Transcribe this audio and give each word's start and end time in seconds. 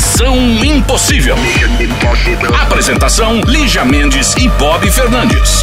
Missão 0.00 0.34
Impossível. 0.64 1.36
Apresentação: 2.62 3.38
Lígia 3.42 3.84
Mendes 3.84 4.34
e 4.36 4.48
Bob 4.48 4.90
Fernandes. 4.90 5.62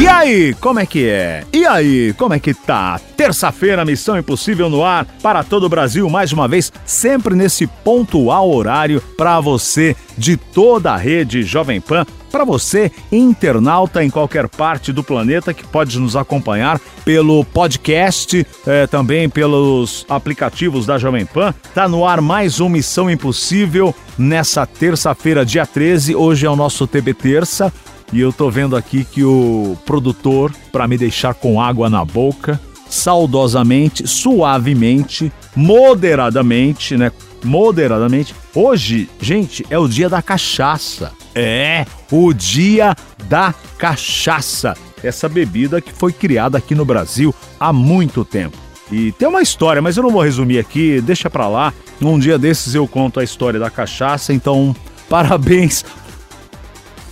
E 0.00 0.06
aí, 0.06 0.54
como 0.60 0.78
é 0.78 0.86
que 0.86 1.08
é? 1.08 1.42
E 1.52 1.66
aí, 1.66 2.14
como 2.16 2.34
é 2.34 2.38
que 2.38 2.54
tá? 2.54 3.00
Terça-feira, 3.16 3.84
Missão 3.84 4.16
Impossível 4.16 4.70
no 4.70 4.84
ar 4.84 5.04
para 5.20 5.42
todo 5.42 5.66
o 5.66 5.68
Brasil, 5.68 6.08
mais 6.08 6.32
uma 6.32 6.46
vez, 6.46 6.72
sempre 6.86 7.34
nesse 7.34 7.66
pontual 7.66 8.48
horário 8.48 9.02
para 9.16 9.40
você 9.40 9.96
de 10.16 10.36
toda 10.36 10.92
a 10.92 10.96
rede 10.96 11.42
Jovem 11.42 11.80
Pan, 11.80 12.06
para 12.30 12.44
você 12.44 12.90
internauta 13.10 14.04
em 14.04 14.10
qualquer 14.10 14.48
parte 14.48 14.92
do 14.92 15.02
planeta 15.02 15.54
que 15.54 15.66
pode 15.66 15.98
nos 15.98 16.16
acompanhar 16.16 16.80
pelo 17.04 17.44
podcast, 17.44 18.46
eh, 18.66 18.86
também 18.86 19.28
pelos 19.28 20.04
aplicativos 20.08 20.86
da 20.86 20.98
Jovem 20.98 21.24
Pan. 21.24 21.54
Tá 21.74 21.88
no 21.88 22.06
ar 22.06 22.20
mais 22.20 22.60
um 22.60 22.68
Missão 22.68 23.10
Impossível 23.10 23.94
nessa 24.18 24.66
terça-feira, 24.66 25.44
dia 25.44 25.66
13. 25.66 26.14
Hoje 26.14 26.46
é 26.46 26.50
o 26.50 26.56
nosso 26.56 26.86
TB 26.86 27.14
Terça. 27.14 27.72
E 28.12 28.20
eu 28.20 28.32
tô 28.32 28.50
vendo 28.50 28.74
aqui 28.74 29.04
que 29.04 29.22
o 29.22 29.76
produtor, 29.84 30.50
para 30.72 30.88
me 30.88 30.96
deixar 30.96 31.34
com 31.34 31.60
água 31.60 31.90
na 31.90 32.04
boca, 32.04 32.58
saudosamente, 32.88 34.06
suavemente, 34.06 35.32
moderadamente, 35.54 36.96
né? 36.96 37.12
Moderadamente. 37.44 38.34
Hoje, 38.54 39.08
gente, 39.20 39.64
é 39.70 39.78
o 39.78 39.88
dia 39.88 40.08
da 40.08 40.20
cachaça. 40.20 41.12
É, 41.34 41.86
o 42.10 42.32
dia 42.32 42.96
da 43.28 43.54
cachaça. 43.76 44.74
Essa 45.02 45.28
bebida 45.28 45.80
que 45.80 45.92
foi 45.92 46.12
criada 46.12 46.58
aqui 46.58 46.74
no 46.74 46.84
Brasil 46.84 47.34
há 47.60 47.72
muito 47.72 48.24
tempo. 48.24 48.56
E 48.90 49.12
tem 49.12 49.28
uma 49.28 49.42
história, 49.42 49.82
mas 49.82 49.96
eu 49.96 50.02
não 50.02 50.10
vou 50.10 50.22
resumir 50.22 50.58
aqui, 50.58 51.00
deixa 51.00 51.28
pra 51.28 51.46
lá. 51.46 51.72
Um 52.00 52.18
dia 52.18 52.38
desses 52.38 52.74
eu 52.74 52.88
conto 52.88 53.20
a 53.20 53.24
história 53.24 53.60
da 53.60 53.70
cachaça, 53.70 54.32
então 54.32 54.74
parabéns 55.08 55.84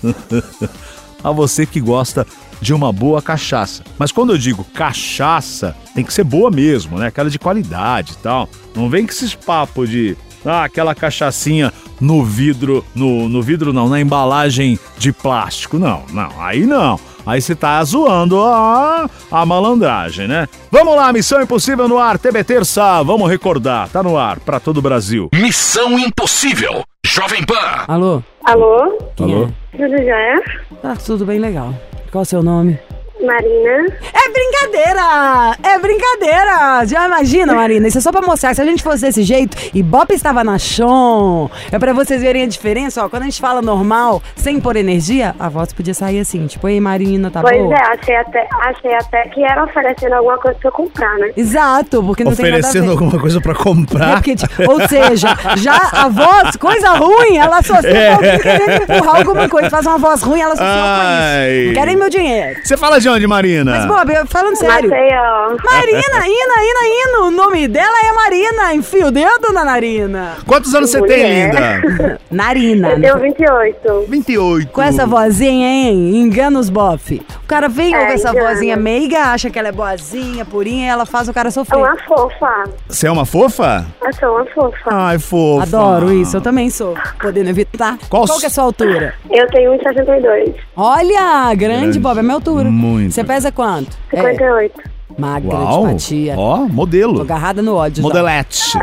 a 1.22 1.30
você 1.30 1.66
que 1.66 1.80
gosta 1.80 2.26
de 2.60 2.72
uma 2.74 2.92
boa 2.92 3.20
cachaça. 3.22 3.82
Mas 3.98 4.12
quando 4.12 4.32
eu 4.32 4.38
digo 4.38 4.64
cachaça, 4.74 5.76
tem 5.94 6.04
que 6.04 6.12
ser 6.12 6.24
boa 6.24 6.50
mesmo, 6.50 6.98
né? 6.98 7.06
Aquela 7.08 7.30
de 7.30 7.38
qualidade 7.38 8.12
e 8.12 8.16
tal. 8.16 8.48
Não 8.74 8.88
vem 8.88 9.04
com 9.06 9.12
esses 9.12 9.34
papos 9.34 9.88
de 9.88 10.16
ah, 10.44 10.64
aquela 10.64 10.94
cachaçinha 10.94 11.72
no 12.00 12.22
vidro, 12.24 12.84
no, 12.94 13.28
no 13.28 13.42
vidro 13.42 13.72
não, 13.72 13.88
na 13.88 14.00
embalagem 14.00 14.78
de 14.98 15.12
plástico. 15.12 15.78
Não, 15.78 16.02
não, 16.12 16.30
aí 16.40 16.66
não. 16.66 16.98
Aí 17.26 17.42
você 17.42 17.56
tá 17.56 17.82
zoando 17.82 18.40
a, 18.40 19.10
a 19.32 19.44
malandragem, 19.44 20.28
né? 20.28 20.46
Vamos 20.70 20.94
lá, 20.94 21.12
Missão 21.12 21.42
Impossível 21.42 21.88
no 21.88 21.98
ar, 21.98 22.18
TB 22.18 22.44
Terça, 22.44 23.02
vamos 23.02 23.28
recordar, 23.28 23.88
tá 23.88 24.00
no 24.00 24.16
ar 24.16 24.38
para 24.38 24.60
todo 24.60 24.78
o 24.78 24.82
Brasil. 24.82 25.28
Missão 25.34 25.98
Impossível. 25.98 26.84
Jovem 27.04 27.44
Pan. 27.44 27.84
Alô? 27.88 28.22
Alô, 28.44 28.98
Quem 29.16 29.32
Alô? 29.34 29.48
tudo 29.72 29.88
jóia? 29.88 30.12
é? 30.12 30.76
Tá 30.80 30.94
tudo 30.94 31.26
bem 31.26 31.40
legal. 31.40 31.74
Qual 32.16 32.22
o 32.22 32.24
seu 32.24 32.42
nome? 32.42 32.78
Marina. 33.24 33.86
É 34.12 34.30
brincadeira! 34.30 35.56
É 35.62 35.78
brincadeira! 35.78 36.84
Já 36.86 37.06
imagina, 37.06 37.54
Marina? 37.54 37.88
Isso 37.88 37.98
é 37.98 38.00
só 38.00 38.12
pra 38.12 38.20
mostrar 38.20 38.50
que 38.50 38.56
se 38.56 38.62
a 38.62 38.64
gente 38.64 38.82
fosse 38.82 39.02
desse 39.02 39.22
jeito 39.22 39.56
e 39.74 39.82
Bop 39.82 40.12
estava 40.12 40.44
na 40.44 40.58
chão, 40.58 41.50
é 41.72 41.78
pra 41.78 41.92
vocês 41.92 42.20
verem 42.20 42.42
a 42.42 42.46
diferença, 42.46 43.04
ó. 43.04 43.08
Quando 43.08 43.22
a 43.22 43.24
gente 43.26 43.40
fala 43.40 43.62
normal, 43.62 44.22
sem 44.36 44.60
pôr 44.60 44.76
energia, 44.76 45.34
a 45.38 45.48
voz 45.48 45.72
podia 45.72 45.94
sair 45.94 46.20
assim, 46.20 46.46
tipo, 46.46 46.68
ei 46.68 46.80
Marina, 46.80 47.30
tá 47.30 47.40
pois 47.40 47.56
boa? 47.56 47.74
é, 47.74 47.80
achei 47.80 48.16
até, 48.16 48.48
achei 48.62 48.94
até 48.94 49.22
que 49.28 49.42
era 49.42 49.64
oferecendo 49.64 50.12
alguma 50.14 50.38
coisa 50.38 50.58
pra 50.60 50.70
comprar, 50.70 51.14
né? 51.18 51.30
Exato, 51.36 52.02
porque 52.02 52.22
não 52.22 52.32
Oferecendo 52.32 52.62
tem 52.62 52.62
nada 52.62 52.78
a 52.78 52.82
ver. 52.86 52.90
alguma 53.04 53.20
coisa 53.20 53.40
para 53.40 53.52
É 53.52 53.54
comprar. 53.54 54.12
porque, 54.14 54.36
tipo, 54.36 54.70
ou 54.70 54.86
seja, 54.88 55.28
já 55.56 55.80
a 55.92 56.08
voz, 56.08 56.56
coisa 56.56 56.90
ruim, 56.90 57.38
ela 57.38 57.58
associa 57.58 57.90
É. 57.90 58.38
querendo 58.38 58.82
empurrar 58.82 59.16
alguma 59.16 59.48
coisa. 59.48 59.70
Faz 59.70 59.86
uma 59.86 59.98
voz 59.98 60.22
ruim, 60.22 60.40
ela 60.40 60.52
associa 60.52 60.66
com 60.72 60.80
Ai. 60.82 61.50
isso. 61.64 61.74
Querem 61.74 61.96
meu 61.96 62.10
dinheiro. 62.10 62.60
Você 62.62 62.76
fala 62.76 63.00
de 63.00 63.08
onde, 63.08 63.15
Marina? 63.24 63.70
Mas, 63.76 63.86
Bob, 63.86 64.12
eu- 64.12 64.26
falando 64.26 64.56
sério. 64.56 64.90
Maceió. 64.90 65.56
Marina, 65.64 66.26
Ina, 66.26 66.56
Ina, 66.58 66.88
Ino. 67.08 67.26
O 67.28 67.30
nome 67.30 67.68
dela 67.68 67.96
é 68.04 68.12
Marina. 68.12 68.74
Enfia 68.74 69.06
o 69.06 69.10
dedo 69.12 69.52
na 69.52 69.64
narina. 69.64 70.32
Quantos 70.46 70.74
anos 70.74 70.90
você 70.90 71.00
tem, 71.02 71.46
linda? 71.46 72.18
Narina. 72.30 72.90
Eu 72.90 73.00
tenho 73.00 73.18
28. 73.20 74.04
28. 74.08 74.68
Com 74.72 74.82
essa 74.82 75.06
vozinha, 75.06 75.66
hein? 75.68 76.16
Engana 76.16 76.58
os 76.58 76.68
bofe. 76.68 77.22
O 77.44 77.46
cara 77.46 77.68
vem 77.68 77.94
É, 77.94 78.00
ouve 78.00 78.12
essa 78.14 78.30
engana. 78.30 78.48
vozinha 78.50 78.76
meiga, 78.76 79.18
acha 79.26 79.48
que 79.48 79.58
ela 79.58 79.68
é 79.68 79.72
boazinha, 79.72 80.44
purinha, 80.44 80.86
e 80.86 80.88
ela 80.88 81.06
faz 81.06 81.28
o 81.28 81.32
cara 81.32 81.48
É 81.48 81.50
sofrer. 81.52 81.78
uma 81.78 81.96
fofa. 82.08 82.64
Você 82.88 83.06
é 83.06 83.10
uma 83.10 83.24
fofa? 83.24 83.86
Eu 84.04 84.12
sou 84.12 84.34
uma 84.36 84.44
fofa. 84.46 84.90
Ai, 84.90 85.18
fofa. 85.18 85.62
Adoro 85.62 86.12
isso, 86.12 86.36
eu 86.36 86.40
também 86.40 86.68
sou. 86.70 86.94
Podendo 87.20 87.48
evitar. 87.50 87.96
Qual 88.08 88.26
Qual 88.26 88.38
que 88.38 88.44
é 88.44 88.48
a 88.48 88.50
sua 88.50 88.64
altura? 88.64 89.14
Eu 89.30 89.46
tenho 89.48 89.72
1,62. 89.78 90.54
Olha, 90.76 91.54
grande, 91.54 91.76
Grande. 91.82 91.98
Bob, 92.00 92.18
é 92.18 92.22
minha 92.22 92.34
altura. 92.34 92.64
Muito. 92.70 92.95
Você 93.10 93.24
pesa 93.24 93.50
quanto? 93.52 93.96
58. 94.10 94.80
É, 94.80 95.20
magra 95.20 95.54
Uau. 95.56 95.94
de. 95.94 96.30
Ó, 96.36 96.56
Tô 96.58 96.66
modelo. 96.68 97.20
agarrada 97.22 97.62
no 97.62 97.74
ódio. 97.74 98.02
já. 98.02 98.80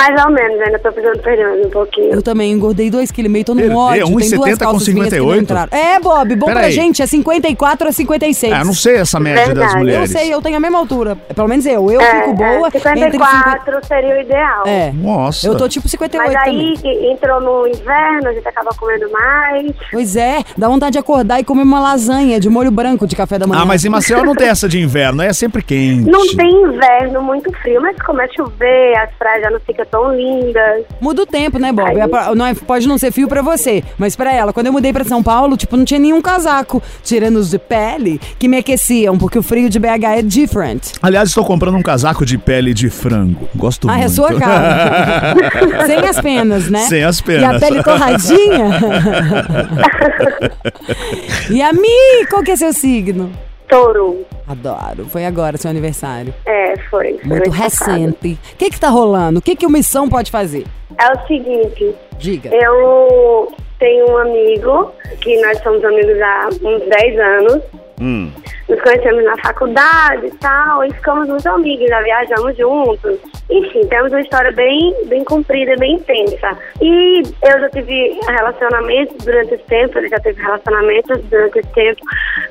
Mais 0.00 0.24
ou 0.24 0.30
menos, 0.32 0.60
ainda 0.60 0.78
tô 0.78 0.92
precisando 0.92 1.20
perder 1.22 1.66
um 1.66 1.70
pouquinho. 1.70 2.12
Eu 2.14 2.22
também 2.22 2.50
engordei 2.52 2.90
2,5kg, 2.90 3.44
tô 3.44 3.54
no 3.54 3.60
Perdeu, 3.60 3.76
ódio. 3.78 4.06
Tem 4.06 4.16
1,70 4.16 4.36
duas 4.36 4.50
com 4.58 4.64
calças 4.64 4.88
minhas 4.88 5.08
que 5.08 5.18
não 5.18 5.28
58? 5.30 5.42
entraram. 5.42 5.68
É, 5.72 6.00
Bob, 6.00 6.36
bom 6.36 6.46
Pera 6.46 6.58
pra 6.58 6.66
aí. 6.68 6.72
gente, 6.72 7.02
é 7.02 7.06
54 7.06 7.88
a 7.88 7.92
56. 7.92 8.52
Ah, 8.52 8.64
não 8.64 8.72
sei 8.74 8.96
essa 8.96 9.20
média 9.20 9.40
das 9.46 9.48
Verdade. 9.54 9.72
Eu 9.74 9.78
mulheres. 9.80 10.10
sei, 10.10 10.32
eu 10.34 10.40
tenho 10.42 10.56
a 10.56 10.60
mesma 10.60 10.78
altura. 10.78 11.16
Pelo 11.34 11.48
menos 11.48 11.66
eu. 11.66 11.90
Eu 11.90 12.00
É, 12.00 12.22
fico 12.22 12.34
boa. 12.34 12.48
é, 12.48 12.76
entre 12.78 13.10
54 13.12 13.86
seria 13.86 14.14
o 14.16 14.20
ideal. 14.20 14.64
50... 14.64 14.70
É. 14.70 14.92
Nossa. 14.92 15.46
Eu 15.46 15.56
tô 15.56 15.68
tipo 15.68 15.88
58 15.88 16.32
Mas 16.32 16.44
também. 16.44 16.68
aí 16.70 16.78
que 16.78 17.10
entrou 17.12 17.40
no 17.40 17.66
inverno, 17.66 18.28
a 18.28 18.32
gente 18.32 18.46
acaba 18.48 18.70
comendo 18.78 19.10
mais. 19.10 19.72
Pois 19.92 20.16
é, 20.16 20.38
dá 20.56 20.68
vontade 20.68 20.92
de 20.92 20.98
acordar 20.98 21.40
e 21.40 21.44
comer 21.44 21.62
uma 21.62 21.80
lasanha 21.80 22.38
de 22.40 22.48
molho 22.48 22.70
branco 22.70 23.06
de 23.06 23.14
café 23.16 23.38
da 23.38 23.46
manhã. 23.46 23.62
Ah, 23.62 23.66
mas 23.66 23.84
em 23.84 23.88
Maceió 23.88 24.24
não 24.24 24.34
tem 24.34 24.48
essa 24.48 24.68
de 24.68 24.80
inverno, 24.80 25.22
é 25.22 25.32
sempre 25.32 25.62
quente. 25.62 26.08
Não 26.10 26.26
tem 26.34 26.50
inverno 26.62 27.22
muito 27.22 27.52
frio, 27.58 27.80
mas 27.82 27.96
começa 28.02 28.32
a 28.32 28.36
chover, 28.36 28.96
as 28.98 29.10
praias 29.18 29.42
já 29.42 29.50
não 29.50 29.60
ficam 29.60 29.84
tão 29.90 30.14
lindas. 30.14 30.84
Muda 31.00 31.22
o 31.22 31.26
tempo, 31.26 31.58
né, 31.58 31.72
Bob? 31.72 31.88
Aí- 31.90 31.98
É 32.00 32.06
pra- 32.08 32.34
não 32.34 32.46
é- 32.46 32.54
pode 32.54 32.86
não 32.88 32.96
ser 32.98 33.12
fio 33.12 33.26
pra 33.28 33.42
você, 33.42 33.82
mas 33.98 34.14
pra 34.16 34.32
ela, 34.34 34.52
quando 34.52 34.66
eu 34.66 34.72
mudei 34.72 34.92
pra 34.92 35.04
São 35.04 35.22
Paulo, 35.22 35.56
tipo, 35.56 35.76
não 35.76 35.84
tinha 35.84 35.98
nenhum 36.00 36.20
casaco, 36.22 36.82
tirando 37.02 37.36
os 37.36 37.50
de 37.50 37.58
pele, 37.58 38.20
que 38.38 38.48
me 38.48 38.56
aqueciam, 38.58 39.18
porque 39.18 39.38
o 39.38 39.42
frio 39.42 39.68
de 39.68 39.78
BH 39.78 40.18
é 40.18 40.22
different. 40.22 40.92
Aliás, 41.02 41.28
estou 41.28 41.44
comprando 41.44 41.76
um 41.76 41.82
casaco 41.82 42.24
de 42.24 42.38
pele 42.38 42.72
de 42.74 42.88
frango. 42.90 43.48
Gosto 43.54 43.88
Ah, 43.88 43.92
muito. 43.92 44.02
é 44.02 44.06
a 44.06 44.08
sua 44.10 44.34
cara. 44.38 45.34
Sem 45.86 45.98
as 45.98 46.20
penas, 46.20 46.70
né? 46.70 46.80
Sem 46.80 47.04
as 47.04 47.18
E 47.18 47.22
a 47.22 47.24
penas. 47.24 47.60
pele 47.60 47.82
torradinha. 47.82 48.70
e 51.50 51.62
a 51.62 51.72
Mi, 51.72 52.26
qual 52.28 52.42
que 52.42 52.50
é 52.52 52.56
seu 52.56 52.72
signo? 52.72 53.30
Touro. 53.70 54.26
Adoro. 54.46 55.06
Foi 55.06 55.24
agora 55.24 55.56
seu 55.56 55.70
aniversário. 55.70 56.34
É, 56.44 56.76
foi. 56.90 57.18
foi 57.18 57.24
Muito 57.24 57.50
recente. 57.50 58.38
O 58.52 58.56
que 58.56 58.70
que 58.70 58.80
tá 58.80 58.88
rolando? 58.88 59.38
O 59.38 59.42
que 59.42 59.54
que 59.54 59.66
o 59.66 59.70
Missão 59.70 60.08
pode 60.08 60.30
fazer? 60.30 60.66
É 60.98 61.12
o 61.12 61.26
seguinte, 61.26 61.94
Diga. 62.18 62.50
eu 62.52 63.52
tenho 63.78 64.10
um 64.10 64.18
amigo, 64.18 64.92
que 65.20 65.40
nós 65.40 65.58
somos 65.62 65.82
amigos 65.84 66.20
há 66.20 66.48
uns 66.62 66.88
10 66.88 67.18
anos. 67.18 67.62
Hum. 68.00 68.32
Nos 68.68 68.80
conhecemos 68.80 69.24
na 69.24 69.36
faculdade 69.38 70.26
e 70.26 70.30
tal, 70.36 70.84
e 70.84 70.92
ficamos 70.92 71.28
muito 71.28 71.48
amigos, 71.48 71.88
já 71.88 72.00
viajamos 72.00 72.56
juntos. 72.56 73.18
Enfim, 73.50 73.86
temos 73.88 74.12
uma 74.12 74.20
história 74.20 74.52
bem, 74.52 74.94
bem 75.06 75.22
comprida, 75.24 75.76
bem 75.76 75.94
intensa. 75.94 76.56
E 76.80 77.22
eu 77.42 77.60
já 77.60 77.68
tive 77.70 78.18
relacionamentos 78.26 79.16
durante 79.24 79.54
esse 79.54 79.64
tempo, 79.64 79.98
ele 79.98 80.08
já 80.08 80.20
teve 80.20 80.40
relacionamentos 80.40 81.22
durante 81.24 81.58
esse 81.58 81.72
tempo, 81.72 82.00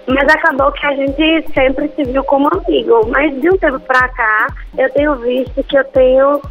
mas 0.07 0.27
acabou 0.27 0.71
que 0.73 0.85
a 0.85 0.95
gente 0.95 1.45
sempre 1.53 1.89
se 1.95 2.03
viu 2.03 2.23
como 2.25 2.49
amigo. 2.53 3.07
Mas 3.09 3.41
de 3.41 3.49
um 3.49 3.57
tempo 3.57 3.79
pra 3.79 4.07
cá, 4.09 4.47
eu 4.77 4.89
tenho 4.91 5.15
visto 5.15 5.63
que 5.63 5.77
eu 5.77 5.83
tenho 5.85 6.41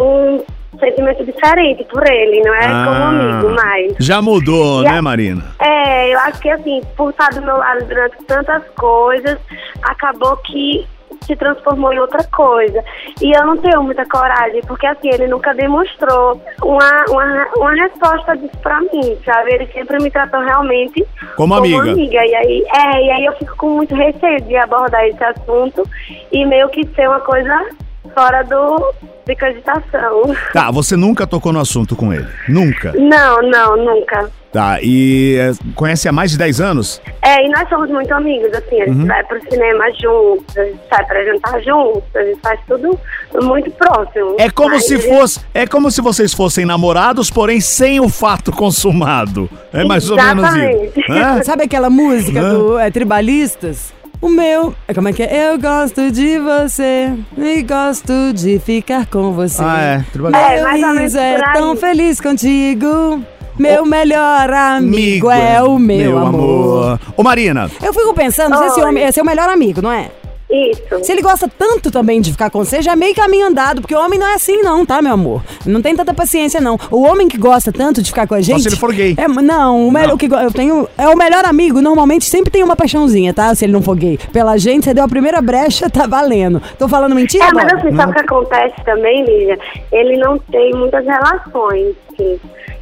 um 0.00 0.42
sentimento 0.78 1.24
diferente 1.24 1.84
por 1.84 2.06
ele, 2.08 2.40
não 2.42 2.54
é 2.54 2.66
como 2.66 3.02
Ah. 3.02 3.08
amigo 3.08 3.54
mais. 3.54 3.94
Já 4.00 4.20
mudou, 4.22 4.82
Já- 4.82 4.92
né, 4.92 5.00
Marina? 5.00 5.42
É, 5.60 6.12
eu 6.14 6.18
acho 6.20 6.40
que 6.40 6.50
assim, 6.50 6.80
por 6.96 7.10
estar 7.10 7.28
do 7.30 7.42
meu 7.42 7.56
lado 7.56 7.84
durante 7.86 8.16
tantas 8.24 8.62
coisas, 8.76 9.38
acabou 9.82 10.36
que 10.38 10.86
se 11.22 11.34
transformou 11.34 11.92
em 11.92 11.98
outra 11.98 12.22
coisa. 12.24 12.82
E 13.20 13.36
eu 13.36 13.44
não 13.44 13.56
tenho 13.56 13.82
muita 13.82 14.04
coragem, 14.06 14.60
porque 14.66 14.86
assim, 14.86 15.08
ele 15.08 15.26
nunca 15.26 15.52
demonstrou 15.54 16.40
uma, 16.62 17.04
uma, 17.08 17.46
uma 17.56 17.74
resposta 17.74 18.36
disso 18.36 18.56
pra 18.62 18.80
mim, 18.80 19.18
sabe? 19.24 19.54
Ele 19.54 19.66
sempre 19.72 20.00
me 20.00 20.08
tratou 20.10 20.40
realmente 20.40 21.04
Como 21.36 21.54
amiga. 21.54 21.90
E 22.24 22.34
aí, 22.34 22.64
é, 22.72 23.02
e 23.06 23.10
aí 23.10 23.24
eu 23.24 23.32
fico 23.38 23.56
com 23.56 23.70
muito 23.70 23.94
receio 23.94 24.40
de 24.42 24.56
abordar 24.56 25.04
esse 25.04 25.24
assunto 25.24 25.82
e 26.30 26.44
meio 26.46 26.68
que 26.68 26.86
ser 26.94 27.08
uma 27.08 27.20
coisa 27.20 27.70
fora 28.14 28.42
do 28.42 28.94
de 29.26 29.34
cogitação. 29.34 30.22
Tá, 30.52 30.70
você 30.70 30.94
nunca 30.96 31.26
tocou 31.26 31.52
no 31.52 31.58
assunto 31.58 31.96
com 31.96 32.12
ele? 32.12 32.26
Nunca? 32.48 32.92
Não, 32.92 33.42
não, 33.42 33.76
nunca. 33.76 34.30
Tá, 34.52 34.78
e 34.80 35.36
é, 35.38 35.52
conhece 35.74 36.08
há 36.08 36.12
mais 36.12 36.30
de 36.30 36.38
10 36.38 36.60
anos? 36.60 37.02
É, 37.20 37.44
e 37.44 37.48
nós 37.50 37.68
somos 37.68 37.90
muito 37.90 38.10
amigos, 38.14 38.50
assim, 38.54 38.80
a 38.80 38.86
gente 38.86 39.04
vai 39.04 39.22
pro 39.24 39.38
cinema 39.50 39.84
juntos, 40.00 40.56
a 40.56 40.64
gente 40.64 40.78
sai 40.88 41.04
pra 41.04 41.24
jantar 41.24 41.60
juntos, 41.60 42.04
a 42.14 42.24
gente 42.24 42.40
faz 42.40 42.60
tudo 42.66 42.98
muito 43.42 43.70
próximo. 43.72 44.36
É 44.38 44.48
como 44.48 44.70
Mas 44.70 44.86
se 44.86 44.94
ele- 44.94 45.02
fosse, 45.08 45.40
é 45.52 45.66
como 45.66 45.90
se 45.90 46.00
vocês 46.00 46.32
fossem 46.32 46.64
namorados, 46.64 47.28
porém 47.28 47.60
sem 47.60 48.00
o 48.00 48.08
fato 48.08 48.50
consumado. 48.52 49.50
É 49.72 49.84
mais 49.84 50.08
ou 50.08 50.16
menos 50.16 50.46
isso. 50.54 51.02
Exatamente. 51.10 51.44
Sabe 51.44 51.64
aquela 51.64 51.90
música 51.90 52.40
do 52.40 52.78
é, 52.78 52.90
Tribalistas? 52.90 53.92
O 54.20 54.28
meu, 54.28 54.74
é, 54.88 54.94
como 54.94 55.08
é 55.08 55.12
que 55.12 55.22
é? 55.22 55.50
Eu 55.50 55.58
gosto 55.58 56.10
de 56.10 56.38
você 56.38 57.12
e 57.36 57.62
gosto 57.62 58.32
de 58.32 58.58
ficar 58.58 59.06
com 59.06 59.32
você. 59.32 59.62
Ah, 59.62 59.80
é, 59.80 60.04
Tribalistas. 60.12 60.50
É, 60.52 60.62
mais 60.62 60.74
ou 60.74 60.80
Meu 60.80 60.88
menos 60.94 61.02
riso 61.02 61.18
é 61.18 61.36
por 61.36 61.44
aí. 61.48 61.52
tão 61.54 61.76
feliz 61.76 62.20
contigo. 62.20 63.22
Meu 63.58 63.86
melhor 63.86 64.50
amigo, 64.52 65.30
é 65.30 65.62
o 65.62 65.78
meu, 65.78 66.18
amor. 66.18 67.00
Ô 67.16 67.22
Marina, 67.22 67.70
Eu 67.82 67.92
fico 67.92 68.12
pensando, 68.12 68.56
se 68.58 68.64
esse 68.66 68.80
Oi. 68.80 68.86
homem 68.86 69.02
é 69.04 69.10
seu 69.12 69.24
melhor 69.24 69.48
amigo, 69.48 69.80
não 69.80 69.90
é? 69.92 70.10
Isso. 70.48 71.02
Se 71.02 71.10
ele 71.12 71.22
gosta 71.22 71.48
tanto 71.58 71.90
também 71.90 72.20
de 72.20 72.30
ficar 72.30 72.50
com 72.50 72.64
você, 72.64 72.80
já 72.80 72.92
é 72.92 72.96
meio 72.96 73.14
caminho 73.14 73.46
andado, 73.48 73.80
porque 73.80 73.94
o 73.94 73.98
homem 73.98 74.16
não 74.18 74.26
é 74.28 74.34
assim, 74.34 74.62
não, 74.62 74.86
tá, 74.86 75.02
meu 75.02 75.12
amor? 75.14 75.42
Não 75.64 75.82
tem 75.82 75.94
tanta 75.96 76.14
paciência, 76.14 76.60
não. 76.60 76.78
O 76.90 77.02
homem 77.02 77.26
que 77.26 77.36
gosta 77.36 77.72
tanto 77.72 78.00
de 78.00 78.10
ficar 78.10 78.26
com 78.28 78.34
a 78.34 78.40
gente. 78.40 78.62
se 78.62 78.68
ele 78.68 78.76
for 78.76 78.92
gay. 78.92 79.14
É, 79.18 79.26
não, 79.26 79.88
o, 79.88 79.90
me- 79.92 80.06
o 80.12 80.16
que 80.16 80.26
eu 80.26 80.52
tenho. 80.52 80.88
É 80.96 81.08
o 81.08 81.16
melhor 81.16 81.44
amigo, 81.44 81.80
normalmente 81.80 82.24
sempre 82.26 82.50
tem 82.50 82.62
uma 82.62 82.76
paixãozinha, 82.76 83.34
tá? 83.34 83.52
Se 83.54 83.64
ele 83.64 83.72
não 83.72 83.82
for 83.82 83.96
gay. 83.96 84.18
Pela 84.32 84.56
gente, 84.56 84.84
você 84.84 84.94
deu 84.94 85.04
a 85.04 85.08
primeira 85.08 85.40
brecha, 85.42 85.90
tá 85.90 86.06
valendo. 86.06 86.62
Tô 86.78 86.86
falando 86.88 87.14
mentira, 87.14 87.46
É, 87.46 87.52
mas 87.52 87.72
assim, 87.72 87.94
sabe 87.96 88.12
o 88.12 88.14
que 88.14 88.20
acontece 88.20 88.84
também, 88.84 89.24
Lígia? 89.24 89.58
Ele 89.90 90.16
não 90.18 90.38
tem 90.38 90.70
muitas 90.74 91.04
relações. 91.04 91.94
assim. 92.12 92.38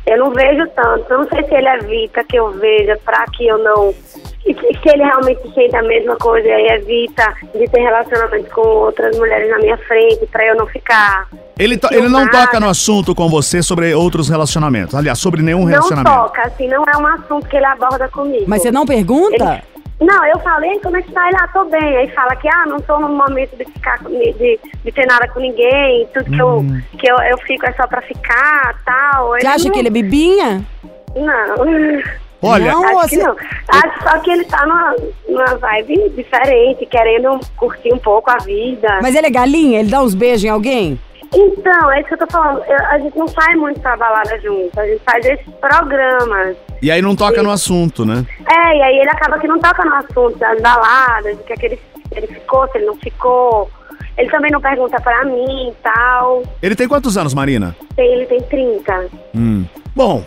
Eu 0.07 0.19
não 0.19 0.31
vejo 0.33 0.67
tanto. 0.77 1.11
Eu 1.11 1.19
não 1.19 1.29
sei 1.29 1.43
se 1.45 1.55
ele 1.55 1.69
evita 1.69 2.23
que 2.25 2.37
eu 2.39 2.51
veja 2.53 2.99
pra 3.05 3.25
que 3.35 3.47
eu 3.47 3.57
não. 3.59 3.95
e 4.47 4.53
Se 4.55 4.89
ele 4.91 5.03
realmente 5.03 5.41
sente 5.55 5.75
a 5.75 5.83
mesma 5.83 6.15
coisa 6.17 6.47
e 6.47 6.67
evita 6.73 7.33
de 7.55 7.67
ter 7.69 7.81
relacionamento 7.81 8.51
com 8.51 8.61
outras 8.61 9.17
mulheres 9.17 9.51
na 9.51 9.59
minha 9.59 9.79
frente 9.79 10.27
pra 10.27 10.45
eu 10.47 10.57
não 10.57 10.67
ficar. 10.67 11.27
ele, 11.59 11.79
to- 11.79 11.89
ele 11.91 12.09
não 12.09 12.29
toca 12.29 12.61
no 12.61 12.69
assunto 12.69 13.15
com 13.15 13.29
você 13.31 13.63
sobre 13.63 13.95
outros 13.95 14.29
relacionamentos. 14.29 14.95
Aliás, 14.95 15.19
sobre 15.19 15.41
nenhum 15.41 15.61
Não 15.61 15.67
relacionamento. 15.67 16.15
toca, 16.15 16.43
assim, 16.43 16.69
não 16.69 16.85
é 16.85 16.97
um 16.99 17.07
assunto 17.07 17.49
que 17.49 17.57
ele 17.57 17.65
aborda 17.67 18.07
comigo. 18.09 18.45
Mas 18.47 18.61
você 18.63 18.71
não 18.71 18.85
pergunta? 18.85 19.43
Ele- 19.45 19.74
Não, 20.05 20.25
eu 20.27 20.39
falei, 20.41 20.79
como 20.81 20.97
é 20.97 21.03
que 21.03 21.13
tá? 21.13 21.29
Ele, 21.29 21.37
ah, 21.41 21.49
tô 21.49 21.65
bem. 21.65 21.97
Aí 21.97 22.09
fala 22.11 22.37
que, 22.37 22.49
ah, 22.49 22.65
não 22.67 22.79
tô 22.81 22.99
no 22.99 23.09
momento 23.09 23.57
de 23.57 23.65
ficar, 23.65 23.99
com- 24.01 24.11
de, 24.11 24.59
de 24.85 24.93
ter 24.93 25.07
nada 25.07 25.27
com 25.29 25.41
ninguém, 25.41 26.07
tudo 26.13 26.31
que, 26.31 26.39
eu, 26.41 26.65
que 26.99 27.11
eu, 27.11 27.17
eu 27.19 27.39
fico 27.39 27.65
é 27.67 27.73
só 27.73 27.87
pra 27.87 28.03
ficar, 28.03 28.75
tal. 28.85 29.29
Você 29.31 29.47
acha 29.47 29.71
que 29.71 29.79
ele 29.79 29.89
é 29.89 29.91
bibinha? 29.91 30.65
Não. 31.17 32.03
Olha, 32.43 32.73
Não, 32.73 32.85
Acho 32.85 33.09
você- 33.09 33.17
que 33.17 33.23
não. 33.23 33.37
Acho 33.69 34.03
só 34.03 34.19
que 34.19 34.31
ele 34.31 34.45
tá 34.45 34.67
numa, 34.67 34.95
numa 35.27 35.57
vibe 35.57 36.11
diferente, 36.11 36.85
querendo 36.85 37.41
curtir 37.57 37.93
um 37.95 37.99
pouco 37.99 38.31
a 38.31 38.37
vida. 38.37 38.99
Mas 39.01 39.15
ele 39.15 39.29
é 39.29 39.31
galinha? 39.31 39.81
Ele 39.81 39.91
dá 39.91 40.03
uns 40.03 40.15
beijos 40.15 40.45
em 40.45 40.49
alguém? 40.51 41.01
Então, 41.35 41.91
é 41.93 42.01
isso 42.01 42.09
que 42.09 42.15
eu 42.15 42.19
tô 42.19 42.27
falando. 42.29 42.63
Eu- 42.67 42.87
a 42.87 42.99
gente 42.99 43.19
não 43.19 43.27
sai 43.29 43.55
muito 43.57 43.81
pra 43.81 43.97
balada 43.97 44.39
junto. 44.41 44.79
A 44.79 44.87
gente 44.87 45.03
faz 45.05 45.25
esses 45.27 45.47
programas. 45.61 46.57
e 46.83 46.91
aí 46.91 47.01
não 47.03 47.17
toca 47.17 47.43
no 47.43 47.51
assunto, 47.51 48.05
né? 48.05 48.25
É, 48.49 48.77
e 48.79 48.83
aí 48.83 48.99
ele 48.99 49.11
acaba 49.11 49.39
que 49.39 49.49
não 49.49 49.59
toca 49.59 49.85
no 49.85 49.95
assunto 49.95 50.39
das 50.39 50.61
baladas, 50.61 51.37
do 51.37 51.43
que, 51.45 51.53
é 51.53 51.57
que 51.57 51.67
ele, 51.67 51.81
ele 52.13 52.27
ficou, 52.27 52.69
se 52.69 52.79
ele 52.79 52.87
não 52.87 52.97
ficou. 52.97 53.71
Ele 54.17 54.31
também 54.31 54.51
não 54.51 54.61
pergunta 54.61 55.01
pra 55.01 55.25
mim 55.25 55.71
e 55.71 55.75
tal. 55.83 56.43
Ele 56.63 56.77
tem 56.77 56.87
quantos 56.87 57.17
anos, 57.17 57.35
Marina? 57.35 57.75
Tem- 57.97 58.13
Ele 58.13 58.27
tem 58.27 58.41
30. 58.43 59.07
Hum. 59.35 59.65
Bom, 59.97 60.25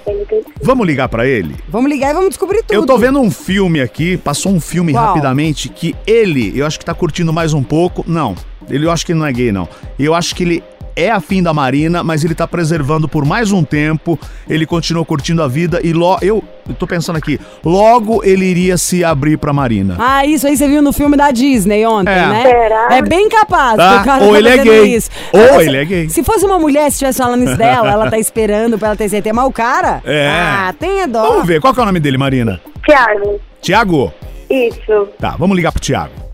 vamos 0.62 0.88
ligar 0.88 1.07
pra 1.09 1.25
ele? 1.25 1.56
Vamos 1.68 1.89
ligar 1.92 2.12
e 2.12 2.13
vamos 2.13 2.30
descobrir 2.30 2.63
tudo. 2.63 2.74
Eu 2.74 2.86
tô 2.86 2.98
vendo 2.98 3.19
um 3.19 3.30
filme 3.30 3.81
aqui, 3.81 4.15
passou 4.18 4.51
um 4.51 4.59
filme 4.62 4.94
Qual? 4.94 5.06
rapidamente 5.07 5.68
que 5.69 5.94
ele, 6.06 6.57
eu 6.57 6.65
acho 6.65 6.80
que 6.80 6.86
tá 6.86 6.94
curtindo 6.94 7.31
mais 7.33 7.54
um 7.54 7.62
pouco. 7.62 8.04
Não, 8.07 8.33
ele 8.69 8.86
eu 8.86 8.92
acho 8.92 9.06
que 9.06 9.12
ele 9.12 9.19
não 9.19 9.25
é 9.27 9.31
gay, 9.31 9.51
não. 9.51 9.68
Eu 10.00 10.13
acho 10.15 10.33
que 10.36 10.44
ele 10.44 10.63
é 10.98 11.12
afim 11.12 11.42
da 11.44 11.54
Marina, 11.54 12.04
mas 12.04 12.24
ele 12.26 12.34
tá 12.36 12.48
preservando 12.48 13.08
por 13.08 13.24
mais 13.24 13.52
um 13.52 13.64
tempo. 13.64 14.20
Ele 14.50 14.66
continua 14.66 15.06
curtindo 15.06 15.44
a 15.44 15.48
vida 15.48 15.80
e 15.84 15.94
lo, 15.94 16.18
eu, 16.22 16.44
eu 16.68 16.74
tô 16.76 16.88
pensando 16.88 17.16
aqui, 17.18 17.40
logo 17.64 18.24
ele 18.24 18.46
iria 18.46 18.78
se 18.78 19.04
abrir 19.04 19.38
pra 19.38 19.54
Marina. 19.54 19.96
Ah, 20.00 20.26
isso 20.26 20.48
aí 20.48 20.58
você 20.58 20.68
viu 20.68 20.82
no 20.82 20.92
filme 20.92 21.16
da 21.16 21.30
Disney 21.32 21.86
ontem, 21.86 22.12
É. 22.12 22.28
né? 22.28 22.42
Será? 22.44 22.88
É 22.92 23.02
bem 23.02 23.30
capaz 23.30 23.78
Tá, 23.78 24.04
cara 24.04 24.24
ou 24.24 24.32
tá 24.32 24.38
ele 24.40 24.48
é 24.50 24.58
fazendo 24.58 24.72
gay. 24.74 24.96
Isso. 24.96 25.10
Ou 25.32 25.40
Agora, 25.42 25.62
ele 25.64 25.72
se- 25.72 25.78
é 25.78 25.86
gay. 25.86 26.10
Se 26.10 26.24
fosse 26.24 26.46
uma 26.46 26.58
mulher 26.58 26.84
que 26.88 26.92
estivesse 26.94 27.18
falando 27.20 27.44
isso 27.46 27.56
dela, 27.58 27.92
ela 27.92 28.10
tá 28.10 28.18
esperando 28.20 28.78
pra 28.80 28.90
ela 28.90 28.98
ter 28.98 29.08
certeza. 29.08 29.34
Mas 29.36 29.46
o 29.46 29.52
cara? 29.52 30.02
É. 30.04 30.30
Ah, 30.30 30.74
tenha 30.80 31.08
dó. 31.08 31.22
Vamos 31.30 31.46
ver, 31.46 31.62
qual 31.62 31.74
que 31.74 31.80
é 31.80 31.84
o 31.84 31.86
nome 31.86 32.00
dele, 32.00 32.18
Marina? 32.18 32.60
Tiago. 32.84 33.40
Tiago? 33.62 34.14
Isso. 34.50 35.10
Tá, 35.20 35.36
vamos 35.38 35.56
ligar 35.56 35.72
pro 35.72 35.82
Tiago. 35.82 36.27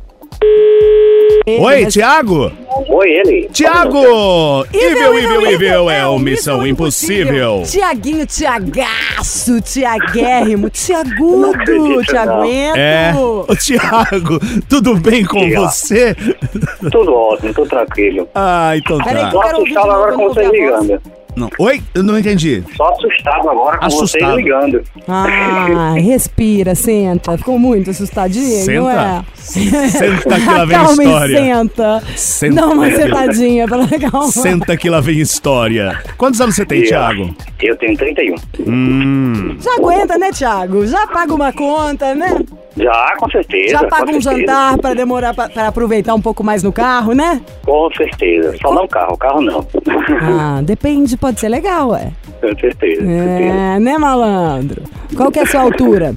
Ele, 1.45 1.61
Oi, 1.61 1.83
mas- 1.83 1.93
Tiago! 1.93 2.51
Oi, 2.87 3.09
ele. 3.09 3.49
Tiago! 3.51 4.65
Evil, 4.73 5.17
evil, 5.19 5.51
evil 5.51 5.89
é 5.89 6.07
o 6.07 6.17
Missão 6.17 6.65
Impossível. 6.65 7.63
Tiaguinho, 7.65 8.25
Tiagaço, 8.25 9.59
Tiaguérrimo, 9.61 10.69
Tiagudo, 10.69 12.01
Tiaguento. 12.07 12.77
É, 12.77 13.13
ô 13.15 13.55
Tiago, 13.57 14.39
tudo 14.69 14.95
bem 14.95 15.25
com 15.25 15.39
lá. 15.53 15.69
você? 15.69 16.15
Tudo 16.91 17.13
ótimo, 17.13 17.53
tudo 17.53 17.69
tranquilo. 17.69 18.27
Ah, 18.33 18.77
então 18.77 18.97
Peraí, 18.99 19.23
tá. 19.23 19.31
Só 19.31 19.39
quero 19.41 19.57
ouvir 19.59 19.69
de 19.69 19.75
novo, 19.75 19.91
agora 19.91 20.11
eu 20.11 20.15
com 20.15 20.23
não 20.23 20.33
vocês 20.33 20.47
ouvi 20.47 20.61
a 20.63 20.71
voz. 20.71 20.81
ligando. 20.87 21.01
Não. 21.35 21.49
Oi? 21.59 21.81
Eu 21.95 22.03
não 22.03 22.17
entendi. 22.17 22.63
Só 22.75 22.89
assustado 22.89 23.49
agora 23.49 23.77
com 23.79 23.85
Assustado. 23.85 24.21
vocês 24.31 24.35
ligando. 24.37 24.81
Ah, 25.07 25.93
respira, 25.97 26.75
senta. 26.75 27.37
Ficou 27.37 27.57
muito 27.57 27.89
assustadinha, 27.89 28.65
não 28.79 28.89
é? 28.89 29.23
Senta. 29.35 29.87
Senta 29.89 30.39
que 30.39 30.45
lá 30.45 30.65
vem 30.65 30.77
Calma 30.77 31.03
e 31.03 31.05
história. 31.07 31.37
senta. 31.39 32.03
Senta. 32.15 32.55
Dá 32.55 32.67
uma 32.67 32.89
sentadinha 32.91 33.67
pra 33.67 33.87
calma. 34.09 34.27
Senta 34.31 34.77
que 34.77 34.89
lá 34.89 34.99
vem 34.99 35.19
história. 35.19 35.99
Quantos 36.17 36.39
anos 36.39 36.55
você 36.55 36.65
tem, 36.65 36.79
E, 36.81 36.83
ó, 36.83 36.87
Tiago? 36.87 37.35
Eu 37.61 37.75
tenho 37.77 37.97
31. 37.97 38.35
Hum. 38.67 39.55
Já 39.59 39.75
aguenta, 39.75 40.17
né, 40.17 40.31
Thiago? 40.31 40.85
Já 40.85 41.07
paga 41.07 41.33
uma 41.33 41.51
conta, 41.53 42.13
né? 42.13 42.35
Já, 42.75 43.15
com 43.17 43.29
certeza. 43.29 43.69
Já 43.69 43.87
paga 43.87 44.05
com 44.05 44.17
um 44.17 44.21
certeza. 44.21 44.39
jantar 44.39 44.77
pra 44.79 44.93
demorar 44.93 45.33
pra, 45.33 45.49
pra 45.49 45.67
aproveitar 45.67 46.13
um 46.15 46.21
pouco 46.21 46.43
mais 46.43 46.63
no 46.63 46.71
carro, 46.71 47.13
né? 47.13 47.41
Com 47.65 47.89
certeza. 47.95 48.55
Só 48.61 48.73
não 48.73 48.87
carro, 48.87 49.17
carro 49.17 49.41
não. 49.41 49.65
Ah, 50.21 50.61
depende, 50.65 51.15
pode 51.15 51.39
ser 51.39 51.49
legal, 51.49 51.89
ué. 51.89 52.11
com 52.41 52.47
certeza, 52.59 53.01
com 53.01 53.07
certeza. 53.07 53.53
É, 53.53 53.79
né, 53.79 53.97
malandro? 53.97 54.83
Qual 55.15 55.31
que 55.31 55.39
é 55.39 55.43
a 55.43 55.45
sua 55.45 55.61
altura? 55.61 56.15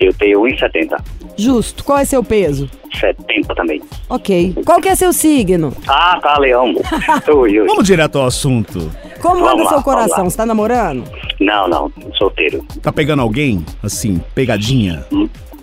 Eu 0.00 0.12
tenho 0.14 0.40
1,70. 0.42 0.98
Justo. 1.36 1.84
Qual 1.84 1.98
é 1.98 2.04
seu 2.04 2.22
peso? 2.22 2.70
70 2.98 3.54
também. 3.54 3.82
Ok. 4.08 4.54
Qual 4.64 4.80
que 4.80 4.88
é 4.88 4.94
seu 4.94 5.12
signo? 5.12 5.72
Ah, 5.86 6.18
tá, 6.22 6.38
Leão. 6.38 6.74
oi, 7.28 7.60
oi. 7.60 7.66
Vamos 7.66 7.84
direto 7.84 8.18
ao 8.18 8.26
assunto. 8.26 8.90
Como 9.20 9.36
Vamos 9.40 9.52
anda 9.52 9.62
lá, 9.64 9.68
seu 9.70 9.82
coração? 9.82 10.30
Você 10.30 10.36
tá 10.36 10.46
namorando? 10.46 11.04
Não, 11.40 11.66
não, 11.68 11.90
solteiro. 12.16 12.64
Tá 12.82 12.92
pegando 12.92 13.22
alguém? 13.22 13.64
Assim, 13.82 14.20
pegadinha? 14.34 15.04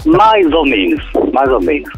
Mais 0.05 0.45
ou 0.51 0.65
menos, 0.65 1.03
mais 1.33 1.49
ou 1.49 1.61
menos. 1.61 1.89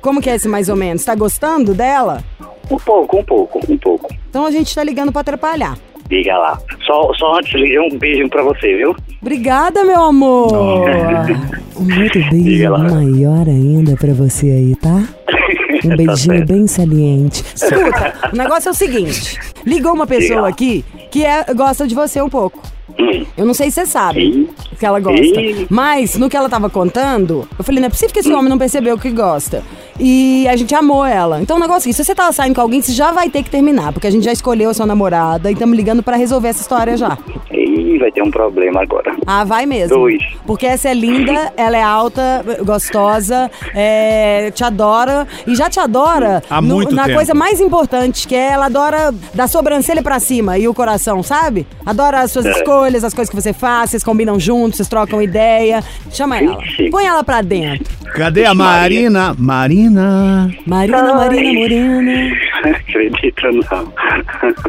Como 0.00 0.20
que 0.20 0.28
é 0.30 0.34
esse 0.34 0.48
mais 0.48 0.68
ou 0.68 0.76
menos? 0.76 1.04
Tá 1.04 1.14
gostando 1.14 1.74
dela? 1.74 2.22
Um 2.70 2.76
pouco, 2.78 3.18
um 3.18 3.24
pouco, 3.24 3.60
um 3.72 3.78
pouco. 3.78 4.14
Então 4.28 4.46
a 4.46 4.50
gente 4.50 4.74
tá 4.74 4.82
ligando 4.84 5.10
pra 5.12 5.22
atrapalhar. 5.22 5.76
Diga 6.08 6.36
lá. 6.36 6.58
Só, 6.86 7.12
só 7.14 7.38
antes 7.38 7.50
de 7.52 7.58
ligar, 7.58 7.82
um 7.82 7.98
beijo 7.98 8.28
pra 8.28 8.42
você, 8.42 8.76
viu? 8.76 8.94
Obrigada, 9.20 9.84
meu 9.84 10.02
amor. 10.02 10.52
Um 11.76 12.02
outro 12.04 12.22
Diga 12.30 12.30
beijo 12.30 12.70
maior 12.94 13.48
ainda 13.48 13.96
pra 13.96 14.12
você 14.14 14.46
aí, 14.46 14.76
tá? 14.76 15.02
Um 15.84 15.88
Tá 15.90 15.96
beijinho 15.96 16.36
certo. 16.36 16.46
bem 16.52 16.66
saliente. 16.66 17.44
Escuta, 17.54 18.14
o 18.32 18.36
negócio 18.36 18.68
é 18.68 18.72
o 18.72 18.74
seguinte: 18.74 19.38
ligou 19.66 19.92
uma 19.92 20.06
pessoa 20.06 20.48
aqui 20.48 20.82
que 21.10 21.24
é, 21.26 21.44
gosta 21.52 21.86
de 21.86 21.94
você 21.94 22.22
um 22.22 22.28
pouco. 22.30 22.62
Hum. 22.98 23.24
Eu 23.36 23.46
não 23.46 23.54
sei 23.54 23.70
se 23.70 23.80
você 23.80 23.86
sabe 23.86 24.20
Ih. 24.20 24.50
que 24.78 24.84
ela 24.84 25.00
gosta. 25.00 25.40
Mas 25.70 26.16
no 26.16 26.28
que 26.28 26.36
ela 26.36 26.48
tava 26.48 26.68
contando, 26.68 27.48
eu 27.58 27.64
falei, 27.64 27.80
não 27.80 27.86
é 27.86 27.90
possível 27.90 28.12
que 28.12 28.20
esse 28.20 28.32
homem 28.32 28.50
não 28.50 28.58
percebeu 28.58 28.98
que 28.98 29.10
gosta. 29.10 29.62
E 29.98 30.46
a 30.48 30.56
gente 30.56 30.74
amou 30.74 31.04
ela. 31.04 31.40
Então 31.40 31.56
o 31.56 31.60
negócio 31.60 31.88
é 31.88 31.92
se 31.92 32.02
você 32.04 32.14
tava 32.14 32.32
saindo 32.32 32.54
com 32.54 32.60
alguém, 32.60 32.82
você 32.82 32.92
já 32.92 33.12
vai 33.12 33.28
ter 33.30 33.42
que 33.42 33.50
terminar, 33.50 33.92
porque 33.92 34.06
a 34.06 34.10
gente 34.10 34.24
já 34.24 34.32
escolheu 34.32 34.70
a 34.70 34.74
sua 34.74 34.86
namorada 34.86 35.50
e 35.50 35.52
estamos 35.54 35.76
ligando 35.76 36.02
pra 36.02 36.16
resolver 36.16 36.48
essa 36.48 36.60
história 36.62 36.96
já. 36.96 37.16
Ih, 37.52 37.98
vai 37.98 38.10
ter 38.10 38.22
um 38.22 38.30
problema 38.30 38.82
agora. 38.82 39.14
Ah, 39.26 39.44
vai 39.44 39.66
mesmo. 39.66 39.96
Dois. 39.96 40.22
Porque 40.46 40.66
essa 40.66 40.88
é 40.88 40.94
linda, 40.94 41.52
ela 41.56 41.76
é 41.76 41.82
alta, 41.82 42.44
gostosa, 42.64 43.50
é, 43.74 44.50
te 44.50 44.64
adora 44.64 45.26
e 45.46 45.54
já 45.54 45.70
te 45.70 45.78
adora 45.78 46.42
Há 46.50 46.60
no- 46.60 46.74
muito 46.74 46.94
na 46.94 47.04
tempo. 47.04 47.16
coisa 47.16 47.34
mais 47.34 47.60
importante, 47.60 48.26
que 48.26 48.34
é 48.34 48.50
ela 48.52 48.66
adora 48.66 49.14
da 49.32 49.46
sobrancelha 49.46 50.02
pra 50.02 50.18
cima 50.18 50.58
e 50.58 50.66
o 50.66 50.74
coração, 50.74 51.22
sabe? 51.22 51.66
Adora 51.86 52.20
as 52.20 52.30
É. 52.30 52.32
suas 52.32 52.46
escolhas, 52.56 53.04
as 53.04 53.14
coisas 53.14 53.30
que 53.32 53.40
você 53.40 53.52
faz, 53.52 53.90
vocês 53.90 54.02
combinam 54.02 54.40
juntos, 54.40 54.76
vocês 54.78 54.88
trocam 54.88 55.22
ideia. 55.22 55.82
Chama 56.10 56.38
ela. 56.38 56.58
Põe 56.90 57.04
ela 57.06 57.22
pra 57.22 57.42
dentro. 57.42 57.94
Cadê 58.14 58.44
a 58.44 58.54
Marina? 58.54 59.34
Marina. 59.38 59.83
Marina, 59.90 61.14
Marina, 61.14 61.52
Morena. 61.52 62.36
Acredita 62.64 63.50
não. 63.52 63.92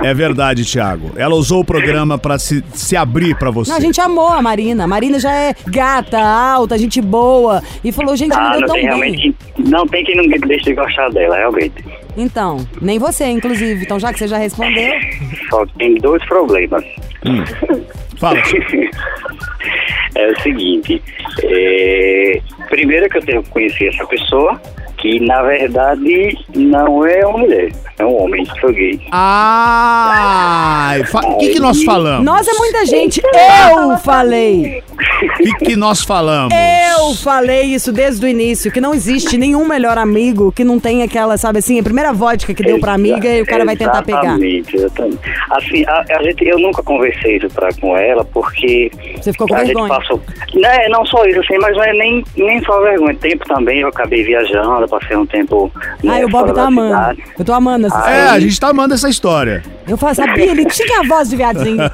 É 0.04 0.14
verdade, 0.14 0.64
Thiago. 0.66 1.12
Ela 1.16 1.36
usou 1.36 1.62
o 1.62 1.66
programa 1.66 2.18
pra 2.18 2.38
se, 2.38 2.64
se 2.74 2.96
abrir 2.96 3.36
pra 3.38 3.52
você. 3.52 3.70
Não, 3.72 3.78
a 3.78 3.82
gente 3.82 4.00
amou 4.02 4.30
a 4.30 4.42
Marina. 4.42 4.84
A 4.84 4.88
Marina 4.88 5.20
já 5.20 5.34
é 5.34 5.54
gata, 5.68 6.20
alta, 6.20 6.78
gente 6.78 7.02
boa. 7.02 7.62
E 7.84 7.92
falou, 7.92 8.16
gente, 8.16 8.30
me 8.36 8.42
Ah, 8.42 8.52
deu 8.52 8.62
não 8.62 8.68
tão 8.68 8.76
tem 8.76 8.84
bem. 8.84 8.90
realmente. 8.98 9.36
Não 9.60 9.88
tem 9.88 10.04
quem 10.04 10.16
não 10.16 10.48
deixe 10.48 10.66
de 10.66 10.74
gostar 10.74 11.10
dela, 11.12 11.36
realmente. 11.38 11.74
Então, 12.18 12.66
nem 12.82 12.98
você, 13.00 13.26
inclusive. 13.26 13.84
Então, 13.84 14.00
já 14.00 14.12
que 14.12 14.20
você 14.20 14.28
já 14.28 14.38
respondeu. 14.38 14.94
Só 15.50 15.66
tem 15.78 15.96
dois 15.96 16.24
problemas. 16.26 16.84
Fala. 18.20 18.42
Thiago. 18.42 18.90
É 20.18 20.32
o 20.32 20.40
seguinte, 20.42 21.02
é, 21.44 22.40
primeiro 22.70 23.10
que 23.10 23.18
eu 23.18 23.26
tenho 23.26 23.44
que 23.44 23.50
conhecer 23.50 23.90
essa 23.90 24.06
pessoa, 24.08 24.62
que 24.98 25.20
na 25.20 25.42
verdade 25.44 26.38
não 26.56 27.06
é 27.06 27.26
uma 27.26 27.40
mulher, 27.40 27.72
é 27.98 28.06
um 28.06 28.24
homem, 28.24 28.46
sou 28.60 28.72
gay. 28.72 29.00
Ah, 29.12 30.96
o 31.14 31.38
que, 31.38 31.50
que 31.50 31.60
nós 31.60 31.84
falamos? 31.84 32.26
Nós 32.26 32.48
é 32.48 32.54
muita 32.54 32.86
gente. 32.86 33.22
Eu 33.22 33.98
falei. 33.98 34.84
O 35.22 35.38
que, 35.38 35.66
que 35.66 35.76
nós 35.76 36.02
falamos? 36.04 36.54
Eu 36.54 37.14
falei 37.16 37.64
isso 37.64 37.92
desde 37.92 38.26
o 38.26 38.28
início, 38.30 38.72
que 38.72 38.82
não 38.82 38.94
existe 38.94 39.38
nenhum 39.38 39.66
melhor 39.66 39.98
amigo 39.98 40.52
que 40.52 40.64
não 40.64 40.80
tenha 40.80 41.06
aquela, 41.06 41.38
sabe 41.38 41.60
assim, 41.60 41.80
a 41.80 41.84
primeira 41.84 42.14
vodka 42.14 42.54
que 42.54 42.64
deu 42.64 42.80
pra 42.80 42.94
amiga 42.94 43.28
e 43.30 43.42
o 43.42 43.46
cara 43.46 43.66
vai 43.66 43.76
tentar 43.76 44.02
pegar. 44.04 44.22
Exatamente, 44.24 44.76
exatamente. 44.76 45.20
Assim, 45.52 45.86
a, 45.86 46.06
a 46.18 46.24
gente, 46.24 46.46
eu 46.46 46.60
nunca 46.60 46.82
conversei 46.84 47.38
isso 47.38 47.50
pra, 47.50 47.70
com 47.80 47.96
ela, 47.98 48.24
porque 48.26 48.92
Você 49.22 49.32
ficou 49.32 49.48
com 49.48 49.56
a 49.56 49.64
vergonha? 49.64 49.88
gente 49.88 49.98
passou... 49.98 50.22
Não, 50.54 50.70
é, 50.70 50.90
não 50.90 51.06
só 51.06 51.26
isso, 51.26 51.40
assim, 51.42 51.58
mas 51.60 51.76
não 51.76 51.84
é 51.84 51.94
nem, 51.94 52.24
nem 52.38 52.64
só 52.64 52.82
vergonha. 52.82 53.16
Tempo 53.16 53.46
também, 53.46 53.80
eu 53.80 53.88
acabei 53.90 54.24
viajando, 54.24 54.85
eu 54.86 54.90
passei 54.90 55.18
um 55.18 55.26
tempo 55.26 55.72
né, 56.04 56.14
Ai, 56.14 56.24
o 56.24 56.30
Bob 56.30 56.48
fora 56.48 56.54
tá 56.54 56.68
amando. 56.68 56.88
cidade. 56.88 57.24
Eu 57.38 57.46
tô 57.46 57.54
amando 57.54 57.88
essa 57.88 58.10
É, 58.10 58.30
a 58.30 58.40
gente 58.40 58.60
tá 58.60 58.70
amando 58.70 58.94
essa 58.94 59.10
história. 59.10 59.64
Eu 59.88 59.98
falo, 59.98 60.16
sabia? 60.16 60.52
Ele 60.52 60.66
tinha 60.66 61.02
a 61.02 61.04
voz 61.04 61.30
de 61.30 61.36
viadinho. 61.36 61.78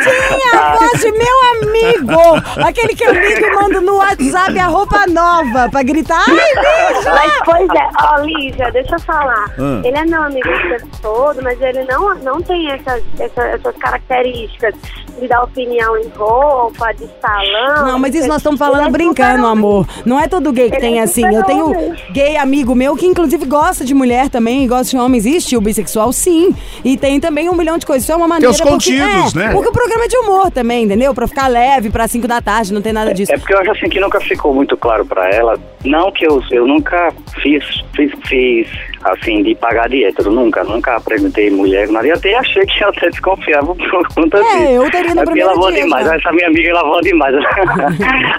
tinha 0.00 0.60
a 0.60 0.76
voz 0.76 1.00
de 1.00 1.12
meu 1.12 1.36
amigo. 1.52 2.20
Aquele 2.66 2.94
que 2.94 3.04
eu 3.04 3.12
ligo 3.12 3.46
e 3.46 3.54
mando 3.54 3.80
no 3.82 3.96
WhatsApp 3.96 4.58
a 4.58 4.66
roupa 4.66 5.06
nova 5.06 5.68
pra 5.70 5.82
gritar. 5.82 6.24
Ai, 6.26 6.34
bicho! 6.34 7.10
Mas, 7.10 7.32
pois 7.44 7.68
é, 7.70 7.88
ó, 8.02 8.20
Lígia, 8.20 8.70
deixa 8.72 8.96
eu 8.96 9.00
falar. 9.00 9.46
Ah. 9.58 9.80
Ele 9.84 9.96
é 9.96 10.04
meu 10.04 10.22
amigo 10.22 10.48
o 10.48 10.68
tempo 10.68 10.88
todo, 11.02 11.42
mas 11.42 11.60
ele 11.60 11.84
não, 11.84 12.14
não 12.16 12.40
tem 12.40 12.70
essas, 12.70 13.02
essas, 13.18 13.44
essas 13.44 13.76
características 13.76 14.74
de 15.18 15.28
dar 15.28 15.42
opinião 15.42 15.96
em 15.98 16.08
roupa, 16.08 16.92
de 16.92 17.08
salão. 17.20 17.86
Não, 17.86 17.98
mas 17.98 18.14
isso 18.14 18.28
nós 18.28 18.38
estamos 18.38 18.58
falando 18.58 18.88
é 18.88 18.90
brincando, 18.90 19.46
amor. 19.46 19.86
Não 20.04 20.18
é 20.20 20.28
todo 20.28 20.52
gay 20.52 20.65
que 20.70 20.76
Ele 20.76 20.80
tem 20.80 20.98
é 20.98 21.02
assim. 21.02 21.24
Eu 21.34 21.42
tenho 21.44 21.72
gay 22.10 22.36
amigo 22.36 22.74
meu 22.74 22.96
que 22.96 23.06
inclusive 23.06 23.44
gosta 23.46 23.84
de 23.84 23.94
mulher 23.94 24.28
também, 24.28 24.66
gosta 24.66 24.90
de 24.90 24.96
homem. 24.98 25.18
Existe 25.18 25.56
o 25.56 25.60
bissexual, 25.60 26.12
sim. 26.12 26.54
E 26.84 26.96
tem 26.96 27.18
também 27.20 27.48
um 27.48 27.54
milhão 27.54 27.78
de 27.78 27.86
coisas. 27.86 28.02
Isso 28.04 28.12
é 28.12 28.16
uma 28.16 28.28
maneira. 28.28 28.50
os 28.50 28.56
porque- 28.58 28.72
contidos, 28.72 29.34
é, 29.34 29.38
né? 29.38 29.52
Porque 29.52 29.68
o 29.68 29.72
programa 29.72 30.04
é 30.04 30.08
de 30.08 30.16
humor 30.18 30.50
também, 30.50 30.84
entendeu? 30.84 31.14
Pra 31.14 31.26
ficar 31.26 31.48
leve, 31.48 31.90
pra 31.90 32.06
5 32.06 32.26
da 32.28 32.40
tarde, 32.40 32.72
não 32.72 32.82
tem 32.82 32.92
nada 32.92 33.12
disso. 33.14 33.32
É 33.32 33.38
porque 33.38 33.54
eu 33.54 33.58
acho 33.60 33.70
assim 33.72 33.88
que 33.88 33.98
nunca 34.00 34.20
ficou 34.20 34.54
muito 34.54 34.76
claro 34.76 35.04
pra 35.04 35.28
ela. 35.30 35.58
Não 35.84 36.10
que 36.12 36.26
eu, 36.26 36.42
eu 36.50 36.66
nunca 36.66 37.12
fiz, 37.42 37.64
fiz, 37.94 38.10
fiz 38.26 38.68
assim, 39.12 39.42
de 39.42 39.54
pagar 39.54 39.88
de 39.88 40.04
hétero. 40.04 40.30
Nunca, 40.30 40.62
nunca 40.64 40.96
apresentei 40.96 41.50
mulher. 41.50 41.88
Mas 41.88 42.06
eu 42.06 42.14
até 42.14 42.34
achei 42.36 42.64
que 42.66 42.82
ela 42.82 42.92
até 42.96 43.10
desconfiava 43.10 43.74
por 43.74 44.08
conta 44.14 44.38
É, 44.38 44.40
disso. 44.42 44.72
eu 44.72 44.90
teria 44.90 45.14
no 45.14 45.20
É 45.20 45.24
porque 45.24 45.40
ela 45.40 45.54
voa 45.54 45.72
demais. 45.72 46.06
Essa 46.06 46.32
minha 46.32 46.46
amiga, 46.48 46.70
ela 46.70 46.82
voa 46.84 47.00
demais. 47.02 47.34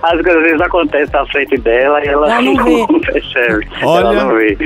As 0.04 0.22
coisas 0.22 0.38
às 0.38 0.44
vezes 0.44 0.62
acontecem 0.62 1.14
na 1.14 1.26
frente 1.28 1.58
dela 1.58 2.04
e 2.04 2.08
ela, 2.08 2.32
Ela 2.32 2.42
não 2.42 2.56
vê. 2.64 2.86
percebe. 3.12 3.68
Olha. 3.84 4.06
Ela 4.08 4.14
não 4.26 4.36
vê. 4.36 4.58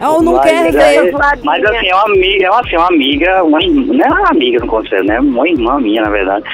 Ou 0.00 0.22
não 0.22 0.32
Mas, 0.32 0.44
quer 0.50 0.74
é, 0.74 1.02
ver. 1.02 1.12
Mas 1.44 1.62
assim, 1.62 1.88
é 1.88 1.94
uma 1.94 2.04
amiga, 2.06 2.46
é 2.46 2.50
uma, 2.50 2.60
assim, 2.60 2.76
uma 2.76 2.86
amiga, 2.88 3.44
uma, 3.44 3.58
não 3.60 4.04
é 4.04 4.08
uma 4.08 4.30
amiga, 4.30 4.58
não 4.60 4.66
considero, 4.66 5.04
né? 5.04 5.20
Uma 5.20 5.46
irmã 5.46 5.78
minha, 5.78 6.00
na 6.00 6.08
verdade. 6.08 6.44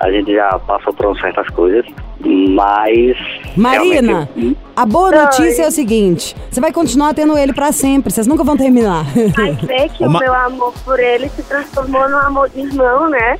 A 0.00 0.10
gente 0.10 0.32
já 0.34 0.58
passou 0.60 0.92
por 0.94 1.18
certas 1.20 1.46
coisas, 1.50 1.84
mas. 2.24 3.16
Marina, 3.56 4.28
realmente, 4.34 4.56
a 4.74 4.86
boa 4.86 5.10
notícia 5.10 5.64
é 5.64 5.68
o 5.68 5.70
seguinte: 5.70 6.34
você 6.50 6.60
vai 6.60 6.72
continuar 6.72 7.12
tendo 7.14 7.36
ele 7.36 7.52
pra 7.52 7.70
sempre. 7.70 8.10
Vocês 8.10 8.26
nunca 8.26 8.42
vão 8.42 8.56
terminar. 8.56 9.04
Mas 9.36 9.56
vê 9.60 9.88
que 9.90 10.04
Uma- 10.04 10.18
o 10.18 10.22
meu 10.22 10.34
amor 10.34 10.72
por 10.84 10.98
ele 10.98 11.28
se 11.28 11.42
transformou 11.42 12.08
num 12.08 12.16
amor 12.18 12.48
de 12.48 12.60
irmão, 12.60 13.10
né? 13.10 13.38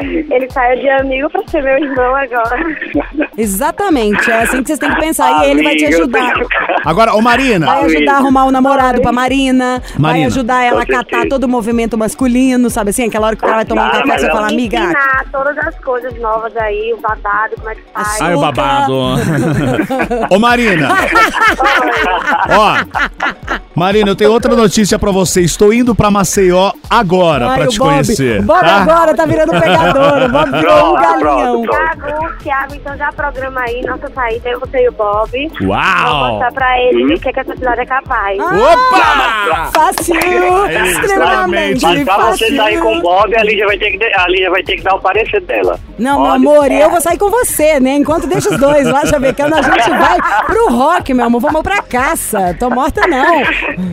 Ele 0.00 0.48
saiu 0.50 0.80
de 0.80 0.88
amigo 0.88 1.28
pra 1.30 1.42
ser 1.48 1.62
meu 1.62 1.76
irmão 1.78 2.14
agora. 2.14 2.56
Exatamente. 3.36 4.30
É 4.30 4.42
assim 4.42 4.62
que 4.62 4.68
vocês 4.68 4.78
têm 4.78 4.90
que 4.94 5.00
pensar. 5.00 5.44
E 5.46 5.50
ele 5.50 5.62
vai 5.64 5.74
te 5.76 5.86
ajudar. 5.86 6.32
Agora, 6.84 7.14
ô 7.14 7.20
Marina. 7.20 7.66
Vai 7.66 7.84
ajudar 7.86 8.12
a 8.12 8.16
arrumar 8.18 8.44
o 8.46 8.50
namorado 8.52 9.02
pra 9.02 9.10
Marina. 9.12 9.82
Vai 9.98 10.12
Marina, 10.12 10.26
ajudar 10.28 10.62
ela 10.62 10.82
a 10.82 10.86
catar 10.86 11.26
todo 11.28 11.44
o 11.44 11.48
movimento 11.48 11.98
masculino, 11.98 12.70
sabe 12.70 12.90
assim? 12.90 13.08
Aquela 13.08 13.26
hora 13.28 13.36
que 13.36 13.42
o 13.42 13.46
cara 13.46 13.56
vai 13.56 13.64
tomar 13.64 13.82
um 13.82 13.88
Ah, 13.88 14.02
café, 14.02 14.18
você 14.18 14.26
fala, 14.30 14.48
amiga. 14.48 14.78
ensinar 14.78 15.24
todas 15.32 15.58
as 15.58 15.74
coisas 15.80 16.18
novas 16.20 16.56
aí, 16.56 16.92
o 16.92 17.00
babado, 17.00 17.56
como 17.56 17.70
é 17.70 17.74
que 17.74 17.82
faz. 17.92 18.20
Ai, 18.20 18.34
o 18.34 18.40
babado. 18.40 18.94
Ô, 20.30 20.38
Marina. 20.38 20.88
Ó. 22.50 22.74
Marina, 23.74 24.08
eu 24.10 24.16
tenho 24.16 24.30
outra 24.30 24.54
notícia 24.54 24.98
pra 24.98 25.10
você. 25.10 25.40
Estou 25.40 25.72
indo 25.72 25.94
pra 25.94 26.10
Maceió 26.10 26.70
agora 26.88 27.48
Ai, 27.50 27.58
pra 27.58 27.66
te 27.66 27.78
Bob, 27.78 27.88
conhecer. 27.90 28.42
Bob 28.42 28.60
tá? 28.60 28.82
agora 28.82 29.14
tá 29.14 29.26
virando 29.26 29.52
pegador. 29.64 30.22
O 30.24 30.28
Bob 30.28 30.50
virou 30.50 30.90
um 30.90 30.94
galinhão. 31.00 31.62
Thiago, 31.62 32.34
Thiago, 32.42 32.74
então 32.74 32.96
já 32.96 33.12
programa 33.12 33.60
aí 33.60 33.82
nossa 33.82 34.08
saída, 34.14 34.48
eu, 34.50 34.60
você 34.60 34.84
e 34.84 34.88
o 34.88 34.92
Bob. 34.92 35.48
Vou 35.60 35.68
Uau! 35.68 36.28
mostrar 36.30 36.52
pra 36.52 36.80
ele 36.82 37.14
do 37.14 37.20
que, 37.20 37.32
que 37.32 37.40
essa 37.40 37.54
cidade 37.54 37.80
é 37.80 37.86
capaz. 37.86 38.38
Opa! 38.38 39.70
Fácil! 39.72 40.14
Extremamente 40.84 41.82
Mas 41.82 42.04
pra 42.04 42.16
você 42.16 42.44
fácil. 42.46 42.56
sair 42.56 42.80
com 42.80 42.98
o 42.98 43.02
Bob, 43.02 43.36
a 43.36 43.42
Lígia 43.44 43.66
vai 43.66 43.78
ter 43.78 43.90
que, 43.96 44.04
a 44.04 44.28
Lígia 44.28 44.50
vai 44.50 44.62
ter 44.62 44.76
que 44.76 44.82
dar 44.82 44.94
o 44.94 45.00
parecer 45.00 45.40
dela. 45.42 45.78
Não, 45.98 46.20
meu 46.20 46.30
Pode? 46.32 46.36
amor, 46.46 46.70
e 46.72 46.80
eu 46.80 46.90
vou 46.90 47.00
sair 47.00 47.18
com 47.18 47.30
você, 47.30 47.78
né? 47.80 47.94
Enquanto 47.94 48.26
deixa 48.26 48.50
os 48.50 48.58
dois 48.58 48.86
lá 48.86 49.04
chavecando, 49.06 49.54
a 49.54 49.62
gente 49.62 49.88
vai 49.90 50.18
pro 50.46 50.68
rock, 50.70 51.12
meu 51.14 51.26
amor. 51.26 51.40
Vamos 51.40 51.62
pra 51.62 51.82
caça. 51.82 52.54
Tô 52.58 52.68
morta, 52.70 53.06
não. 53.06 53.42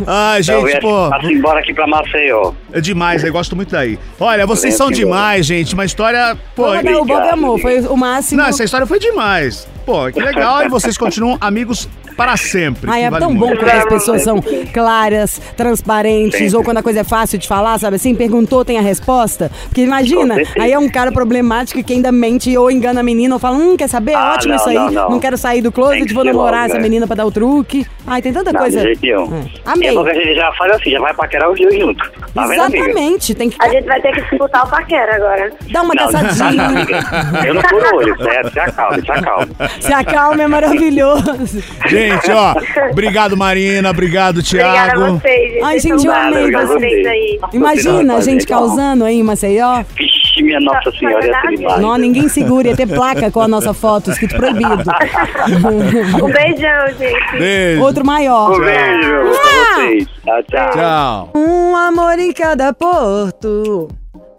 Ai, 0.07 0.41
Então, 0.41 0.61
gente, 0.61 0.71
vem 0.71 0.79
pô. 0.81 1.13
assim, 1.13 1.33
embora 1.33 1.59
aqui 1.59 1.73
pra 1.73 1.85
Maceió. 1.87 2.53
É 2.73 2.81
demais, 2.81 3.23
eu 3.23 3.31
gosto 3.31 3.55
muito 3.55 3.71
daí. 3.71 3.99
Olha, 4.19 4.45
vocês 4.47 4.73
são 4.75 4.89
demais, 4.89 5.45
gente. 5.45 5.60
Uma 5.73 5.85
história. 5.85 6.37
Pô, 6.55 6.71
o 6.71 7.05
Bob 7.05 7.29
amor, 7.29 7.59
foi 7.59 7.79
o 7.81 7.95
máximo. 7.97 8.41
não, 8.41 8.49
essa 8.49 8.63
história 8.63 8.85
foi 8.85 8.99
demais. 8.99 9.67
Pô, 9.85 10.11
que 10.11 10.19
legal. 10.19 10.63
E 10.63 10.69
vocês 10.69 10.97
continuam 10.97 11.37
amigos 11.41 11.87
para 12.15 12.37
sempre. 12.37 12.89
Ai, 12.89 13.03
é 13.03 13.09
vale 13.09 13.23
tão 13.23 13.35
bom 13.35 13.55
quando 13.55 13.69
as 13.69 13.85
pessoas 13.85 14.21
são 14.21 14.39
claras, 14.73 15.41
transparentes, 15.57 16.37
Sempre. 16.37 16.55
ou 16.55 16.63
quando 16.63 16.77
a 16.77 16.83
coisa 16.83 16.99
é 16.99 17.03
fácil 17.03 17.39
de 17.39 17.47
falar, 17.47 17.79
sabe 17.79 17.95
assim? 17.95 18.13
Perguntou, 18.13 18.63
tem 18.63 18.77
a 18.77 18.81
resposta. 18.81 19.49
Porque 19.65 19.81
imagina, 19.81 20.35
aí 20.59 20.71
é 20.71 20.77
um 20.77 20.89
cara 20.89 21.11
problemático 21.11 21.83
que 21.83 21.93
ainda 21.93 22.11
mente 22.11 22.55
ou 22.57 22.69
engana 22.69 22.99
a 22.99 23.03
menina 23.03 23.33
ou 23.35 23.39
fala, 23.39 23.55
hum, 23.57 23.75
quer 23.75 23.87
saber? 23.87 24.13
Ah, 24.13 24.33
Ótimo 24.35 24.53
não, 24.53 24.59
isso 24.59 24.69
aí, 24.69 24.75
não, 24.75 25.09
não. 25.09 25.19
quero 25.19 25.37
sair 25.37 25.61
do 25.61 25.71
closet, 25.71 26.13
vou 26.13 26.23
namorar 26.23 26.61
logo, 26.61 26.65
essa 26.65 26.75
né? 26.77 26.83
menina 26.83 27.07
pra 27.07 27.15
dar 27.15 27.25
o 27.25 27.31
truque. 27.31 27.85
Ai, 28.05 28.21
tem 28.21 28.33
tanta 28.33 28.51
Não, 28.51 28.59
coisa. 28.59 28.77
de 28.79 28.83
jeito 28.83 29.01
nenhum. 29.01 29.45
Amei. 29.65 29.89
É 29.89 29.93
porque 29.93 30.11
a 30.11 30.13
gente 30.13 30.35
já 30.35 30.51
faz 30.53 30.71
assim, 30.73 30.91
já 30.91 30.99
vai 30.99 31.13
paquerar 31.13 31.49
os 31.49 31.59
dois 31.59 31.79
juntos. 31.79 32.09
Tá 32.33 32.43
vendo? 32.45 32.53
Exatamente, 32.53 33.33
tem 33.35 33.49
que 33.49 33.57
A 33.59 33.69
gente 33.69 33.85
vai 33.87 34.01
ter 34.01 34.11
que 34.13 34.21
disputar 34.21 34.65
o 34.65 34.69
paquera 34.69 35.15
agora. 35.15 35.50
Dar 35.71 35.81
uma 35.81 35.93
amiga. 35.93 36.99
Eu 37.45 37.53
não 37.53 37.61
furo 37.61 37.85
o 37.93 37.97
olho, 37.97 38.17
certo? 38.23 38.53
Se 38.53 38.59
acalme, 38.59 39.01
se 39.01 39.11
acalme. 39.11 39.51
Se 39.79 39.93
acalma, 39.93 40.43
é 40.43 40.47
maravilhoso. 40.47 41.63
Gente, 41.87 42.31
ó, 42.31 42.53
obrigado 42.91 43.35
Marina, 43.37 43.89
obrigado 43.89 44.39
Obrigada 44.39 44.79
a 44.79 44.85
Thiago. 44.95 45.19
vocês. 45.19 45.51
gente. 45.51 45.63
Ai, 45.63 45.79
Vocês 45.79 45.83
gente, 45.83 46.05
eu 46.07 46.13
amei 46.13 46.51
vocês 46.51 47.07
aí. 47.07 47.39
Imagina 47.53 48.15
a 48.15 48.21
gente 48.21 48.45
causando 48.47 49.05
aí 49.05 49.19
em 49.19 49.23
Maceió. 49.23 49.83
Vixe, 49.95 50.43
minha 50.43 50.59
Nossa 50.59 50.91
Senhora, 50.91 51.25
ia 51.25 51.41
ser 51.41 51.57
demais. 51.57 51.81
Não, 51.81 51.97
ninguém 51.97 52.27
segura, 52.27 52.69
ia 52.69 52.75
ter 52.75 52.87
placa 52.87 53.29
com 53.31 53.41
a 53.41 53.47
nossa 53.47 53.73
foto, 53.73 54.11
escrito 54.11 54.35
proibido. 54.35 54.71
Um 56.21 56.31
beijão, 56.31 56.87
gente. 56.97 57.37
Beijo. 57.37 57.81
Outro 57.81 58.05
maior. 58.05 58.51
Um 58.51 58.59
beijo 58.59 59.09
pra 59.09 59.75
vocês. 59.75 60.07
Tchau, 60.23 60.43
tchau. 60.49 60.69
Tchau. 60.71 61.29
Um 61.35 61.75
amor 61.75 62.19
em 62.19 62.31
cada 62.31 62.73
porto. 62.73 63.87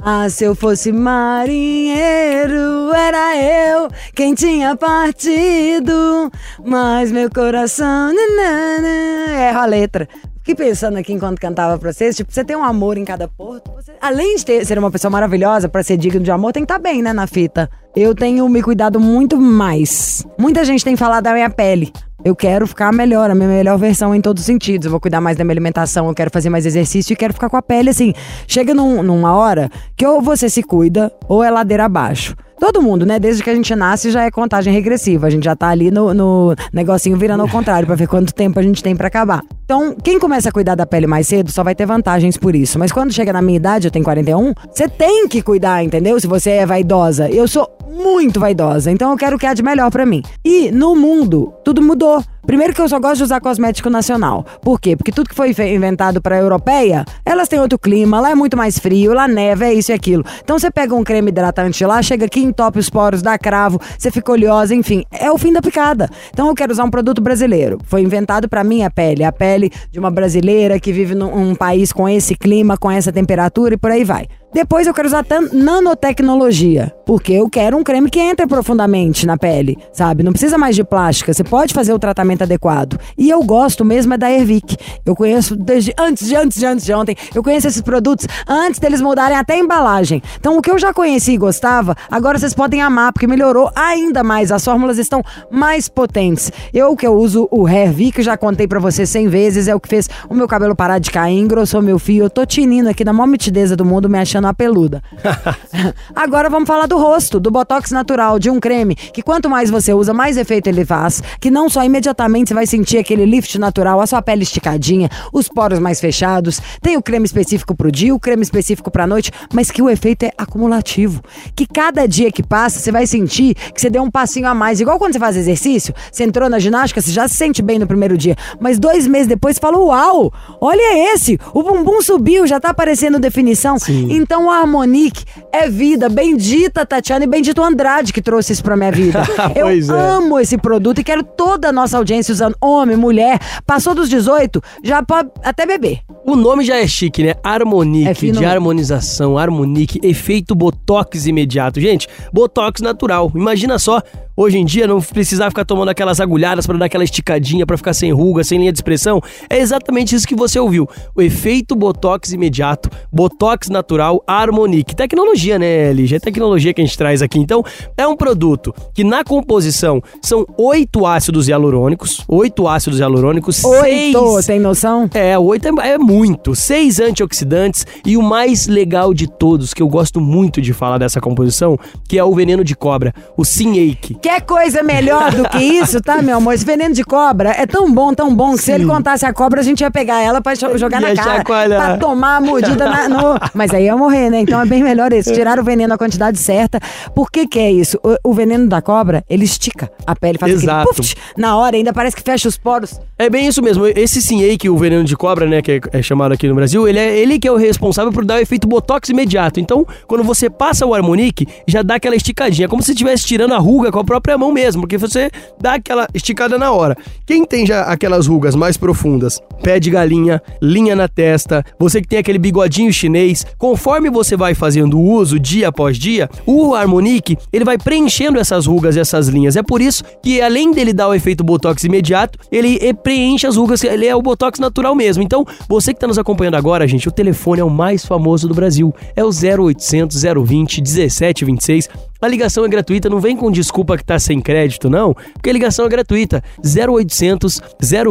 Ah, 0.04 0.28
se 0.28 0.44
eu 0.44 0.56
fosse 0.56 0.90
marinheiro, 0.90 2.92
era 2.92 3.37
eu 3.37 3.88
quem 4.16 4.35
tinha 4.35 4.75
partido, 4.75 6.28
mas 6.64 7.12
meu 7.12 7.30
coração. 7.30 8.12
Nanana, 8.12 9.49
erro 9.49 9.61
a 9.61 9.66
letra. 9.66 10.09
Fiquei 10.45 10.55
pensando 10.67 10.97
aqui 10.97 11.13
enquanto 11.13 11.39
cantava 11.41 11.79
pra 11.79 11.93
vocês, 11.93 12.17
tipo, 12.17 12.33
você 12.33 12.45
tem 12.45 12.57
um 12.57 12.65
amor 12.65 12.99
em 12.99 13.05
cada 13.05 13.29
porto. 13.29 13.71
Você, 13.77 13.93
além 14.01 14.37
de 14.37 14.45
ter, 14.45 14.67
ser 14.67 14.77
uma 14.77 14.91
pessoa 14.91 15.09
maravilhosa 15.11 15.69
pra 15.69 15.83
ser 15.85 15.97
digno 15.97 16.21
de 16.21 16.31
amor, 16.33 16.53
tem 16.53 16.65
que 16.65 16.73
estar 16.73 16.81
bem, 16.83 17.01
né, 17.01 17.13
na 17.13 17.29
fita. 17.29 17.71
Eu 17.95 18.13
tenho 18.15 18.49
me 18.49 18.61
cuidado 18.61 18.99
muito 18.99 19.41
mais. 19.41 20.27
Muita 20.37 20.65
gente 20.65 20.85
tem 20.85 20.97
falado 20.97 21.23
da 21.25 21.33
minha 21.33 21.49
pele. 21.49 21.93
Eu 22.25 22.35
quero 22.35 22.67
ficar 22.67 22.93
melhor, 22.93 23.31
a 23.31 23.35
minha 23.37 23.49
melhor 23.49 23.77
versão 23.79 24.13
em 24.15 24.21
todos 24.21 24.43
os 24.43 24.47
sentidos. 24.47 24.87
Eu 24.87 24.91
vou 24.91 25.01
cuidar 25.01 25.21
mais 25.21 25.37
da 25.37 25.45
minha 25.45 25.53
alimentação, 25.55 26.09
eu 26.09 26.15
quero 26.15 26.31
fazer 26.33 26.51
mais 26.51 26.67
exercício 26.67 27.13
e 27.13 27.17
quero 27.17 27.33
ficar 27.35 27.49
com 27.49 27.57
a 27.57 27.63
pele 27.63 27.91
assim. 27.91 28.13
Chega 28.49 28.75
num- 28.75 29.03
numa 29.03 29.35
hora 29.37 29.69
que 29.97 30.05
ou 30.07 30.21
você 30.21 30.49
se 30.49 30.63
cuida 30.63 31.13
ou 31.29 31.43
é 31.45 31.51
ladeira 31.51 31.85
abaixo. 31.85 32.35
Todo 32.61 32.81
mundo, 32.81 33.05
né? 33.05 33.19
Desde 33.19 33.43
que 33.43 33.51
a 33.51 33.55
gente 33.57 33.75
nasce 33.75 34.13
já 34.13 34.23
é 34.23 34.31
contagem 34.31 34.73
regressiva. 34.73 35.27
A 35.27 35.31
gente 35.31 35.43
já 35.45 35.57
tá 35.57 35.67
ali 35.69 35.91
no, 35.91 36.15
no 36.15 36.55
negocinho 36.73 37.17
virando 37.17 37.41
ao 37.43 37.49
contrário 37.49 37.87
pra 37.89 37.97
ver 37.97 38.07
quanto 38.07 38.33
tempo 38.33 38.57
a 38.57 38.63
gente 38.63 38.81
tem 38.85 38.95
pra 38.95 39.09
acabar. 39.09 39.43
Então, 39.73 39.97
quem 40.05 40.19
começa 40.19 40.50
a 40.50 40.52
cuidar 40.52 40.75
da 40.75 40.85
pele 40.85 41.07
mais 41.07 41.26
cedo 41.26 41.50
só 41.50 41.64
vai 41.64 41.75
ter 41.75 41.87
vantagens 41.87 42.37
por 42.37 42.55
isso. 42.55 42.79
Mas 42.79 42.93
quando 42.93 43.11
chega 43.11 43.33
na 43.33 43.41
minha 43.41 43.57
idade, 43.57 43.87
eu 43.87 43.91
tenho 43.91 44.05
41, 44.05 44.52
você 44.71 44.87
tem 44.87 45.26
que 45.26 45.41
cuidar, 45.41 45.83
entendeu? 45.83 46.21
Se 46.21 46.26
você 46.26 46.50
é 46.50 46.67
vaidosa. 46.67 47.31
Eu 47.31 47.49
sou 47.49 47.67
muito 47.91 48.38
vaidosa, 48.38 48.91
então 48.91 49.11
eu 49.11 49.17
quero 49.17 49.37
o 49.37 49.38
que 49.38 49.47
há 49.47 49.55
de 49.55 49.62
melhor 49.62 49.91
pra 49.91 50.05
mim. 50.05 50.23
E 50.45 50.71
no 50.71 50.95
mundo, 50.95 51.55
tudo 51.64 51.81
mudou. 51.81 52.23
Primeiro 52.45 52.75
que 52.75 52.81
eu 52.81 52.88
só 52.88 52.99
gosto 52.99 53.19
de 53.19 53.23
usar 53.23 53.41
cosmético 53.41 53.88
nacional. 53.88 54.45
Por 54.62 54.81
quê? 54.81 54.97
Porque 54.97 55.12
tudo 55.12 55.29
que 55.29 55.35
foi 55.35 55.50
inventado 55.50 56.21
pra 56.21 56.38
europeia, 56.38 57.05
elas 57.25 57.49
têm 57.49 57.61
outro 57.61 57.79
clima, 57.79 58.19
lá 58.19 58.33
é 58.33 58.35
muito 58.35 58.57
mais 58.57 58.79
frio, 58.81 59.14
lá 59.14 59.29
neva, 59.29 59.67
é 59.67 59.75
isso 59.75 59.93
e 59.93 59.95
aquilo. 59.95 60.25
Então 60.43 60.59
você 60.59 60.69
pega 60.69 60.93
um 60.93 61.05
creme 61.05 61.29
hidratante 61.29 61.85
lá, 61.87 62.02
chega 62.02 62.26
aqui, 62.26 62.41
entope 62.41 62.81
os 62.81 62.91
poros, 62.91 63.23
dá 63.23 63.38
cravo, 63.38 63.81
você 63.97 64.11
fica 64.11 64.33
oleosa, 64.33 64.75
enfim, 64.75 65.05
é 65.12 65.31
o 65.31 65.38
fim 65.38 65.52
da 65.52 65.62
picada. 65.62 66.11
Então 66.33 66.49
eu 66.49 66.55
quero 66.55 66.73
usar 66.73 66.83
um 66.83 66.91
produto 66.91 67.23
brasileiro. 67.23 67.79
Foi 67.85 68.02
inventado 68.02 68.49
pra 68.49 68.64
minha 68.64 68.91
pele, 68.91 69.23
a 69.23 69.31
pele 69.31 69.62
de 69.90 69.99
uma 69.99 70.11
brasileira 70.11 70.81
que 70.81 70.92
vive 70.92 71.14
num 71.14 71.50
um 71.50 71.54
país 71.54 71.92
com 71.92 72.09
esse 72.09 72.35
clima, 72.35 72.76
com 72.76 72.90
essa 72.90 73.12
temperatura 73.12 73.75
e 73.75 73.78
por 73.78 73.90
aí 73.90 74.04
vai. 74.04 74.26
Depois 74.52 74.87
eu 74.87 74.92
quero 74.92 75.09
usar 75.09 75.25
nanotecnologia, 75.50 76.94
porque 77.06 77.32
eu 77.32 77.49
quero 77.49 77.75
um 77.75 77.82
creme 77.82 78.11
que 78.11 78.21
entre 78.21 78.47
profundamente 78.47 79.26
na 79.26 79.38
pele, 79.38 79.78
sabe? 79.94 80.23
Não 80.23 80.30
precisa 80.30 80.59
mais 80.59 80.76
de 80.76 80.85
plástica, 80.85 81.32
você 81.32 81.42
pode 81.42 81.73
fazer 81.73 81.94
o 81.94 81.99
tratamento 81.99 82.42
adequado. 82.42 83.00
E 83.16 83.30
eu 83.30 83.42
gosto 83.42 83.82
mesmo 83.82 84.12
é 84.12 84.18
da 84.18 84.30
Ervic. 84.30 84.76
Eu 85.06 85.16
conheço 85.16 85.56
desde 85.56 85.94
antes 85.99 86.28
de 86.28 86.37
antes 86.37 86.59
de 86.59 86.66
antes 86.66 86.85
de 86.85 86.92
ontem. 86.92 87.16
Eu 87.35 87.42
conheço 87.42 87.66
esses 87.66 87.80
produtos 87.80 88.26
antes 88.47 88.78
deles 88.78 89.00
mudarem 89.00 89.38
até 89.38 89.54
a 89.54 89.59
embalagem. 89.59 90.23
Então 90.38 90.59
o 90.59 90.61
que 90.61 90.71
eu 90.71 90.78
já 90.78 90.92
conheci 90.92 91.32
e 91.32 91.38
gostava, 91.38 91.97
agora 92.11 92.38
vocês 92.38 92.52
podem 92.52 92.82
amar, 92.82 93.12
porque 93.14 93.26
melhorou 93.26 93.71
ainda 93.75 94.23
mais. 94.23 94.52
As 94.52 94.62
fórmulas 94.62 94.99
estão 94.99 95.23
mais 95.50 95.88
potentes. 95.88 96.52
Eu 96.75 96.94
que 96.94 97.06
eu 97.06 97.14
uso 97.14 97.49
o 97.50 97.66
Hervic, 97.66 98.21
já 98.21 98.37
contei 98.37 98.68
pra 98.68 98.78
você 98.78 99.06
100 99.06 99.28
vezes, 99.28 99.66
é 99.66 99.75
o 99.75 99.80
que 99.80 99.88
fez 99.88 100.11
o 100.28 100.35
meu 100.35 100.47
cabelo 100.47 100.76
parar 100.76 100.99
de 100.99 101.11
cair, 101.11 101.38
engrossou 101.38 101.80
meu 101.80 101.99
fio. 101.99 102.25
Eu 102.25 102.30
tô 102.30 102.44
tinindo 102.44 102.90
aqui 102.90 103.02
na 103.02 103.14
maior 103.14 103.28
mitideza 103.28 103.75
do 103.75 103.85
mundo, 103.85 104.11
me 104.11 104.18
achando 104.18 104.42
uma 104.47 104.55
peluda. 104.55 105.03
Agora 106.15 106.49
vamos 106.49 106.67
falar 106.67 106.87
do 106.87 106.99
rosto, 106.99 107.41
do 107.41 107.51
Botox 107.51 107.91
natural, 107.91 108.39
de 108.39 108.51
um 108.51 108.61
creme 108.61 108.95
que 108.95 109.23
quanto 109.23 109.49
mais 109.49 109.71
você 109.71 109.93
usa, 109.93 110.13
mais 110.15 110.37
efeito 110.37 110.69
ele 110.69 110.85
faz. 110.85 111.23
Que 111.41 111.51
não 111.51 111.69
só 111.69 111.85
imediatamente 111.85 112.49
você 112.49 112.55
vai 112.55 112.67
sentir 112.67 112.99
aquele 112.99 113.25
lift 113.25 113.59
natural, 113.59 114.01
a 114.01 114.07
sua 114.07 114.23
pele 114.23 114.43
esticadinha, 114.43 115.09
os 115.33 115.49
poros 115.49 115.79
mais 115.79 116.01
fechados. 116.01 116.61
Tem 116.81 116.97
o 116.97 117.03
creme 117.03 117.27
específico 117.27 117.75
pro 117.75 117.91
dia, 117.91 118.15
o 118.15 118.21
creme 118.21 118.43
específico 118.43 118.91
pra 118.91 119.07
noite, 119.07 119.31
mas 119.53 119.71
que 119.71 119.83
o 119.83 119.91
efeito 119.91 120.25
é 120.25 120.33
acumulativo. 120.39 121.23
Que 121.55 121.67
cada 121.67 122.07
dia 122.07 122.31
que 122.31 122.43
passa, 122.43 122.79
você 122.79 122.91
vai 122.91 123.07
sentir 123.07 123.55
que 123.55 123.81
você 123.81 123.91
deu 123.91 124.03
um 124.03 124.11
passinho 124.11 124.49
a 124.49 124.55
mais. 124.55 124.81
Igual 124.81 124.99
quando 124.99 125.13
você 125.13 125.19
faz 125.19 125.37
exercício, 125.37 125.95
você 126.11 126.25
entrou 126.25 126.49
na 126.49 126.59
ginástica, 126.59 127.01
você 127.01 127.11
já 127.11 127.29
se 127.29 127.35
sente 127.35 127.63
bem 127.63 127.79
no 127.79 127.87
primeiro 127.87 128.17
dia. 128.17 128.37
Mas 128.61 128.79
dois 128.79 129.07
meses 129.07 129.27
depois 129.27 129.57
você 129.57 129.61
fala: 129.61 129.79
Uau, 129.79 130.33
olha 130.61 131.13
esse! 131.13 131.39
O 131.53 131.63
bumbum 131.63 132.01
subiu, 132.01 132.47
já 132.47 132.59
tá 132.59 132.71
aparecendo 132.71 133.19
definição. 133.19 133.77
Então 133.89 134.32
o 134.39 134.51
Harmonique 134.51 135.25
é 135.53 135.69
vida. 135.69 136.09
Bendita 136.09 136.85
Tatiana 136.87 137.25
e 137.25 137.29
bendito 137.29 137.62
Andrade 137.62 138.12
que 138.12 138.23
trouxe 138.23 138.53
isso 138.53 138.62
pra 138.62 138.77
minha 138.77 138.93
vida. 138.93 139.23
Eu 139.55 139.67
Pois 139.67 139.89
é. 139.89 139.93
amo 139.93 140.39
esse 140.39 140.57
produto 140.59 141.01
e 141.01 141.05
quero 141.05 141.23
toda 141.23 141.69
a 141.69 141.73
nossa 141.73 141.97
audiência 141.99 142.33
usando 142.33 142.57
homem, 142.61 142.97
mulher. 142.97 143.39
Passou 143.67 143.95
dos 143.95 144.09
18, 144.09 144.62
já 144.83 145.03
pode 145.03 145.31
até 145.43 145.67
beber. 145.67 146.01
O 146.25 146.37
nome 146.37 146.65
já 146.65 146.77
é 146.77 146.87
chique, 146.87 147.23
né? 147.23 147.35
Harmonique, 147.43 148.28
É 148.28 148.33
de 148.33 148.45
harmonização, 148.45 149.37
Harmonique, 149.37 150.00
efeito 150.02 150.54
Botox 150.54 151.26
imediato. 151.26 151.80
Gente, 151.80 152.09
Botox 152.33 152.80
natural. 152.80 153.30
Imagina 153.35 153.78
só, 153.78 154.00
hoje 154.36 154.58
em 154.58 154.64
dia 154.64 154.86
não 154.86 155.00
precisar 155.00 155.50
ficar 155.50 155.64
tomando 155.64 155.88
aquelas 155.88 156.21
agulhadas 156.21 156.66
pra 156.66 156.76
dar 156.76 156.86
aquela 156.86 157.04
esticadinha, 157.04 157.66
pra 157.66 157.76
ficar 157.76 157.95
sem 157.95 158.12
ruga, 158.12 158.45
sem 158.45 158.58
linha 158.58 158.73
de 158.73 158.78
expressão. 158.78 159.21
É 159.49 159.58
exatamente 159.58 160.14
isso 160.14 160.26
que 160.26 160.34
você 160.34 160.58
ouviu. 160.58 160.88
O 161.14 161.23
efeito 161.23 161.75
Botox 161.75 162.32
imediato, 162.32 162.90
Botox 163.12 163.68
natural, 163.68 164.23
Harmonique. 164.26 164.95
Tecnologia, 164.95 165.58
né, 165.58 165.92
Lígia? 165.92 166.16
É 166.16 166.21
tecnologia 166.21 166.73
que 166.73 166.80
a 166.80 166.84
gente 166.84 166.97
traz 166.97 167.23
aqui. 167.23 167.38
Então, 167.38 167.62
é 167.97 168.06
um 168.06 168.16
produto 168.16 168.75
que 168.95 169.04
na 169.04 169.25
composição 169.25 170.00
são 170.23 170.47
oito 170.58 171.06
ácidos 171.06 171.49
hialurônicos, 171.49 172.25
oito 172.28 172.68
ácidos 172.68 172.99
hialurônicos, 172.99 173.64
Oito, 173.64 174.32
seis 174.34 174.47
tem 174.47 174.60
noção? 174.60 175.08
é, 175.14 175.38
oito 175.38 175.66
é, 175.68 175.90
é 175.92 175.99
muito. 175.99 176.54
Seis 176.54 177.00
antioxidantes 177.00 177.86
e 178.06 178.16
o 178.16 178.23
mais 178.23 178.66
legal 178.66 179.12
de 179.14 179.26
todos, 179.26 179.73
que 179.75 179.82
eu 179.82 179.88
gosto 179.88 180.21
muito 180.21 180.60
de 180.60 180.73
falar 180.73 180.99
dessa 180.99 181.21
composição, 181.21 181.78
que 182.08 182.18
é 182.18 182.25
o 182.25 182.34
veneno 182.34 182.64
de 182.64 182.75
cobra, 182.75 183.14
o 183.36 183.45
Sinake. 183.45 184.14
Quer 184.23 184.41
coisa 184.43 184.85
melhor 184.85 185.32
do 185.35 185.49
que 185.49 185.58
isso, 185.58 186.00
tá, 186.00 186.23
meu 186.23 186.37
amor? 186.37 186.54
Esse 186.54 186.65
veneno 186.65 186.95
de 186.95 187.02
cobra 187.02 187.50
é 187.50 187.67
tão 187.67 187.93
bom, 187.93 188.15
tão 188.15 188.32
bom, 188.35 188.52
que 188.52 188.63
se 188.63 188.71
ele 188.71 188.87
contasse 188.87 189.26
a 189.26 189.32
cobra, 189.32 189.61
a 189.61 189.65
gente 189.65 189.80
ia 189.80 189.91
pegar 189.91 190.23
ela 190.23 190.41
pra 190.41 190.54
jo- 190.54 190.78
jogar 190.78 191.00
na 191.00 191.13
cara. 191.13 191.39
chacoalhar. 191.39 191.85
Pra 191.85 191.97
tomar 191.99 192.37
a 192.37 192.41
mordida 192.41 192.85
na, 192.89 193.08
no... 193.08 193.37
Mas 193.52 193.75
aí 193.75 193.87
ia 193.87 193.97
morrer, 193.97 194.30
né? 194.30 194.41
Então 194.41 194.61
é 194.61 194.65
bem 194.65 194.80
melhor 194.82 195.13
esse. 195.13 195.32
Tirar 195.35 195.58
o 195.58 195.65
veneno 195.65 195.89
na 195.89 195.99
quantidade 195.99 196.39
certa. 196.39 196.78
Por 197.15 197.32
que 197.32 197.49
que 197.49 197.58
é 197.58 197.73
isso? 197.73 197.99
O, 198.02 198.30
o 198.30 198.32
veneno 198.32 198.69
da 198.69 198.80
cobra, 198.80 199.25
ele 199.28 199.45
estica 199.45 199.91
a 200.06 200.15
pele, 200.15 200.39
faz 200.39 200.52
Exato. 200.52 200.89
aquele 200.91 200.95
puff, 200.97 201.15
na 201.37 201.56
hora, 201.56 201.75
ainda 201.76 201.93
parece 201.93 202.15
que 202.15 202.23
fecha 202.23 202.49
os 202.49 202.56
poros. 202.56 203.00
É 203.19 203.28
bem 203.28 203.49
isso 203.49 203.61
mesmo. 203.61 203.87
Esse 203.89 204.23
Sinake, 204.23 204.69
o 204.71 204.76
veneno 204.76 205.02
de 205.02 205.17
cobra, 205.17 205.47
né, 205.47 205.61
que 205.61 205.73
é, 205.73 205.80
é 205.99 206.02
chamado 206.02 206.30
aqui 206.32 206.47
no 206.47 206.54
Brasil, 206.54 206.87
ele 206.87 206.99
é 207.00 207.19
ele 207.19 207.41
que 207.41 207.49
é 207.49 207.52
o 207.52 207.56
responsável 207.56 208.13
por 208.13 208.25
dar 208.25 208.37
o 208.37 208.39
efeito 208.41 208.69
botox 208.69 209.08
imediato. 209.08 209.58
Então, 209.58 209.85
quando 210.06 210.23
você 210.23 210.49
passa 210.49 210.87
o 210.87 210.95
Harmonique, 210.95 211.47
já 211.67 211.82
dá 211.82 211.97
aquela 211.97 212.15
esticadinha, 212.15 212.69
como 212.69 212.82
se 212.82 212.93
estivesse 212.93 213.25
tirando 213.26 213.52
a 213.54 213.58
ruga 213.58 213.91
com 213.91 213.99
a 213.99 214.04
própria 214.13 214.37
mão 214.37 214.53
mesmo, 214.53 214.83
porque 214.83 214.99
você 214.99 215.31
dá 215.59 215.75
aquela 215.75 216.07
esticada 216.13 216.59
na 216.59 216.71
hora. 216.71 216.95
Quem 217.27 217.47
tem 217.47 217.65
já 217.65 217.83
aquelas 217.85 218.27
rugas 218.27 218.55
mais 218.55 218.77
profundas, 218.77 219.41
pé 219.63 219.81
de 219.81 219.89
galinha, 219.89 220.43
linha 220.61 220.95
na 220.95 221.09
testa, 221.09 221.65
você 221.79 222.03
que 222.03 222.09
tem 222.09 222.19
aquele 222.19 222.39
bigodinho 222.39 222.93
chinês, 222.93 223.47
conforme 223.57 224.11
você 224.11 224.37
vai 224.37 224.55
fazendo 224.55 225.01
uso 225.01 225.39
dia 225.39 225.69
após 225.69 225.97
dia, 225.97 226.29
o 226.45 226.75
Harmonique, 226.75 227.39
ele 227.51 227.65
vai 227.65 227.79
preenchendo 227.79 228.39
essas 228.39 228.67
rugas 228.67 228.97
e 228.97 229.01
essas 229.01 229.29
linhas. 229.29 229.57
É 229.57 229.63
por 229.63 229.81
isso 229.81 230.05
que 230.23 230.43
além 230.43 230.73
dele 230.73 230.93
dar 230.93 231.09
o 231.09 231.15
efeito 231.15 231.43
botox 231.43 231.83
imediato, 231.85 232.39
ele 232.51 232.93
preenche 232.93 233.47
as 233.47 233.57
rugas, 233.57 233.83
ele 233.83 234.07
é 234.07 234.15
o 234.15 234.21
botox 234.21 234.59
natural 234.59 234.95
mesmo. 234.95 235.23
Então, 235.23 235.47
você 235.67 235.95
que 235.95 235.97
está 235.97 236.07
nos 236.07 236.19
acompanhando 236.19 236.57
agora, 236.57 236.87
gente, 236.87 237.09
o 237.09 237.13
telefone 237.13 237.63
é 237.63 237.65
o 237.65 237.71
mais 237.71 238.05
famoso 238.05 238.47
do 238.47 238.55
Brasil. 238.55 238.95
É 239.17 239.25
o 239.25 239.31
0800 239.31 240.23
020 240.23 240.83
1726. 240.83 241.89
A 242.23 242.28
ligação 242.28 242.65
é 242.65 242.69
gratuita, 242.69 243.11
não 243.11 243.19
vem 243.19 243.37
com 243.37 243.50
desculpa 243.50 243.99
que 243.99 244.04
tá 244.04 244.17
sem 244.17 244.41
crédito, 244.41 244.89
não, 244.89 245.13
porque 245.32 245.50
a 245.50 245.52
ligação 245.52 245.85
é 245.85 245.89
gratuita. 245.89 246.41
0800 246.65 247.61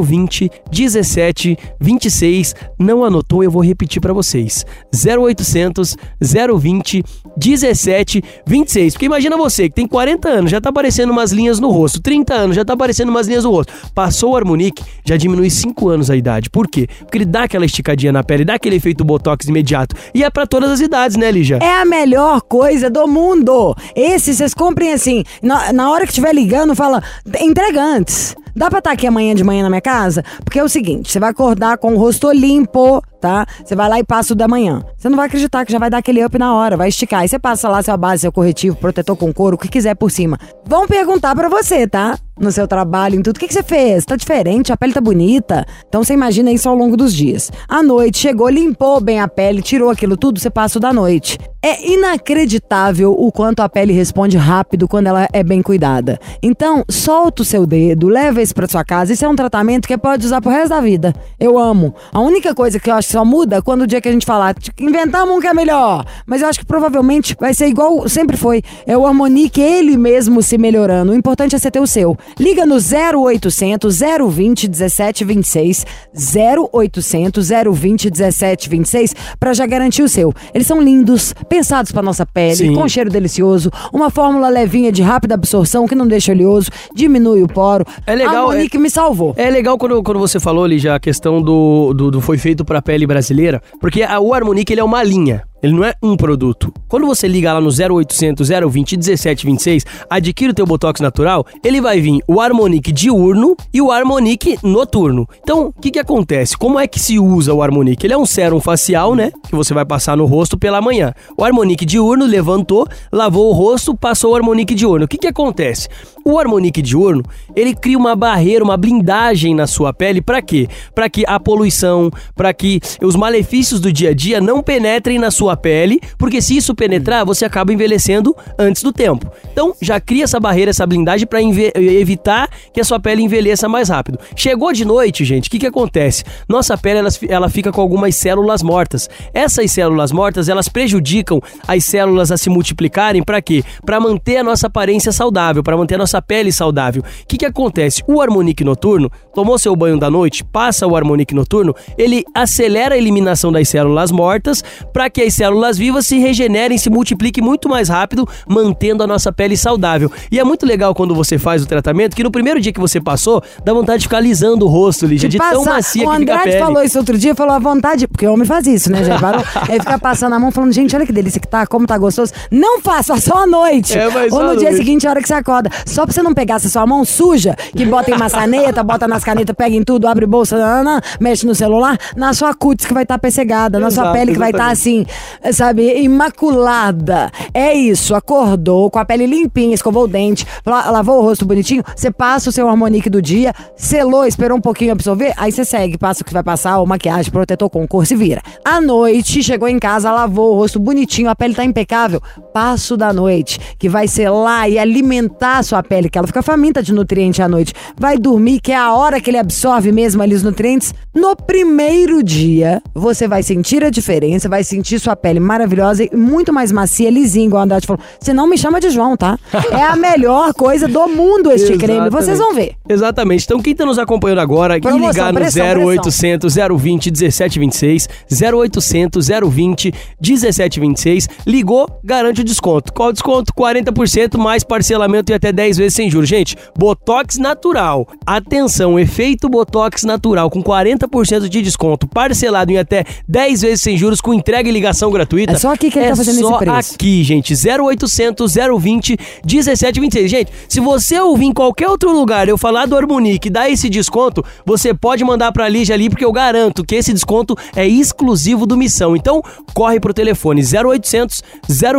020 0.04 0.52
17 0.69 1.58
26. 1.80 2.56
Não 2.78 3.06
anotou, 3.06 3.41
eu 3.41 3.50
vou 3.50 3.63
repetir 3.63 4.02
para 4.02 4.12
vocês. 4.12 4.65
0800 4.93 5.95
020 6.19 7.06
17 7.38 8.21
26. 8.45 8.93
Porque 8.95 9.06
imagina 9.06 9.38
você 9.38 9.69
que 9.69 9.76
tem 9.76 9.88
40 9.88 10.28
anos, 10.28 10.52
já 10.52 10.60
tá 10.60 10.67
aparecendo 10.67 11.12
umas 11.12 11.32
linhas 11.32 11.58
no 11.58 11.69
rosto, 11.69 12.02
30 12.02 12.34
anos, 12.34 12.56
já 12.58 12.65
tá 12.65 12.74
aparecendo 12.74 13.08
umas 13.08 13.30
linhas 13.30 13.45
no 13.45 13.52
rosto. 13.52 13.71
Passou 13.95 14.34
o 14.34 14.36
Harmonique, 14.36 14.84
já 15.06 15.15
diminui 15.15 15.50
5 15.50 15.88
anos 15.88 16.10
a 16.10 16.17
idade. 16.17 16.50
Por 16.50 16.67
quê? 16.67 16.86
Porque 17.00 17.17
ele 17.17 17.26
dá 17.26 17.43
aquela 17.43 17.63
esticadinha 17.63 18.12
na 18.12 18.26
pele, 18.26 18.43
dá 18.43 18.56
aquele 18.56 18.76
efeito 18.76 19.06
botox 19.06 19.47
imediato. 19.47 19.95
E 20.13 20.21
é 20.21 20.30
para 20.30 20.45
todas 20.45 20.69
as 20.69 20.82
idades, 20.82 21.15
né, 21.15 21.32
Lígia? 21.32 21.60
É 21.62 21.82
a 21.82 21.86
melhor 21.86 22.41
coisa 22.41 22.89
do 22.89 23.08
mundo. 23.08 23.74
Esse 24.02 24.34
vocês 24.34 24.54
comprem 24.56 24.94
assim. 24.94 25.24
Na, 25.44 25.72
na 25.72 25.92
hora 25.92 26.06
que 26.06 26.12
estiver 26.12 26.34
ligando, 26.34 26.74
fala, 26.74 27.04
entrega 27.40 27.80
antes. 27.84 28.36
Dá 28.56 28.68
pra 28.68 28.80
estar 28.80 28.92
aqui 28.92 29.06
amanhã 29.06 29.36
de 29.36 29.44
manhã 29.44 29.64
na 29.64 29.70
minha 29.70 29.82
casa? 29.82 30.24
Porque 30.44 30.60
é 30.60 30.64
o 30.64 30.68
seguinte, 30.68 31.12
você 31.12 31.20
vai 31.20 31.30
acordar 31.30 31.78
com 31.78 31.94
o 31.94 31.98
rosto 31.98 32.32
limpo, 32.32 33.02
tá? 33.22 33.46
Você 33.64 33.76
vai 33.76 33.88
lá 33.88 34.00
e 34.00 34.04
passa 34.04 34.34
o 34.34 34.36
da 34.36 34.48
manhã. 34.48 34.84
Você 34.98 35.08
não 35.08 35.16
vai 35.16 35.28
acreditar 35.28 35.64
que 35.66 35.72
já 35.72 35.78
vai 35.78 35.90
dar 35.90 36.00
aquele 36.00 36.26
up 36.26 36.38
na 36.38 36.54
hora, 36.54 36.76
vai 36.76 36.90
esticar. 36.90 37.22
Aí 37.22 37.30
você 37.30 37.38
passa 37.40 37.70
lá 37.70 37.82
sua 37.82 37.96
base, 37.96 38.22
seu 38.22 38.32
corretivo, 38.32 38.76
protetor 38.76 39.16
com 39.16 39.32
couro, 39.32 39.56
o 39.56 39.60
que 39.60 39.70
quiser 39.70 39.96
por 39.96 40.10
cima. 40.10 40.38
Vão 40.66 40.88
perguntar 40.88 41.36
pra 41.36 41.48
você, 41.48 41.88
tá? 41.88 42.18
No 42.40 42.52
seu 42.52 42.68
trabalho, 42.68 43.20
em 43.20 43.22
tudo. 43.22 43.38
O 43.38 43.40
que, 43.40 43.48
que 43.48 43.54
você 43.54 43.64
fez? 43.64 44.04
Tá 44.04 44.16
diferente? 44.16 44.74
A 44.74 44.78
pele 44.78 44.94
tá 44.94 45.02
bonita? 45.02 45.64
Então 45.88 46.04
você 46.04 46.14
imagina 46.14 46.52
isso 46.52 46.68
ao 46.68 46.76
longo 46.76 46.98
dos 46.98 47.14
dias. 47.14 47.52
À 47.70 47.84
noite, 47.84 48.18
chegou, 48.18 48.50
limpou 48.50 49.00
bem 49.00 49.22
a 49.22 49.28
pele, 49.28 49.62
tirou 49.62 49.90
aquilo 49.90 50.18
tudo, 50.18 50.40
você 50.40 50.50
passa 50.50 50.78
o 50.80 50.82
da 50.82 50.92
noite. 50.92 51.38
É 51.63 51.88
inacreditável 51.88 53.12
o 53.15 53.32
quanto 53.32 53.60
a 53.60 53.69
pele 53.69 53.93
responde 53.93 54.36
rápido 54.36 54.88
quando 54.88 55.06
ela 55.06 55.28
é 55.32 55.43
bem 55.43 55.62
cuidada. 55.62 56.19
Então, 56.41 56.84
solta 56.89 57.43
o 57.43 57.45
seu 57.45 57.67
dedo, 57.67 58.08
leva 58.10 58.41
isso 58.41 58.56
pra 58.56 58.67
sua 58.67 58.84
casa. 58.84 59.13
Isso 59.13 59.24
é 59.24 59.30
um 59.30 59.36
tratamento 59.36 59.88
que 59.88 59.95
pode 59.95 60.26
usar 60.26 60.41
pro 60.41 60.50
resto 60.50 60.69
da 60.69 60.82
vida. 60.82 61.13
Eu 61.39 61.60
amo. 61.60 61.93
A 62.12 62.19
única 62.19 62.56
coisa 62.56 62.80
que 62.80 62.89
eu 62.89 62.95
acho 62.95 63.10
que 63.10 63.12
só 63.12 63.24
muda 63.24 63.58
é 63.58 63.62
quando 63.62 63.82
o 63.84 63.88
dia 63.88 64.02
que 64.02 64.10
a 64.10 64.12
gente 64.12 64.26
falar, 64.26 64.56
"Tipo, 64.56 64.82
inventamos 64.82 65.36
um 65.36 65.39
que 65.39 65.45
é 65.45 65.54
melhor. 65.54 66.04
Mas 66.26 66.41
eu 66.41 66.47
acho 66.47 66.58
que 66.58 66.65
provavelmente 66.65 67.38
vai 67.39 67.54
ser 67.54 67.67
igual 67.67 68.10
sempre 68.10 68.38
foi. 68.38 68.63
É 68.88 68.97
o 68.97 69.06
Harmonique 69.06 69.62
ele 69.62 69.97
mesmo 69.97 70.41
se 70.41 70.58
melhorando. 70.58 71.12
O 71.12 71.15
importante 71.15 71.56
é 71.56 71.60
você 71.60 71.69
ter 71.69 71.80
o 71.80 71.86
seu. 71.86 72.17
Liga 72.39 72.65
no 72.65 72.78
0800 72.80 74.00
020 74.00 74.67
1726 74.67 75.86
0800 76.34 77.50
020 77.50 78.06
1726 78.10 79.15
pra 79.39 79.54
já 79.54 79.67
garantir 79.67 80.02
o 80.02 80.10
seu. 80.10 80.34
Eles 80.56 80.65
são 80.65 80.82
lindos, 80.82 81.36
pensados 81.52 81.92
pra 81.92 82.02
nossa 82.02 82.26
pele, 82.26 82.56
Sim. 82.56 82.74
com 82.74 82.88
cheiro 82.88 83.10
delicioso, 83.10 83.70
uma 83.92 84.10
fórmula 84.10 84.48
levinha 84.48 84.90
de 84.90 85.02
rápida 85.02 85.34
absorção 85.34 85.86
que 85.86 85.94
não 85.94 86.08
deixa 86.08 86.32
oleoso, 86.32 86.72
diminui 86.96 87.44
o 87.44 87.48
poro. 87.48 87.84
É 88.08 88.16
legal, 88.16 88.36
A 88.48 88.52
Harmonique 88.54 88.78
me 88.78 88.90
salvou. 88.90 89.34
É 89.36 89.50
legal 89.50 89.78
quando, 89.78 90.02
quando 90.02 90.18
você 90.18 90.40
falou 90.40 90.64
ali 90.64 90.80
já 90.80 90.96
a 90.96 91.00
questão 91.00 91.42
do, 91.42 91.94
do, 91.94 92.10
do 92.10 92.22
foi 92.22 92.38
feito 92.38 92.64
pra 92.64 92.82
pele 92.82 93.06
brasileira, 93.06 93.62
porque 93.82 94.02
a, 94.02 94.18
o 94.18 94.34
Harmonique 94.34 94.72
ele 94.72 94.80
é 94.80 94.84
uma 94.84 95.04
linha. 95.04 95.44
Ele 95.62 95.74
não 95.74 95.84
é 95.84 95.93
um 96.02 96.17
produto. 96.17 96.74
Quando 96.88 97.06
você 97.06 97.28
liga 97.28 97.54
lá 97.54 97.62
no 97.62 97.69
0800 97.69 98.50
020 98.50 98.97
1726, 98.97 99.86
adquire 100.10 100.52
o 100.52 100.54
teu 100.54 100.65
Botox 100.65 101.00
natural, 101.00 101.45
ele 101.63 101.80
vai 101.80 102.02
vir 102.02 102.21
o 102.28 102.41
Harmonique 102.41 102.91
diurno 102.91 103.56
e 103.74 103.82
o 103.82 103.91
Harmonique 103.91 104.58
noturno. 104.63 105.28
Então, 105.41 105.67
o 105.67 105.82
que 105.82 105.91
que 105.91 106.00
acontece? 106.00 106.58
Como 106.58 106.80
é 106.80 106.88
que 106.88 107.00
se 107.00 107.19
usa 107.19 107.54
o 107.54 107.62
Harmonique? 107.62 108.06
Ele 108.06 108.13
é 108.13 108.17
um 108.17 108.26
sérum 108.26 108.60
facial, 108.60 109.15
né? 109.15 109.32
Que 109.47 109.56
você 109.56 109.74
vai 109.74 109.86
passar 109.86 110.17
no 110.17 110.26
rosto 110.26 110.58
pela 110.58 110.82
manhã. 110.82 111.13
O 111.38 111.43
Harmonique 111.43 111.86
diurno 111.86 112.26
levantou, 112.26 112.88
lavou 113.12 113.50
o 113.50 113.54
rosto, 113.54 113.95
passou 113.95 114.32
o 114.32 114.36
Harmonique 114.36 114.74
diurno. 114.74 115.06
O 115.06 115.08
que 115.08 115.17
que 115.17 115.28
acontece? 115.28 115.88
O 116.24 116.38
Harmonique 116.38 116.82
diurno, 116.82 117.24
ele 117.56 117.74
cria 117.76 117.97
uma 117.97 118.15
barreira, 118.15 118.63
uma 118.63 118.78
blindagem 118.78 119.56
na 119.56 119.67
sua 119.67 119.93
pele 119.93 120.21
para 120.21 120.41
quê? 120.41 120.67
Para 120.93 121.10
que 121.10 121.24
a 121.28 121.39
poluição, 121.39 122.12
para 122.36 122.54
que 122.54 122.80
os 123.02 123.15
malefícios 123.15 123.80
do 123.80 123.91
dia 123.91 124.10
a 124.10 124.13
dia 124.13 124.39
não 124.39 124.62
penetrem 124.62 125.17
na 125.17 125.32
sua 125.32 125.51
pele, 125.56 126.00
porque 126.18 126.42
se 126.42 126.58
isso 126.58 126.74
penetrar, 126.76 127.26
você 127.26 127.46
acaba 127.46 127.74
envelhecendo 127.74 128.36
antes 128.58 128.84
do 128.84 128.92
tempo. 128.92 129.32
Então, 129.52 129.74
já 129.82 130.00
cria 130.00 130.24
essa 130.24 130.40
barreira, 130.40 130.72
essa 130.72 130.86
blindagem 130.86 131.28
para 131.28 131.42
evitar 131.42 132.50
que 132.74 132.82
a 132.82 132.84
sua 132.84 133.00
pele 133.00 133.22
envelheça 133.22 133.68
mais 133.68 133.90
rápido. 133.90 134.20
Chegou 134.36 134.72
de 134.74 134.86
noite, 134.86 135.26
gente, 135.26 135.48
o 135.48 135.52
que 135.52 135.60
que 135.60 135.68
acontece? 135.68 136.24
Nossa 136.48 136.78
pele 136.78 137.00
ela, 137.00 137.10
ela 137.28 137.50
fica 137.50 137.72
com 137.72 137.82
algumas 137.82 138.16
células 138.16 138.64
mortas. 138.64 139.10
Essas 139.34 139.72
células 139.72 140.12
mortas, 140.12 140.50
elas 140.50 140.68
prejudicam 140.68 141.42
as 141.68 141.84
células 141.84 142.32
a 142.32 142.38
se 142.38 142.50
multiplicarem 142.50 143.24
para 143.24 143.42
quê? 143.42 143.64
Para 143.86 144.00
manter 144.00 144.38
a 144.38 144.44
nossa 144.44 144.68
aparência 144.68 145.12
saudável, 145.12 145.64
para 145.64 145.78
manter 145.78 145.96
a 145.96 146.00
nossa 146.00 146.22
pele 146.22 146.52
saudável. 146.52 147.02
O 147.02 147.28
que 147.28 147.38
que 147.38 147.46
acontece? 147.46 148.04
O 148.08 148.22
Harmonique 148.22 148.64
noturno, 148.64 149.12
tomou 149.34 149.58
seu 149.58 149.76
banho 149.76 150.00
da 150.00 150.10
noite, 150.10 150.44
passa 150.44 150.88
o 150.88 150.96
Harmonique 150.96 151.34
noturno, 151.34 151.76
ele 151.98 152.24
acelera 152.34 152.96
a 152.96 152.98
eliminação 152.98 153.52
das 153.52 153.70
células 153.70 154.12
mortas 154.12 154.64
para 154.94 155.10
que 155.10 155.22
as 155.22 155.34
células 155.41 155.75
vivas 155.75 156.06
se 156.06 156.19
regenerem, 156.19 156.77
se 156.77 156.88
multipliquem 156.88 157.43
muito 157.43 157.67
mais 157.67 157.89
rápido, 157.89 158.30
mantendo 158.47 159.01
a 159.04 159.08
nossa 159.08 159.32
pele 159.32 159.58
saudável. 159.58 160.12
E 160.32 160.39
é 160.39 160.43
muito 160.43 160.67
legal 160.67 160.93
quando 160.93 161.15
você 161.15 161.39
faz 161.39 161.63
o 161.63 161.65
tratamento, 161.65 162.15
que 162.15 162.23
no 162.23 162.30
primeiro 162.30 162.62
dia 162.62 162.71
que 162.71 162.80
você 162.80 163.01
passou, 163.01 163.41
dá 163.65 163.73
vontade 163.73 163.99
de 163.99 164.06
ficar 164.06 164.17
alisando 164.17 164.65
o 164.65 164.69
rosto, 164.69 165.08
Lígia, 165.08 165.27
de, 165.27 165.39
tão 165.39 165.63
passar- 165.63 165.73
macia 165.77 166.08
o 166.08 166.12
que 166.12 166.19
fica 166.19 166.32
a 166.32 166.36
Andrade 166.36 166.51
pele. 166.51 166.63
falou 166.63 166.84
isso 166.84 166.97
outro 166.99 167.17
dia, 167.17 167.34
falou 167.34 167.56
à 167.56 167.60
vontade, 167.60 168.08
porque 168.08 168.27
o 168.27 168.34
homem 168.34 168.45
faz 168.45 168.67
isso, 168.67 168.91
né, 168.91 169.04
gente? 169.04 169.19
Parou, 169.19 169.41
Ele 169.67 169.80
fica 169.80 169.97
passando 169.97 170.34
a 170.34 170.39
mão 170.39 170.51
falando, 170.51 170.71
gente, 170.73 170.95
olha 170.95 171.08
que 171.08 171.12
delícia 171.12 171.41
que 171.41 171.47
tá, 171.47 171.65
como 171.65 171.88
tá 171.88 171.97
gostoso. 171.97 172.32
Não 172.51 172.80
faça, 172.82 173.19
só 173.19 173.39
à 173.43 173.47
noite. 173.47 173.97
É, 173.97 174.06
Ou 174.32 174.43
no 174.43 174.58
dia 174.58 174.69
noite. 174.69 174.75
seguinte, 174.77 175.08
a 175.08 175.10
hora 175.10 175.21
que 175.23 175.27
você 175.27 175.34
acorda. 175.34 175.71
Só 175.88 176.04
pra 176.06 176.13
você 176.13 176.21
não 176.21 176.36
pegar 176.36 176.56
essa 176.58 176.69
sua 176.69 176.86
mão 176.86 177.04
suja, 177.04 177.56
que 177.75 177.84
bota 177.84 178.12
em 178.12 178.17
maçaneta, 178.17 178.84
bota 178.84 179.08
nas 179.08 179.23
canetas, 179.23 179.56
pega 179.56 179.75
em 179.75 179.84
tudo, 179.84 180.08
abre 180.08 180.27
bolsa, 180.27 180.56
nanana, 180.56 181.01
mexe 181.19 181.47
no 181.47 181.56
celular, 181.56 181.97
na 182.15 182.32
sua 182.32 182.54
cutis 182.54 182.86
que 182.86 182.93
vai 182.93 183.04
estar 183.04 183.17
pessegada, 183.17 183.80
na 183.80 183.89
sua 183.89 184.12
pele 184.12 184.34
que 184.34 184.38
vai 184.39 184.51
estar 184.51 184.69
assim, 184.69 185.04
sabe, 185.52 186.02
imaculada. 186.02 187.32
É 187.54 187.74
isso, 187.74 188.15
acordou 188.15 188.89
com 188.89 189.00
a 189.00 189.06
pele 189.06 189.26
limpinha, 189.26 189.74
escovou 189.74 190.04
o 190.04 190.08
dente, 190.08 190.46
la- 190.65 190.89
lavou 190.89 191.20
o 191.20 191.22
rosto 191.22 191.46
bonitinho, 191.46 191.84
você 191.96 192.12
passa 192.12 192.50
o 192.50 192.52
seu 192.52 192.67
harmonique 192.67 193.10
do 193.10 193.22
dia, 193.22 193.54
selou, 193.76 194.26
esperou 194.26 194.58
um 194.58 194.62
pouquinho 194.62 194.91
absorver, 194.91 195.34
aí 195.38 195.52
você 195.52 195.65
segue, 195.65 195.98
passa 195.98 196.22
o 196.22 196.26
que 196.26 196.34
vai 196.34 196.44
passar, 196.44 196.80
ou 196.80 196.86
maquiagem, 196.86 197.32
protetor 197.32 197.70
com 197.70 197.88
cor, 197.88 198.06
se 198.06 198.15
vira. 198.15 198.41
À 198.63 198.80
noite, 198.82 199.44
chegou 199.44 199.67
em 199.67 199.80
casa, 199.80 200.12
lavou 200.12 200.54
o 200.54 200.56
rosto 200.58 200.80
bonitinho, 200.80 201.30
a 201.30 201.36
pele 201.36 201.54
tá 201.54 201.63
impecável, 201.63 202.22
passo 202.54 202.98
da 202.98 203.13
noite, 203.13 203.60
que 203.78 203.89
vai 203.89 204.08
selar 204.08 204.70
e 204.70 204.78
alimentar 204.80 205.58
a 205.60 205.63
sua 205.63 205.84
pele, 205.84 206.10
que 206.10 206.17
ela 206.17 206.28
fica 206.28 206.41
faminta 206.41 206.82
de 206.82 206.94
nutriente 206.94 207.41
à 207.41 207.48
noite. 207.48 207.74
Vai 207.98 208.17
dormir, 208.17 208.60
que 208.60 208.72
é 208.72 208.78
a 208.78 208.94
hora 208.94 209.20
que 209.20 209.30
ele 209.30 209.38
absorve 209.38 209.91
mesmo 209.91 210.22
ali 210.22 210.36
os 210.36 210.44
nutrientes. 210.44 210.94
No 211.13 211.36
primeiro 211.36 212.24
dia, 212.24 212.82
você 212.94 213.28
vai 213.28 213.44
sentir 213.44 213.84
a 213.84 213.89
diferença, 213.89 214.48
vai 214.50 214.63
sentir 214.63 215.00
sua 215.00 215.11
pele 215.15 215.39
maravilhosa 215.39 216.04
e 216.04 216.15
muito 216.15 216.54
mais 216.54 216.71
macia, 216.71 217.10
lisinha, 217.10 217.45
igual 217.45 217.62
a 217.62 217.65
Andrade 217.65 217.88
falou. 217.88 218.02
Você 218.19 218.34
não 218.34 218.47
me 218.47 218.58
chama 218.58 218.80
de 218.80 218.89
João, 218.89 219.15
tá? 219.17 219.38
É 219.71 219.84
a 219.84 219.95
melhor 219.95 220.54
coisa 220.54 220.88
do 220.88 221.08
mundo 221.08 221.52
este 221.52 221.78
creme, 221.78 222.10
vocês 222.10 222.38
vão 222.38 222.54
ver. 222.54 222.74
Exatamente. 222.88 223.45
Então, 223.45 223.60
quem 223.62 223.74
tá 223.74 223.86
nos 223.86 223.97
acompanhando 223.97 224.39
agora, 224.39 224.78
e 224.78 224.80
ligar 224.80 225.32
no 225.32 225.39
pressão, 225.39 225.86
0800 225.86 226.56
020 226.56 227.06
1726, 227.12 228.10
0800 228.54 229.28
020 229.28 229.93
1726, 230.19 231.30
ligou, 231.47 231.88
garante 232.04 232.41
o 232.41 232.43
desconto. 232.43 232.93
Qual 232.93 233.10
o 233.10 233.13
desconto? 233.13 233.54
40% 233.54 234.38
mais 234.38 234.63
parcelamento 234.63 235.32
e 235.32 235.36
até 235.36 235.52
10 235.52 235.78
vezes 235.78 235.93
sem 235.93 236.10
juros. 236.10 236.28
Gente, 236.28 236.56
Botox 236.78 237.38
natural. 237.38 238.08
Atenção, 238.26 239.00
efeito 239.00 239.50
Botox 239.50 240.04
natural 240.04 240.50
com 240.50 240.62
40% 240.62 241.47
de 241.47 241.62
desconto, 241.62 242.08
parcelado 242.08 242.71
em 242.71 242.78
até 242.78 243.04
10 243.28 243.62
vezes 243.62 243.82
sem 243.82 243.97
juros 243.97 244.21
com 244.21 244.34
entrega 244.34 244.69
e 244.69 244.71
ligação 244.71 245.01
gratuita. 245.10 245.54
É 245.54 245.58
só 245.58 245.74
aqui 245.74 245.90
que 245.90 245.98
ele 245.98 246.08
é 246.08 246.10
tá 246.10 246.16
fazendo 246.16 246.36
esse 246.36 246.44
só 246.44 246.58
preço. 246.58 246.96
aqui, 246.96 247.24
gente. 247.24 247.54
0800 247.54 248.54
020 248.80 249.18
1726. 249.46 250.30
Gente, 250.30 250.52
se 250.68 250.80
você 250.80 251.20
ouvir 251.20 251.46
em 251.46 251.54
qualquer 251.54 251.88
outro 251.88 252.12
lugar 252.12 252.48
eu 252.48 252.58
falar 252.58 252.86
do 252.86 252.96
Harmonique 252.96 253.48
e 253.48 253.52
dar 253.52 253.70
esse 253.70 253.90
desconto, 253.90 254.44
você 254.66 254.94
pode 254.94 255.24
mandar 255.24 255.52
pra 255.52 255.68
Lígia 255.68 255.96
ali, 255.96 256.10
porque 256.10 256.26
eu 256.26 256.32
garanto 256.32 256.84
que 256.84 256.96
esse 256.96 257.14
desconto 257.14 257.56
é 257.76 257.88
exclusivo 257.88 258.66
do 258.66 258.78
Missão. 258.78 259.16
Então, 259.16 259.42
corre 259.74 260.00
pro 260.00 260.14
telefone 260.14 260.62
0800 260.62 261.42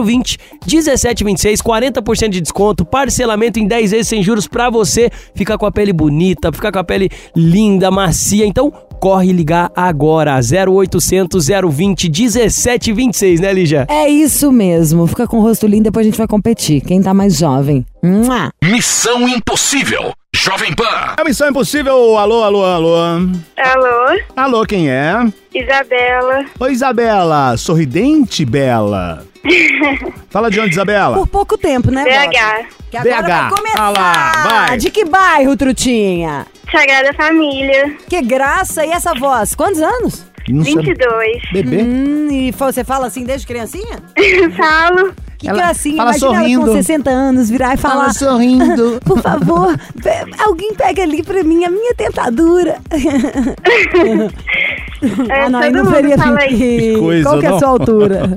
020 0.05 0.38
1726, 0.67 1.62
40% 1.62 2.29
de 2.29 2.41
desconto, 2.41 2.85
parcelamento 2.85 3.59
em 3.59 3.67
10 3.67 3.91
vezes 3.91 4.09
sem 4.09 4.23
juros 4.23 4.47
pra 4.47 4.71
você 4.71 5.11
ficar 5.35 5.59
com 5.59 5.67
a 5.67 5.73
pele 5.73 5.93
bonita, 5.93 6.53
ficar 6.53 6.71
com 6.71 6.79
a 6.79 6.85
pele 6.85 7.11
linda, 7.35 7.91
macia. 7.91 8.45
Então, 8.47 8.73
corre 9.03 9.33
ligar 9.33 9.69
agora 9.75 10.38
0800 10.38 11.49
020 11.49 12.09
1726, 12.09 13.41
né, 13.41 13.53
Lígia? 13.53 13.85
É 13.91 14.09
isso 14.09 14.53
mesmo. 14.53 15.09
Fica 15.09 15.27
com 15.27 15.38
o 15.38 15.43
rosto 15.43 15.67
lindo, 15.67 15.83
depois 15.83 16.07
a 16.07 16.09
gente 16.09 16.17
vai 16.17 16.29
competir. 16.29 16.81
Quem 16.83 17.03
tá 17.03 17.12
mais 17.12 17.37
jovem. 17.37 17.85
Mua. 18.01 18.53
Missão 18.62 19.29
Impossível. 19.29 20.12
Jovem 20.37 20.73
Pan. 20.73 21.17
A 21.19 21.25
Missão 21.25 21.49
Impossível, 21.49 22.17
alô, 22.17 22.45
alô, 22.45 22.65
alô. 22.65 22.95
Alô, 22.97 24.21
Alô, 24.37 24.65
quem 24.65 24.88
é? 24.88 25.15
Isabela. 25.53 26.45
Oi, 26.61 26.73
Isabela. 26.73 27.57
Sorridente, 27.57 28.45
Bela. 28.45 29.25
Fala 30.31 30.49
de 30.49 30.61
onde, 30.61 30.71
Isabela? 30.71 31.17
Por 31.17 31.27
pouco 31.27 31.59
tempo, 31.59 31.91
né? 31.91 32.05
BH. 32.05 32.69
Que 32.88 32.97
agora 32.99 33.23
BH. 33.23 33.27
vai 33.27 33.51
começar. 33.51 33.79
Ah 33.79 33.91
lá, 33.91 34.67
vai. 34.69 34.77
De 34.79 34.91
que 34.91 35.05
bairro, 35.05 35.57
Trutinha? 35.57 36.47
Sagrada 36.72 37.12
Família. 37.14 37.94
Que 38.08 38.22
graça. 38.22 38.85
E 38.85 38.90
essa 38.90 39.12
voz? 39.14 39.54
Quantos 39.54 39.80
anos? 39.82 40.24
Não 40.48 40.64
sei- 40.64 40.74
22. 40.74 41.42
Bebê? 41.52 41.82
Hum, 41.82 42.28
e 42.30 42.50
você 42.50 42.82
fala 42.82 43.06
assim 43.06 43.24
desde 43.24 43.46
criancinha? 43.46 43.98
Falo. 44.56 45.12
Que 45.38 45.48
Ela 45.48 45.58
gracinha. 45.58 45.96
fala 45.96 46.11
Imagina 46.11 46.28
ela 46.30 46.38
sorrindo. 46.40 46.66
com 46.66 46.72
60 46.72 47.11
anos 47.11 47.50
virar 47.50 47.74
e 47.74 47.76
falar... 47.76 48.14
sorrindo. 48.14 49.00
Por 49.04 49.20
favor, 49.20 49.76
alguém 50.38 50.72
pega 50.74 51.02
ali 51.02 51.20
pra 51.22 51.42
mim 51.42 51.64
a 51.64 51.70
minha 51.70 51.94
tentadura. 51.94 52.78
É, 55.28 55.42
ah, 55.42 55.50
não, 55.50 55.61
todo 55.61 55.72
não 55.72 55.85
mundo 55.85 55.94
seria 55.96 56.16
fala 56.16 56.38
assim. 56.38 56.54
isso. 56.54 56.94
Que 56.94 56.98
coisa, 57.00 57.28
Qual 57.28 57.40
que 57.40 57.46
é 57.46 57.48
a 57.48 57.58
sua 57.58 57.68
altura? 57.70 58.37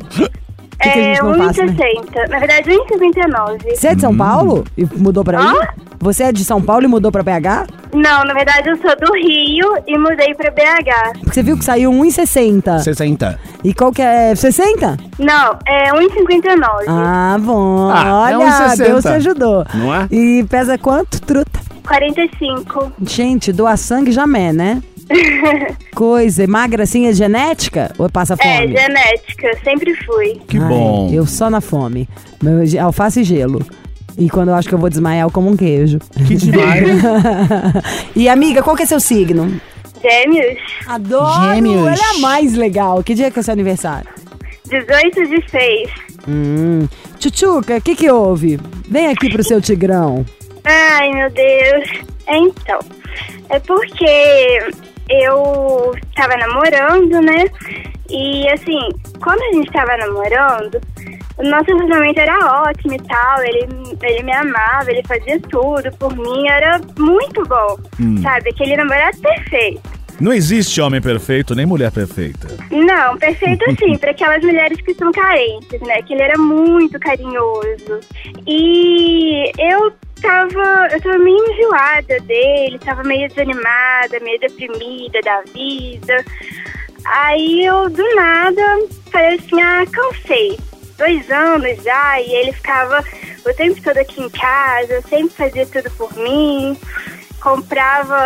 Que 0.77 0.89
que 0.89 0.99
a 0.99 1.01
É 1.01 1.15
gente 1.15 1.23
não 1.23 1.35
faz, 1.35 1.57
né? 1.57 1.65
1,60. 1.65 2.29
Na 2.29 2.39
verdade, 2.39 2.69
1,59. 2.69 3.75
Você 3.75 3.87
é 3.87 3.95
de 3.95 4.01
São 4.01 4.15
Paulo 4.15 4.63
e 4.77 4.85
mudou 4.85 5.23
pra 5.23 5.39
aí? 5.39 5.45
Hã? 5.45 5.67
Você 5.99 6.23
é 6.23 6.31
de 6.31 6.43
São 6.45 6.61
Paulo 6.61 6.83
e 6.83 6.87
mudou 6.87 7.11
pra 7.11 7.23
BH? 7.23 7.67
Não, 7.93 8.23
na 8.25 8.33
verdade, 8.33 8.69
eu 8.69 8.75
sou 8.77 8.95
do 8.97 9.13
Rio 9.13 9.77
e 9.87 9.97
mudei 9.97 10.35
pra 10.35 10.51
BH. 10.51 11.19
Porque 11.19 11.33
você 11.33 11.41
viu 11.43 11.57
que 11.57 11.63
saiu 11.65 11.89
1,60. 11.91 12.79
60. 12.79 13.39
E 13.63 13.73
qual 13.73 13.91
que 13.91 14.01
é? 14.01 14.35
60? 14.35 14.97
Não, 15.17 15.57
é 15.65 15.91
1,59. 15.93 16.85
Ah, 16.87 17.37
bom. 17.39 17.89
Ah, 17.89 18.29
é 18.29 18.37
Olha, 18.37 18.45
1,60. 18.75 18.77
Deus 18.85 19.03
te 19.03 19.09
ajudou. 19.09 19.65
Não 19.73 19.95
é? 19.95 20.07
E 20.11 20.43
pesa 20.49 20.77
quanto, 20.77 21.19
truta? 21.21 21.59
45. 21.87 22.91
Gente, 23.01 23.51
doar 23.53 23.77
sangue 23.77 24.11
jamais, 24.11 24.53
né? 24.55 24.81
Coisa, 25.93 26.43
é 26.43 26.47
magra 26.47 26.83
assim 26.83 27.07
é 27.07 27.13
genética 27.13 27.93
ou 27.97 28.09
passa 28.09 28.35
É, 28.39 28.61
fome? 28.61 28.75
genética, 28.77 29.57
sempre 29.63 29.93
fui. 30.05 30.41
Que 30.47 30.57
Ai, 30.57 30.67
bom. 30.67 31.09
Eu 31.13 31.25
só 31.25 31.49
na 31.49 31.61
fome. 31.61 32.07
Meu, 32.41 32.59
alface 32.83 33.21
e 33.21 33.23
gelo. 33.23 33.65
E 34.17 34.29
quando 34.29 34.49
eu 34.49 34.55
acho 34.55 34.67
que 34.69 34.73
eu 34.73 34.79
vou 34.79 34.89
desmaiar, 34.89 35.25
eu 35.27 35.31
como 35.31 35.49
um 35.49 35.57
queijo. 35.57 35.99
Que 36.27 36.35
demais. 36.35 36.87
e 38.15 38.29
amiga, 38.29 38.63
qual 38.63 38.75
que 38.75 38.83
é 38.83 38.85
seu 38.85 38.99
signo? 38.99 39.59
Gêmeos, 40.01 40.59
Adoro! 40.87 41.53
Gêmeos. 41.53 41.87
Ela 41.87 41.95
é 41.95 42.15
a 42.17 42.19
mais 42.19 42.53
legal. 42.55 43.03
Que 43.03 43.13
dia 43.13 43.29
que 43.31 43.39
é 43.39 43.43
seu 43.43 43.53
aniversário? 43.53 44.07
18 44.69 45.27
de 45.27 45.49
6. 45.49 45.89
Hum. 46.27 46.87
Tchutchuca, 47.19 47.77
o 47.77 47.81
que 47.81 47.95
que 47.95 48.09
houve? 48.09 48.59
Vem 48.89 49.07
aqui 49.07 49.29
pro 49.29 49.43
seu 49.43 49.61
tigrão. 49.61 50.25
Ai, 50.63 51.09
meu 51.11 51.29
Deus. 51.31 51.89
Então, 52.27 52.79
é 53.49 53.59
porque 53.59 54.59
eu 55.09 55.93
tava 56.15 56.35
namorando, 56.37 57.21
né? 57.21 57.45
E 58.09 58.47
assim, 58.49 58.79
quando 59.21 59.41
a 59.41 59.53
gente 59.53 59.71
tava 59.71 59.97
namorando, 59.97 60.79
o 61.37 61.43
nosso 61.43 61.65
relacionamento 61.65 62.19
era 62.19 62.63
ótimo 62.63 62.93
e 62.93 62.99
tal. 62.99 63.43
Ele, 63.43 63.67
ele 64.03 64.23
me 64.23 64.33
amava, 64.33 64.91
ele 64.91 65.03
fazia 65.07 65.39
tudo 65.41 65.91
por 65.97 66.15
mim, 66.15 66.47
era 66.47 66.79
muito 66.97 67.43
bom. 67.43 67.77
Sabe? 68.21 68.49
Aquele 68.49 68.77
namorado 68.77 69.17
perfeito. 69.19 69.95
Não 70.19 70.31
existe 70.31 70.79
homem 70.79 71.01
perfeito 71.01 71.53
nem 71.53 71.65
mulher 71.65 71.91
perfeita. 71.91 72.47
Não, 72.71 73.17
perfeito 73.17 73.69
assim, 73.69 73.97
para 73.97 74.11
aquelas 74.11 74.41
mulheres 74.41 74.79
que 74.81 74.93
são 74.93 75.11
carentes, 75.11 75.81
né? 75.81 76.01
Que 76.03 76.13
ele 76.13 76.21
era 76.21 76.37
muito 76.37 76.97
carinhoso. 76.99 77.99
E 78.47 79.51
eu 79.57 79.91
tava, 80.21 80.87
eu 80.91 81.01
tava 81.01 81.17
meio 81.17 81.51
enjoada 81.51 82.19
dele, 82.21 82.79
tava 82.79 83.03
meio 83.03 83.27
desanimada, 83.29 84.19
meio 84.21 84.39
deprimida 84.39 85.19
da 85.21 85.41
vida. 85.53 86.25
Aí 87.05 87.65
eu, 87.65 87.89
do 87.89 88.15
nada, 88.15 88.61
falei 89.11 89.35
assim, 89.35 89.61
ah, 89.61 89.85
cansei. 89.91 90.59
Dois 90.97 91.29
anos 91.29 91.83
já, 91.83 92.21
e 92.21 92.33
ele 92.33 92.53
ficava 92.53 93.03
o 93.45 93.53
tempo 93.53 93.81
todo 93.81 93.97
aqui 93.97 94.21
em 94.21 94.29
casa, 94.29 95.01
sempre 95.01 95.35
fazia 95.35 95.65
tudo 95.65 95.91
por 95.91 96.15
mim 96.17 96.77
comprava 97.45 98.17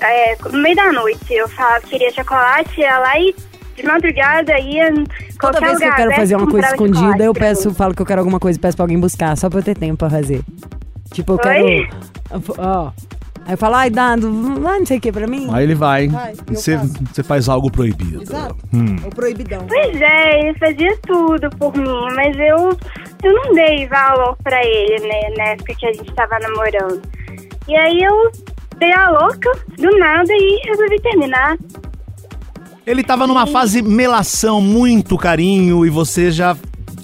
é, 0.00 0.36
no 0.50 0.58
meio 0.58 0.74
da 0.74 0.90
noite. 0.90 1.34
Eu 1.34 1.46
falava 1.50 1.82
que 1.82 1.90
queria 1.90 2.10
chocolate, 2.10 2.80
ia 2.80 2.98
lá 2.98 3.20
e 3.20 3.34
de 3.76 3.84
madrugada 3.84 4.58
ia. 4.58 4.90
Toda 5.38 5.60
vez 5.60 5.78
que 5.78 5.84
eu 5.84 5.90
quero 5.90 6.02
aberto, 6.04 6.20
fazer 6.20 6.36
uma 6.36 6.48
coisa 6.48 6.68
escondida, 6.68 7.24
eu 7.24 7.34
peço, 7.34 7.74
falo 7.74 7.94
que 7.94 8.00
eu 8.00 8.06
quero 8.06 8.20
alguma 8.20 8.40
coisa 8.40 8.58
e 8.58 8.60
peço 8.60 8.76
pra 8.76 8.84
alguém 8.84 8.98
buscar, 8.98 9.36
só 9.36 9.50
pra 9.50 9.58
eu 9.58 9.62
ter 9.62 9.76
tempo 9.76 9.98
pra 9.98 10.08
fazer. 10.08 10.42
Tipo, 11.12 11.32
eu 11.32 11.36
Oi? 11.36 11.88
quero. 11.88 12.42
Ó. 12.58 12.90
Aí 13.46 13.54
eu 13.54 13.58
falo, 13.58 13.76
ai, 13.76 13.88
Dado, 13.88 14.30
vai 14.60 14.78
não 14.78 14.84
sei 14.84 14.98
o 14.98 15.00
que 15.00 15.10
pra 15.10 15.26
mim. 15.26 15.48
Aí 15.50 15.64
ele 15.64 15.74
vai. 15.74 16.06
Vai, 16.08 16.32
eu 16.32 16.54
Você 16.54 16.76
faço. 16.76 16.92
você 17.10 17.22
faz 17.22 17.48
algo 17.48 17.70
proibido. 17.70 18.20
Exato. 18.22 18.56
Hum. 18.74 18.96
É 19.02 19.06
o 19.06 19.10
proibidão. 19.10 19.64
Pois 19.66 20.00
é, 20.00 20.40
ele 20.40 20.58
fazia 20.58 20.98
tudo 21.06 21.48
por 21.56 21.74
mim, 21.74 22.14
mas 22.14 22.36
eu, 22.36 22.76
eu 23.24 23.32
não 23.32 23.54
dei 23.54 23.86
valor 23.88 24.36
pra 24.44 24.62
ele, 24.62 24.98
né, 25.06 25.34
na 25.38 25.44
época 25.52 25.74
que 25.74 25.86
a 25.86 25.92
gente 25.94 26.12
tava 26.12 26.38
namorando. 26.40 27.00
E 27.66 27.74
aí 27.74 27.98
eu 28.02 28.30
dei 28.78 28.92
a 28.92 29.08
louca, 29.08 29.50
do 29.78 29.98
nada, 29.98 30.30
e 30.30 30.60
resolvi 30.66 31.00
terminar. 31.00 31.56
Ele 32.86 33.02
tava 33.02 33.26
numa 33.26 33.46
fase 33.46 33.80
melação, 33.82 34.60
muito 34.60 35.16
carinho, 35.16 35.84
e 35.86 35.90
você 35.90 36.30
já 36.30 36.54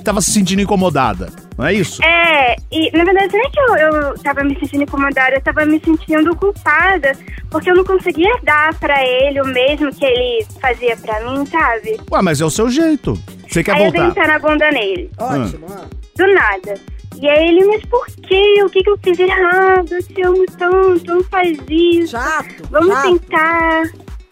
tava 0.02 0.20
se 0.20 0.30
sentindo 0.30 0.60
incomodada. 0.62 1.30
Não 1.56 1.66
é 1.66 1.72
isso? 1.72 2.02
É, 2.02 2.23
e 2.70 2.90
na 2.96 3.04
verdade 3.04 3.32
não 3.32 3.44
é 3.44 3.50
que 3.50 3.60
eu, 3.60 3.76
eu 3.76 4.18
tava 4.22 4.42
me 4.44 4.58
sentindo 4.58 4.82
incomodada, 4.82 5.34
eu 5.36 5.40
tava 5.40 5.64
me 5.64 5.80
sentindo 5.84 6.36
culpada, 6.36 7.12
porque 7.50 7.70
eu 7.70 7.74
não 7.76 7.84
conseguia 7.84 8.32
dar 8.42 8.74
pra 8.78 9.04
ele 9.04 9.40
o 9.40 9.46
mesmo 9.46 9.94
que 9.94 10.04
ele 10.04 10.46
fazia 10.60 10.96
pra 10.96 11.20
mim, 11.20 11.44
sabe? 11.46 12.00
Ué, 12.10 12.22
mas 12.22 12.40
é 12.40 12.44
o 12.44 12.50
seu 12.50 12.68
jeito. 12.68 13.18
Você 13.48 13.62
quer 13.62 13.76
aí 13.76 13.84
eu 13.84 13.92
dei 13.92 14.00
um 14.00 14.06
voltar? 14.06 14.22
pé 14.22 14.32
na 14.32 14.38
bunda 14.38 14.70
nele, 14.70 15.10
Ótimo. 15.18 15.66
ah. 15.70 15.86
do 16.16 16.34
nada. 16.34 16.74
E 17.20 17.28
aí 17.28 17.48
ele, 17.48 17.64
mas 17.66 17.84
por 17.84 18.06
quê? 18.06 18.62
O 18.64 18.68
que, 18.68 18.82
que 18.82 18.90
eu 18.90 18.98
fiz 19.02 19.18
errado? 19.18 19.92
Eu 19.92 20.02
te 20.02 20.22
amo 20.22 20.44
tanto, 20.58 21.06
não 21.06 21.22
faz 21.24 21.56
isso. 21.68 22.10
Chato. 22.10 22.68
Vamos 22.70 22.92
chato. 22.92 23.18
tentar. 23.20 23.82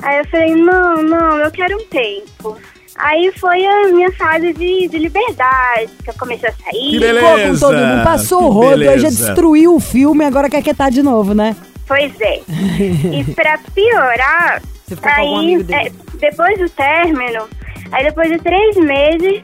Aí 0.02 0.18
eu 0.18 0.28
falei, 0.28 0.54
não, 0.56 1.00
não, 1.02 1.38
eu 1.38 1.50
quero 1.52 1.76
um 1.76 1.84
tempo. 1.86 2.58
Aí 2.96 3.32
foi 3.38 3.64
a 3.64 3.88
minha 3.88 4.12
fase 4.12 4.52
de, 4.52 4.88
de 4.88 4.98
liberdade, 4.98 5.90
que 6.04 6.10
eu 6.10 6.14
comecei 6.18 6.48
a 6.48 6.52
sair. 6.52 6.90
Que 6.90 7.00
Ficou 7.00 7.20
com 7.20 7.34
beleza, 7.36 7.66
todo 7.66 7.76
mundo, 7.76 8.04
passou 8.04 8.42
o 8.44 8.48
rodo, 8.50 8.82
aí 8.82 8.98
já 8.98 9.08
beleza. 9.08 9.26
destruiu 9.26 9.74
o 9.74 9.80
filme, 9.80 10.24
agora 10.24 10.50
quer 10.50 10.62
quietar 10.62 10.90
de 10.90 11.02
novo, 11.02 11.34
né? 11.34 11.56
Pois 11.86 12.12
é. 12.20 12.40
e 12.48 13.24
pra 13.34 13.58
piorar, 13.74 14.62
aí, 15.02 15.66
é, 15.70 15.92
depois 16.18 16.58
do 16.58 16.68
término, 16.70 17.48
aí 17.90 18.04
depois 18.04 18.30
de 18.30 18.38
três 18.38 18.76
meses, 18.76 19.40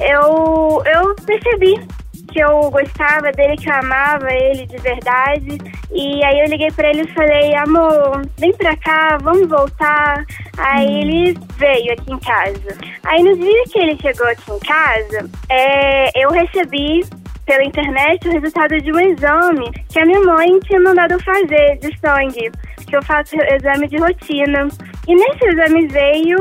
eu, 0.00 0.82
eu 0.84 1.14
percebi 1.24 1.80
que 2.28 2.40
eu 2.40 2.70
gostava 2.70 3.32
dele, 3.32 3.56
que 3.56 3.68
eu 3.68 3.74
amava 3.74 4.30
ele 4.32 4.66
de 4.66 4.76
verdade. 4.78 5.58
E 5.90 6.22
aí 6.24 6.40
eu 6.40 6.46
liguei 6.46 6.70
pra 6.70 6.88
ele 6.90 7.02
e 7.02 7.14
falei, 7.14 7.54
amor, 7.56 8.22
vem 8.38 8.52
pra 8.54 8.76
cá, 8.76 9.18
vamos 9.20 9.48
voltar. 9.48 10.24
Aí 10.56 10.86
Hum. 10.86 11.00
ele 11.00 11.38
veio 11.56 11.92
aqui 11.92 12.12
em 12.12 12.18
casa. 12.18 12.78
Aí 13.04 13.22
no 13.22 13.36
dia 13.36 13.64
que 13.72 13.78
ele 13.78 13.98
chegou 14.00 14.26
aqui 14.28 14.50
em 14.52 14.58
casa, 14.60 15.30
é, 15.48 16.10
eu 16.22 16.30
recebi 16.30 17.04
pela 17.46 17.64
internet 17.64 18.28
o 18.28 18.32
resultado 18.32 18.78
de 18.78 18.92
um 18.92 19.00
exame 19.00 19.70
que 19.90 19.98
a 19.98 20.04
minha 20.04 20.20
mãe 20.20 20.58
tinha 20.60 20.78
mandado 20.80 21.12
eu 21.12 21.20
fazer 21.22 21.78
de 21.78 21.98
sangue, 21.98 22.50
que 22.86 22.94
eu 22.94 23.02
faço 23.02 23.34
exame 23.36 23.88
de 23.88 23.96
rotina. 23.96 24.68
E 25.06 25.14
nesse 25.14 25.46
exame 25.46 25.86
veio 25.86 26.36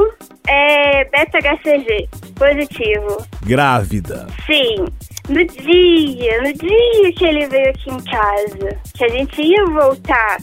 é, 0.50 1.06
beta-HCG 1.06 2.10
positivo. 2.38 3.26
Grávida. 3.45 4.28
Sim, 4.45 4.86
no 5.30 5.46
dia, 5.46 6.42
no 6.42 6.54
dia 6.54 7.13
que 7.16 7.26
ele 7.26 7.48
veio 7.48 7.70
aqui 7.70 7.90
em 7.90 8.04
casa, 8.04 8.80
que 8.96 9.04
a 9.04 9.10
gente 9.10 9.42
ia 9.42 9.66
voltar, 9.66 10.38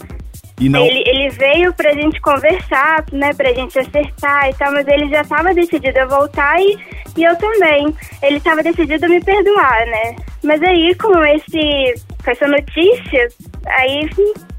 não. 0.60 0.84
ele, 0.84 1.02
ele 1.06 1.30
veio 1.30 1.72
pra 1.74 1.92
gente 1.94 2.20
conversar, 2.20 3.04
né, 3.12 3.32
pra 3.34 3.52
gente 3.52 3.78
acertar 3.78 4.48
e 4.48 4.54
tal, 4.54 4.72
mas 4.72 4.86
ele 4.86 5.08
já 5.08 5.24
tava 5.24 5.52
decidido 5.52 5.98
a 6.00 6.06
voltar 6.06 6.60
e, 6.60 6.78
e 7.16 7.24
eu 7.24 7.36
também. 7.36 7.94
Ele 8.22 8.40
tava 8.40 8.62
decidido 8.62 9.06
a 9.06 9.08
me 9.08 9.20
perdoar, 9.22 9.86
né? 9.86 10.16
Mas 10.42 10.62
aí, 10.62 10.94
com, 10.94 11.24
esse, 11.24 11.94
com 12.22 12.30
essa 12.30 12.46
notícia, 12.46 13.28
aí 13.66 14.08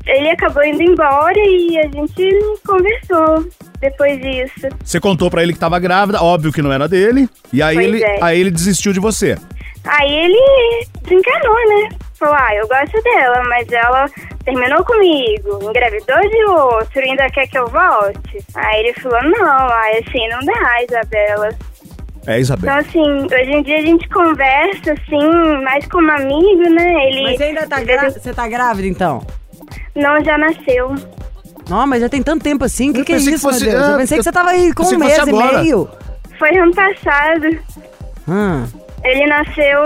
ele 0.08 0.30
acabou 0.30 0.64
indo 0.64 0.84
embora 0.84 1.38
e 1.38 1.78
a 1.80 1.84
gente 1.84 2.60
conversou 2.66 3.48
depois 3.80 4.20
disso. 4.22 4.68
Você 4.84 5.00
contou 5.00 5.30
pra 5.30 5.44
ele 5.44 5.54
que 5.54 5.60
tava 5.60 5.80
grávida, 5.80 6.22
óbvio 6.22 6.52
que 6.52 6.62
não 6.62 6.72
era 6.72 6.88
dele. 6.88 7.30
E 7.54 7.62
aí 7.62 7.76
Pois 7.76 7.88
ele, 7.88 8.04
é. 8.04 8.18
aí 8.22 8.40
ele 8.40 8.52
desistiu 8.52 8.94
de 8.94 9.00
você. 9.00 9.38
Aí 9.86 10.12
ele 10.12 10.88
desencanou, 11.04 11.56
né? 11.70 11.90
Falou, 12.18 12.36
ah, 12.36 12.56
eu 12.56 12.68
gosto 12.68 13.02
dela, 13.04 13.44
mas 13.50 13.72
ela 13.72 14.06
terminou 14.46 14.84
comigo, 14.86 15.60
engravidou 15.70 16.20
de 16.30 16.46
outro, 16.46 17.02
ainda 17.02 17.30
quer 17.30 17.48
que 17.48 17.58
eu 17.58 17.68
volte? 17.68 18.44
Aí 18.56 18.80
ele 18.82 18.94
falou, 18.94 19.22
não, 19.24 19.68
aí 19.70 19.98
assim, 20.08 20.28
não 20.30 20.40
dá, 20.40 20.84
Isabela. 20.84 21.50
É, 22.26 22.40
Isabel. 22.40 22.70
Então, 22.72 22.78
assim, 22.80 23.26
hoje 23.26 23.52
em 23.52 23.64
dia 23.64 23.78
a 23.78 23.82
gente 23.82 24.10
conversa, 24.10 24.94
assim, 24.94 25.64
mais 25.64 25.86
como 25.88 26.10
amigo, 26.10 26.70
né? 26.74 27.08
Ele... 27.08 27.24
Mas 27.24 27.38
você 27.38 27.44
ainda 27.44 27.68
tá 27.68 27.84
grávida? 27.84 28.20
Você 28.20 28.34
tá 28.34 28.48
grávida, 28.48 28.88
então? 28.88 29.22
Não, 29.96 30.24
já 30.24 30.38
nasceu. 30.38 30.96
Não, 31.70 31.86
mas 31.86 32.02
já 32.02 32.10
tem 32.10 32.24
tanto 32.24 32.44
tempo 32.44 32.64
assim. 32.64 32.92
O 32.92 32.94
que, 32.94 33.04
que 33.04 33.12
é 33.12 33.16
pensei 33.16 33.34
que 33.34 33.38
isso, 33.38 33.48
fosse- 33.50 33.66
meu 33.66 33.74
Deus? 33.74 33.90
eu 33.90 33.98
pensei 33.98 34.18
eu 34.18 34.20
que 34.20 34.24
você 34.24 34.32
tava 34.32 34.50
aí 34.52 34.74
com 34.74 34.84
pensei 34.84 34.98
um 34.98 35.00
mês 35.00 35.18
e 35.28 35.32
meio. 35.34 35.90
Foi 36.40 36.58
ano 36.58 36.74
passado. 36.74 37.60
Hum. 38.28 38.66
Ele 39.06 39.28
nasceu 39.28 39.84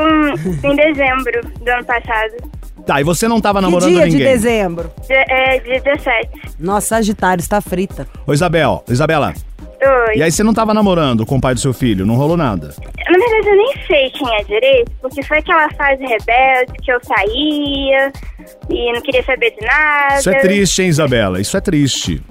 em 0.63 0.75
dezembro 0.75 1.41
do 1.62 1.69
ano 1.69 1.86
passado. 1.86 2.60
Tá, 2.86 2.99
e 2.99 3.03
você 3.03 3.27
não 3.27 3.39
tava 3.41 3.60
Que 3.60 3.65
namorando 3.65 3.89
dia 3.91 4.05
de 4.05 4.12
ninguém. 4.17 4.27
dezembro? 4.27 4.89
De, 5.08 5.13
é, 5.13 5.60
de 5.60 5.79
17. 5.82 6.29
Nossa, 6.60 6.88
Sagitário 6.95 7.41
está 7.41 7.62
frita. 7.62 8.08
Ô, 8.25 8.34
Isabel, 8.34 8.84
Isabela. 8.89 9.34
Oi. 10.08 10.17
E 10.17 10.23
aí 10.23 10.32
você 10.32 10.43
não 10.43 10.53
tava 10.53 10.73
namorando 10.73 11.25
com 11.25 11.38
o 11.38 11.41
pai 11.41 11.53
do 11.53 11.60
seu 11.60 11.73
filho, 11.73 12.05
não 12.05 12.15
rolou 12.15 12.36
nada. 12.36 12.73
Na 13.10 13.17
verdade, 13.17 13.47
eu 13.47 13.55
nem 13.55 13.73
sei 13.88 14.10
quem 14.10 14.36
é 14.36 14.43
direito, 14.43 14.91
porque 15.01 15.21
foi 15.23 15.38
aquela 15.38 15.69
fase 15.73 16.01
rebelde 16.03 16.73
que 16.84 16.91
eu 16.91 16.99
saía 17.03 18.12
e 18.69 18.91
não 18.93 19.01
queria 19.01 19.23
saber 19.23 19.51
de 19.51 19.65
nada. 19.65 20.15
Isso 20.19 20.29
é 20.29 20.39
triste, 20.39 20.82
hein, 20.82 20.88
Isabela? 20.89 21.39
Isso 21.39 21.55
é 21.55 21.62
triste. 21.62 22.21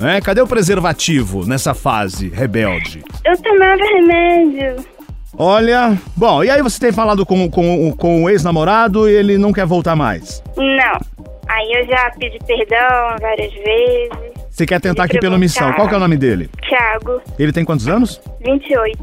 É, 0.00 0.20
cadê 0.20 0.40
o 0.40 0.46
preservativo 0.46 1.46
nessa 1.46 1.74
fase 1.74 2.28
rebelde? 2.28 3.02
Eu 3.24 3.36
tomava 3.42 3.82
remédio. 3.84 4.76
Olha, 5.36 5.96
bom, 6.16 6.42
e 6.42 6.50
aí 6.50 6.62
você 6.62 6.80
tem 6.80 6.92
falado 6.92 7.24
com, 7.24 7.48
com, 7.50 7.92
com 7.96 8.24
o 8.24 8.30
ex-namorado 8.30 9.08
e 9.08 9.12
ele 9.14 9.38
não 9.38 9.52
quer 9.52 9.66
voltar 9.66 9.94
mais. 9.94 10.42
Não. 10.56 11.00
Aí 11.48 11.72
eu 11.72 11.86
já 11.86 12.10
pedi 12.18 12.38
perdão 12.46 13.16
várias 13.20 13.52
vezes. 13.52 14.10
Você 14.50 14.66
quer 14.66 14.80
tentar 14.80 15.04
aqui 15.04 15.18
pela 15.20 15.38
missão. 15.38 15.72
Qual 15.74 15.86
que 15.88 15.94
é 15.94 15.96
o 15.96 16.00
nome 16.00 16.16
dele? 16.16 16.50
Thiago, 16.68 17.20
Ele 17.38 17.52
tem 17.52 17.64
quantos 17.64 17.86
anos? 17.86 18.20
28. 18.44 18.98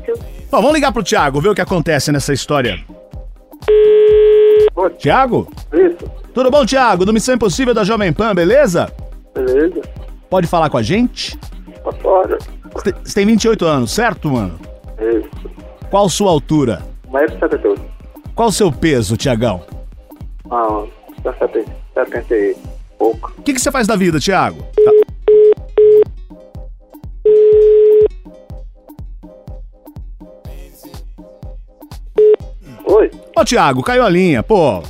Bom, 0.52 0.58
vamos 0.62 0.74
ligar 0.74 0.92
pro 0.92 1.04
Thiago, 1.04 1.40
ver 1.40 1.50
o 1.50 1.56
que 1.56 1.62
acontece 1.62 2.12
nessa 2.12 2.34
história. 2.34 2.78
Thiago? 5.00 5.50
Isso, 5.74 5.98
Tudo 6.34 6.52
bom, 6.52 6.66
Thiago? 6.66 7.06
Do 7.06 7.14
Missão 7.14 7.36
Impossível 7.36 7.74
da 7.74 7.84
Jovem 7.84 8.12
Pan, 8.12 8.36
beleza? 8.36 8.92
beleza. 9.34 9.82
Pode 10.30 10.48
falar 10.48 10.70
com 10.70 10.78
a 10.78 10.82
gente? 10.84 11.38
Pode 12.02 12.84
tem- 12.84 12.94
Você 13.04 13.14
tem 13.16 13.26
28 13.26 13.66
anos, 13.66 13.92
certo, 13.92 14.30
mano? 14.30 14.60
Isso. 15.00 15.30
Qual 15.96 16.10
sua 16.10 16.30
altura? 16.30 16.82
Mais 17.10 17.32
de 17.32 17.40
78. 17.40 17.82
Qual 18.36 18.50
o 18.50 18.52
seu 18.52 18.70
peso, 18.70 19.16
Tiagão? 19.16 19.64
Ah, 20.52 20.84
tá 21.24 21.34
70, 21.36 21.72
70 21.94 22.36
e 22.36 22.58
pouco. 23.00 23.34
O 23.38 23.42
que, 23.42 23.54
que 23.54 23.62
você 23.62 23.72
faz 23.72 23.88
da 23.88 23.96
vida, 23.96 24.20
Tiago? 24.20 24.68
Oi? 32.88 33.12
Ô, 33.38 33.46
Tiago, 33.46 33.82
caiu 33.82 34.04
a 34.04 34.10
linha, 34.10 34.44
pô. 34.44 34.84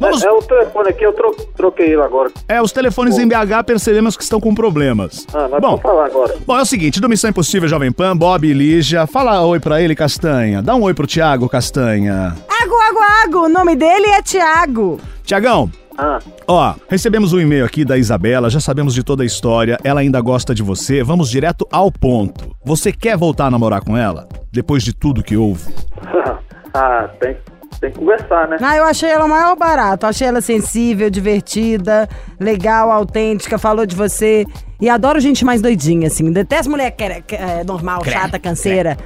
Vamos- 0.00 0.22
É, 0.22 0.26
é 0.26 0.32
o 0.32 0.42
telefone 0.42 0.88
aqui, 0.90 1.04
eu 1.04 1.12
tro 1.12 1.34
troquei 1.56 1.86
ele 1.92 2.02
agora. 2.02 2.30
É, 2.48 2.60
os 2.60 2.72
telefones 2.72 3.18
em 3.18 3.26
BH 3.28 3.62
percebemos 3.64 4.16
que 4.16 4.22
estão 4.22 4.40
com 4.40 4.54
problemas. 4.54 5.26
Ah, 5.32 5.48
mas 5.50 5.60
Bom, 5.60 5.68
vamos 5.68 5.82
falar 5.82 6.06
agora. 6.06 6.34
bom, 6.46 6.58
é 6.58 6.62
o 6.62 6.66
seguinte, 6.66 7.00
do 7.00 7.08
Missão 7.08 7.30
Impossível 7.30 7.68
Jovem 7.68 7.92
Pan, 7.92 8.16
Bob 8.16 8.46
e 8.46 8.52
Lígia, 8.52 9.06
fala 9.06 9.40
oi 9.46 9.60
pra 9.60 9.80
ele, 9.80 9.94
Castanha. 9.94 10.60
Dá 10.62 10.74
um 10.74 10.82
oi 10.82 10.94
pro 10.94 11.06
Tiago, 11.06 11.48
Castanha. 11.48 12.36
Água, 12.62 12.84
água, 12.88 13.04
água. 13.24 13.40
O 13.42 13.48
nome 13.48 13.76
dele 13.76 14.06
é 14.08 14.22
Tiago. 14.22 15.00
Tiagão, 15.24 15.70
Ah, 15.96 16.18
ó, 16.48 16.74
recebemos 16.88 17.32
um 17.32 17.38
e-mail 17.38 17.64
aqui 17.64 17.84
da 17.84 17.96
Isabela, 17.96 18.50
já 18.50 18.58
sabemos 18.58 18.94
de 18.94 19.04
toda 19.04 19.22
a 19.22 19.26
história, 19.26 19.78
ela 19.84 20.00
ainda 20.00 20.20
gosta 20.20 20.52
de 20.52 20.60
você, 20.60 21.04
vamos 21.04 21.30
direto 21.30 21.64
ao 21.70 21.88
ponto. 21.92 22.50
Você 22.64 22.90
quer 22.90 23.16
voltar 23.16 23.46
a 23.46 23.50
namorar 23.52 23.80
com 23.84 23.96
ela? 23.96 24.28
Depois 24.52 24.82
de 24.82 24.92
tudo 24.92 25.22
que 25.22 25.36
houve? 25.36 25.72
ah 26.74 27.08
tem, 27.20 27.36
tem 27.84 27.92
que 27.92 27.98
conversar, 27.98 28.48
né? 28.48 28.56
Ah, 28.60 28.76
eu 28.76 28.84
achei 28.84 29.10
ela 29.10 29.26
o 29.26 29.28
maior 29.28 29.54
barato. 29.56 30.06
Achei 30.06 30.26
ela 30.26 30.40
sensível, 30.40 31.10
divertida, 31.10 32.08
legal, 32.40 32.90
autêntica, 32.90 33.58
falou 33.58 33.84
de 33.84 33.94
você. 33.94 34.46
E 34.80 34.88
adoro 34.88 35.20
gente 35.20 35.44
mais 35.44 35.60
doidinha, 35.60 36.06
assim. 36.06 36.30
Detesto 36.32 36.70
mulher 36.70 36.90
que 36.92 37.04
é, 37.04 37.20
que 37.20 37.34
é 37.34 37.62
normal, 37.64 38.02
chata, 38.04 38.38
canseira. 38.38 38.96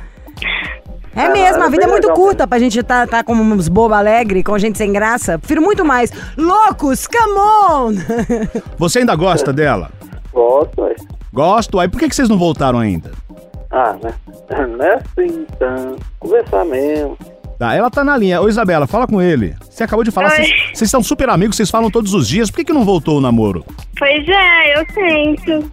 É 1.17 1.23
Ah, 1.23 1.31
mesmo, 1.31 1.65
a 1.65 1.69
vida 1.69 1.85
é 1.85 1.87
muito 1.89 2.07
legal 2.07 2.17
curta 2.17 2.47
pra 2.47 2.59
gente 2.61 2.81
tá, 2.83 3.07
tá 3.07 3.25
como 3.25 3.43
uns 3.43 3.69
bobo 3.69 3.95
alegre, 3.95 4.45
com 4.45 4.57
gente 4.59 4.79
sem 4.79 4.93
graça. 4.93 5.39
Prefiro 5.39 5.61
muito 5.61 5.85
mais. 5.85 6.13
Loucos, 6.37 7.09
come 7.09 7.39
on! 7.39 7.95
Você 8.79 9.01
ainda 9.01 9.17
gosta 9.17 9.53
dela? 9.53 9.91
Gosto, 10.33 10.83
ué. 10.83 10.95
Gosto. 11.33 11.81
Aí 11.81 11.89
por 11.89 11.99
que 11.99 12.09
que 12.09 12.15
vocês 12.15 12.29
não 12.29 12.39
voltaram 12.39 12.79
ainda? 12.79 13.11
Ah, 13.71 13.97
né? 14.03 14.15
Não 14.67 14.83
é 14.83 14.95
assim, 14.95 15.45
então. 15.53 15.97
Conversar 16.21 16.65
mesmo. 16.65 17.19
Tá, 17.59 17.75
ela 17.75 17.91
tá 17.91 18.05
na 18.05 18.17
linha. 18.17 18.41
Ô, 18.41 18.49
Isabela, 18.49 18.87
fala 18.87 19.07
com 19.07 19.21
ele. 19.21 19.57
Você 19.69 19.83
acabou 19.83 20.05
de 20.05 20.13
falar, 20.13 20.31
Oi. 20.31 20.47
vocês 20.73 20.89
são 20.89 21.03
super 21.03 21.29
amigos, 21.29 21.57
vocês 21.57 21.71
falam 21.71 21.91
todos 21.91 22.15
os 22.15 22.29
dias. 22.29 22.51
Por 22.51 22.59
que, 22.59 22.67
que 22.67 22.73
não 22.73 22.85
voltou 22.85 23.19
o 23.19 23.21
namoro? 23.21 23.65
Pois 23.99 24.29
é, 24.29 24.79
eu 24.79 24.87
tento. 24.87 25.71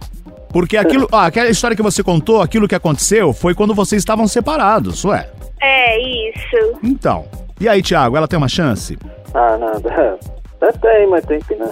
Porque 0.48 0.76
aquilo. 0.76 1.08
Ah, 1.12 1.26
aquela 1.26 1.48
história 1.48 1.76
que 1.76 1.82
você 1.82 2.02
contou, 2.02 2.42
aquilo 2.42 2.66
que 2.66 2.74
aconteceu, 2.74 3.32
foi 3.32 3.54
quando 3.54 3.72
vocês 3.72 4.02
estavam 4.02 4.26
separados, 4.26 5.04
ué. 5.04 5.30
É, 5.60 6.28
isso. 6.30 6.78
Então. 6.82 7.24
E 7.60 7.68
aí, 7.68 7.80
Thiago, 7.82 8.16
ela 8.16 8.26
tem 8.26 8.36
uma 8.36 8.48
chance? 8.48 8.98
Ah, 9.32 9.56
nada. 9.56 10.18
Até 10.60 10.72
tem, 10.78 11.08
mas 11.08 11.24
tem 11.24 11.38
que, 11.40 11.54
né? 11.54 11.70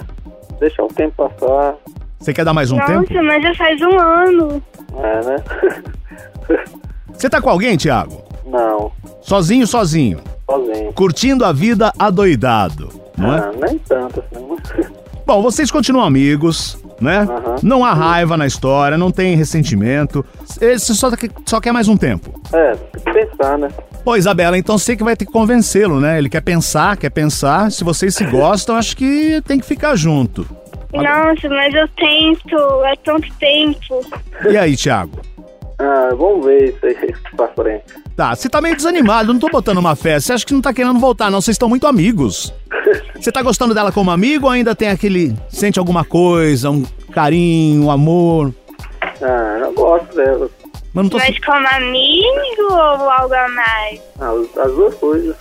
Deixar 0.59 0.83
o 0.83 0.87
tempo 0.87 1.29
passar. 1.29 1.75
Você 2.19 2.33
quer 2.33 2.45
dar 2.45 2.53
mais 2.53 2.71
um 2.71 2.77
Nossa, 2.77 2.93
tempo? 2.93 3.23
mas 3.23 3.43
já 3.43 3.53
faz 3.55 3.81
um 3.81 3.99
ano. 3.99 4.63
É, 4.97 5.25
né? 5.25 5.35
Você 7.17 7.29
tá 7.29 7.41
com 7.41 7.49
alguém, 7.49 7.77
Thiago? 7.77 8.23
Não, 8.45 8.91
Sozinho, 9.21 9.65
sozinho. 9.65 10.19
sozinho. 10.49 10.93
Curtindo 10.93 11.43
a 11.45 11.51
vida 11.51 11.91
adoidado, 11.97 12.89
não 13.17 13.33
é? 13.33 13.39
Ah, 13.39 13.51
nem 13.67 13.77
tanto 13.79 14.19
assim. 14.31 14.85
Bom, 15.25 15.41
vocês 15.41 15.71
continuam 15.71 16.05
amigos, 16.05 16.77
né? 17.01 17.21
Aham. 17.21 17.55
Não 17.63 17.83
há 17.83 17.93
raiva 17.93 18.37
na 18.37 18.45
história, 18.45 18.95
não 18.95 19.09
tem 19.09 19.35
ressentimento. 19.35 20.23
Você 20.45 20.77
só, 20.77 21.09
só 21.47 21.59
quer 21.59 21.71
mais 21.71 21.87
um 21.87 21.97
tempo. 21.97 22.39
É, 22.53 22.75
tem 22.75 23.01
que 23.03 23.11
pensar, 23.11 23.57
né? 23.57 23.69
Pô, 24.03 24.15
Isabela, 24.15 24.55
então 24.55 24.77
você 24.77 24.95
que 24.95 25.03
vai 25.03 25.15
ter 25.15 25.25
que 25.25 25.31
convencê-lo, 25.31 25.99
né? 25.99 26.19
Ele 26.19 26.29
quer 26.29 26.41
pensar, 26.41 26.95
quer 26.95 27.09
pensar. 27.09 27.71
Se 27.71 27.83
vocês 27.83 28.13
se 28.13 28.23
gostam, 28.25 28.75
acho 28.75 28.95
que 28.95 29.41
tem 29.47 29.59
que 29.59 29.65
ficar 29.65 29.95
junto. 29.95 30.47
Nossa, 30.93 31.49
mas 31.49 31.73
eu 31.73 31.87
tento. 31.87 32.55
É 32.85 32.93
tanto 33.03 33.27
tempo. 33.39 34.05
E 34.47 34.55
aí, 34.55 34.77
Thiago? 34.77 35.19
Ah, 35.77 36.09
vamos 36.15 36.45
ver 36.45 36.69
isso 36.69 36.85
aí 36.85 37.13
pra 37.35 37.47
frente. 37.49 37.83
Tá, 38.15 38.33
você 38.33 38.47
tá 38.47 38.61
meio 38.61 38.75
desanimado, 38.75 39.33
não 39.33 39.39
tô 39.39 39.49
botando 39.49 39.77
uma 39.77 39.95
fé. 39.95 40.19
Você 40.19 40.33
acha 40.33 40.45
que 40.45 40.53
não 40.53 40.61
tá 40.61 40.73
querendo 40.73 40.99
voltar, 40.99 41.29
não? 41.29 41.41
Vocês 41.41 41.55
estão 41.55 41.67
muito 41.69 41.85
amigos. 41.87 42.53
Você 43.15 43.31
tá 43.31 43.41
gostando 43.41 43.73
dela 43.73 43.91
como 43.91 44.11
amigo 44.11 44.45
ou 44.45 44.51
ainda 44.51 44.75
tem 44.75 44.89
aquele. 44.89 45.35
Sente 45.49 45.79
alguma 45.79 46.05
coisa, 46.05 46.69
um 46.69 46.83
carinho, 47.11 47.85
um 47.85 47.91
amor? 47.91 48.53
Ah, 49.21 49.57
eu 49.61 49.73
gosto 49.73 50.15
dela. 50.15 50.49
Mas 50.93 51.03
não 51.03 51.09
tô. 51.09 51.17
Mas 51.17 51.37
como 51.39 51.67
amigo 51.67 52.61
ou 52.71 53.09
algo 53.09 53.33
a 53.33 53.47
mais? 53.49 54.01
Ah, 54.19 54.31
as 54.63 54.71
duas 54.73 54.93
coisas. 54.95 55.35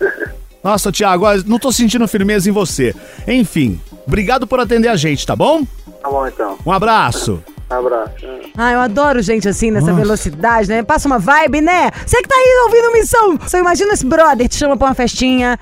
Nossa, 0.62 0.92
Thiago, 0.92 1.24
ó, 1.24 1.34
não 1.46 1.58
tô 1.58 1.72
sentindo 1.72 2.06
firmeza 2.06 2.48
em 2.48 2.52
você. 2.52 2.94
Enfim, 3.26 3.80
obrigado 4.06 4.46
por 4.46 4.60
atender 4.60 4.88
a 4.88 4.96
gente, 4.96 5.26
tá 5.26 5.34
bom? 5.34 5.64
Tá 6.02 6.10
bom 6.10 6.26
então. 6.26 6.58
Um 6.66 6.70
abraço. 6.72 7.42
Abraço. 7.70 8.12
Ah, 8.58 8.72
eu 8.72 8.80
adoro 8.80 9.22
gente 9.22 9.48
assim, 9.48 9.70
nessa 9.70 9.92
velocidade, 9.92 10.68
né? 10.68 10.82
Passa 10.82 11.06
uma 11.06 11.18
vibe, 11.20 11.60
né? 11.60 11.90
Você 12.04 12.16
que 12.20 12.28
tá 12.28 12.34
aí 12.34 12.64
ouvindo 12.66 12.92
missão. 12.92 13.36
Você 13.38 13.58
imagina 13.58 13.92
esse 13.92 14.04
brother 14.04 14.48
te 14.48 14.56
chama 14.56 14.76
pra 14.76 14.88
uma 14.88 14.94
festinha, 14.94 15.56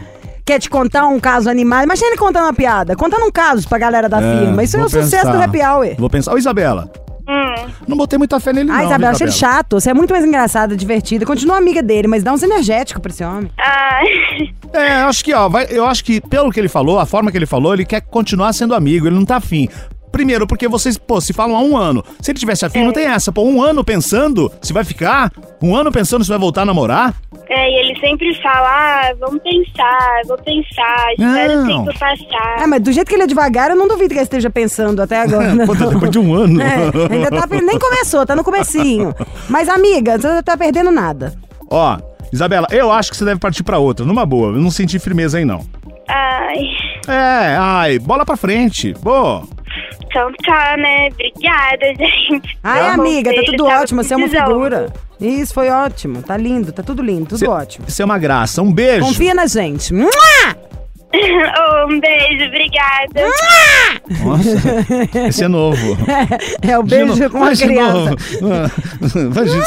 quer 0.44 0.58
te 0.58 0.70
contar 0.70 1.06
um 1.06 1.20
caso 1.20 1.50
animado. 1.50 1.84
Imagina 1.84 2.08
ele 2.08 2.16
contando 2.16 2.44
uma 2.44 2.54
piada, 2.54 2.96
contando 2.96 3.26
um 3.26 3.30
caso 3.30 3.68
pra 3.68 3.76
galera 3.78 4.08
da 4.08 4.18
firma. 4.18 4.62
Isso 4.64 4.76
é 4.78 4.82
o 4.82 4.88
sucesso 4.88 5.30
do 5.30 5.36
happy 5.42 5.58
hour. 5.62 5.94
Vou 5.98 6.08
pensar. 6.08 6.32
Ô, 6.32 6.38
Isabela, 6.38 6.90
Hum. 7.30 7.66
não 7.86 7.94
botei 7.94 8.16
muita 8.18 8.40
fé 8.40 8.54
nele, 8.54 8.70
Ah, 8.70 8.74
não. 8.78 8.84
Isabela, 8.86 8.98
viu, 9.12 9.16
achei 9.16 9.26
ele 9.26 9.32
chato. 9.34 9.78
Você 9.78 9.90
é 9.90 9.94
muito 9.94 10.10
mais 10.10 10.24
engraçada, 10.24 10.74
divertida. 10.74 11.26
Continua 11.26 11.58
amiga 11.58 11.82
dele, 11.82 12.08
mas 12.08 12.22
dá 12.22 12.32
uns 12.32 12.42
energéticos 12.42 13.02
pra 13.02 13.10
esse 13.10 13.22
homem. 13.22 13.50
Ah, 13.60 14.00
É, 14.72 15.02
eu 15.02 15.06
acho 15.08 15.24
que, 15.24 15.32
ó, 15.34 15.48
vai- 15.48 15.66
eu 15.70 15.84
acho 15.86 16.04
que, 16.04 16.20
pelo 16.20 16.50
que 16.50 16.60
ele 16.60 16.68
falou, 16.68 16.98
a 16.98 17.06
forma 17.06 17.30
que 17.30 17.36
ele 17.38 17.46
falou, 17.46 17.72
ele 17.72 17.86
quer 17.86 18.02
continuar 18.02 18.52
sendo 18.52 18.74
amigo, 18.74 19.06
ele 19.06 19.14
não 19.16 19.24
tá 19.24 19.36
afim. 19.36 19.66
Primeiro, 20.12 20.46
porque 20.46 20.66
vocês, 20.68 20.96
pô, 20.98 21.20
se 21.20 21.32
falam 21.32 21.56
há 21.56 21.60
um 21.60 21.76
ano. 21.76 22.04
Se 22.20 22.30
ele 22.30 22.38
tivesse 22.38 22.64
afim, 22.64 22.82
não 22.84 22.92
tem 22.92 23.06
essa. 23.06 23.30
Pô, 23.30 23.42
um 23.42 23.62
ano 23.62 23.84
pensando 23.84 24.50
se 24.62 24.72
vai 24.72 24.84
ficar, 24.84 25.30
um 25.62 25.74
ano 25.76 25.92
pensando 25.92 26.24
se 26.24 26.30
vai 26.30 26.38
voltar 26.38 26.62
a 26.62 26.66
namorar. 26.66 27.14
é, 27.48 27.70
e 27.70 27.74
ele 27.80 28.00
sempre 28.00 28.34
fala, 28.42 28.68
ah, 28.68 29.14
vamos 29.20 29.40
pensar, 29.42 30.20
vou 30.26 30.38
pensar, 30.38 31.12
espera 31.12 31.56
Não. 31.56 31.82
o 31.82 31.86
tempo 31.86 31.98
passar. 31.98 32.56
Ah, 32.62 32.66
mas 32.66 32.82
do 32.82 32.92
jeito 32.92 33.08
que 33.08 33.14
ele 33.14 33.22
é 33.24 33.26
devagar, 33.26 33.70
eu 33.70 33.76
não 33.76 33.86
duvido 33.88 34.08
que 34.08 34.14
ele 34.14 34.22
esteja 34.22 34.50
pensando 34.50 35.00
até 35.02 35.20
agora. 35.20 35.54
Pô, 35.66 35.74
depois 35.74 36.10
de 36.10 36.18
um 36.18 36.34
ano. 36.34 36.60
É, 36.62 36.74
ainda 37.14 37.30
tá, 37.30 37.46
nem 37.62 37.78
começou, 37.78 38.24
tá 38.26 38.34
no 38.34 38.44
comecinho. 38.44 39.14
Mas, 39.48 39.68
amiga, 39.68 40.18
você 40.18 40.28
não 40.28 40.42
tá 40.42 40.56
perdendo 40.56 40.90
nada. 40.90 41.34
Ó, 41.70 41.96
Isabela, 42.32 42.66
eu 42.70 42.90
acho 42.92 43.10
que 43.10 43.16
você 43.16 43.24
deve 43.24 43.40
partir 43.40 43.62
pra 43.62 43.78
outra, 43.78 44.04
numa 44.04 44.24
boa. 44.26 44.48
Eu 44.48 44.60
não 44.60 44.70
senti 44.70 44.98
firmeza 44.98 45.38
aí, 45.38 45.44
não. 45.44 45.64
Ai, 46.08 46.56
É, 47.06 47.56
ai, 47.58 47.98
bola 47.98 48.24
pra 48.24 48.36
frente. 48.36 48.94
Pô, 49.02 49.42
então 50.08 50.32
tá, 50.44 50.76
né? 50.76 51.08
Obrigada, 51.08 51.86
gente. 51.98 52.58
Ai, 52.62 52.88
amiga, 52.88 53.34
tá 53.34 53.42
tudo 53.44 53.64
ótimo, 53.66 54.02
você 54.02 54.14
é 54.14 54.16
uma 54.16 54.28
figura. 54.28 54.92
Isso, 55.20 55.52
foi 55.52 55.68
ótimo. 55.68 56.22
Tá 56.22 56.36
lindo, 56.36 56.72
tá 56.72 56.82
tudo 56.82 57.02
lindo, 57.02 57.26
tudo 57.26 57.38
cê- 57.38 57.48
ótimo. 57.48 57.86
Isso 57.88 58.00
é 58.00 58.04
uma 58.04 58.18
graça. 58.18 58.62
Um 58.62 58.72
beijo. 58.72 59.04
Confia 59.06 59.34
na 59.34 59.46
gente. 59.46 59.92
Mua! 59.92 60.10
Oh, 61.60 61.86
um 61.92 62.00
beijo, 62.00 62.44
obrigada. 62.46 63.22
Nossa, 64.24 65.26
esse 65.28 65.44
é 65.44 65.48
novo. 65.48 65.96
É 66.62 66.78
o 66.78 66.82
De 66.82 66.90
beijo 66.96 67.06
novo, 67.06 67.30
com 67.30 67.44
a 67.44 67.50
criança. 67.56 68.10
novo. 68.40 69.30
Vai 69.30 69.44
de- 69.46 69.58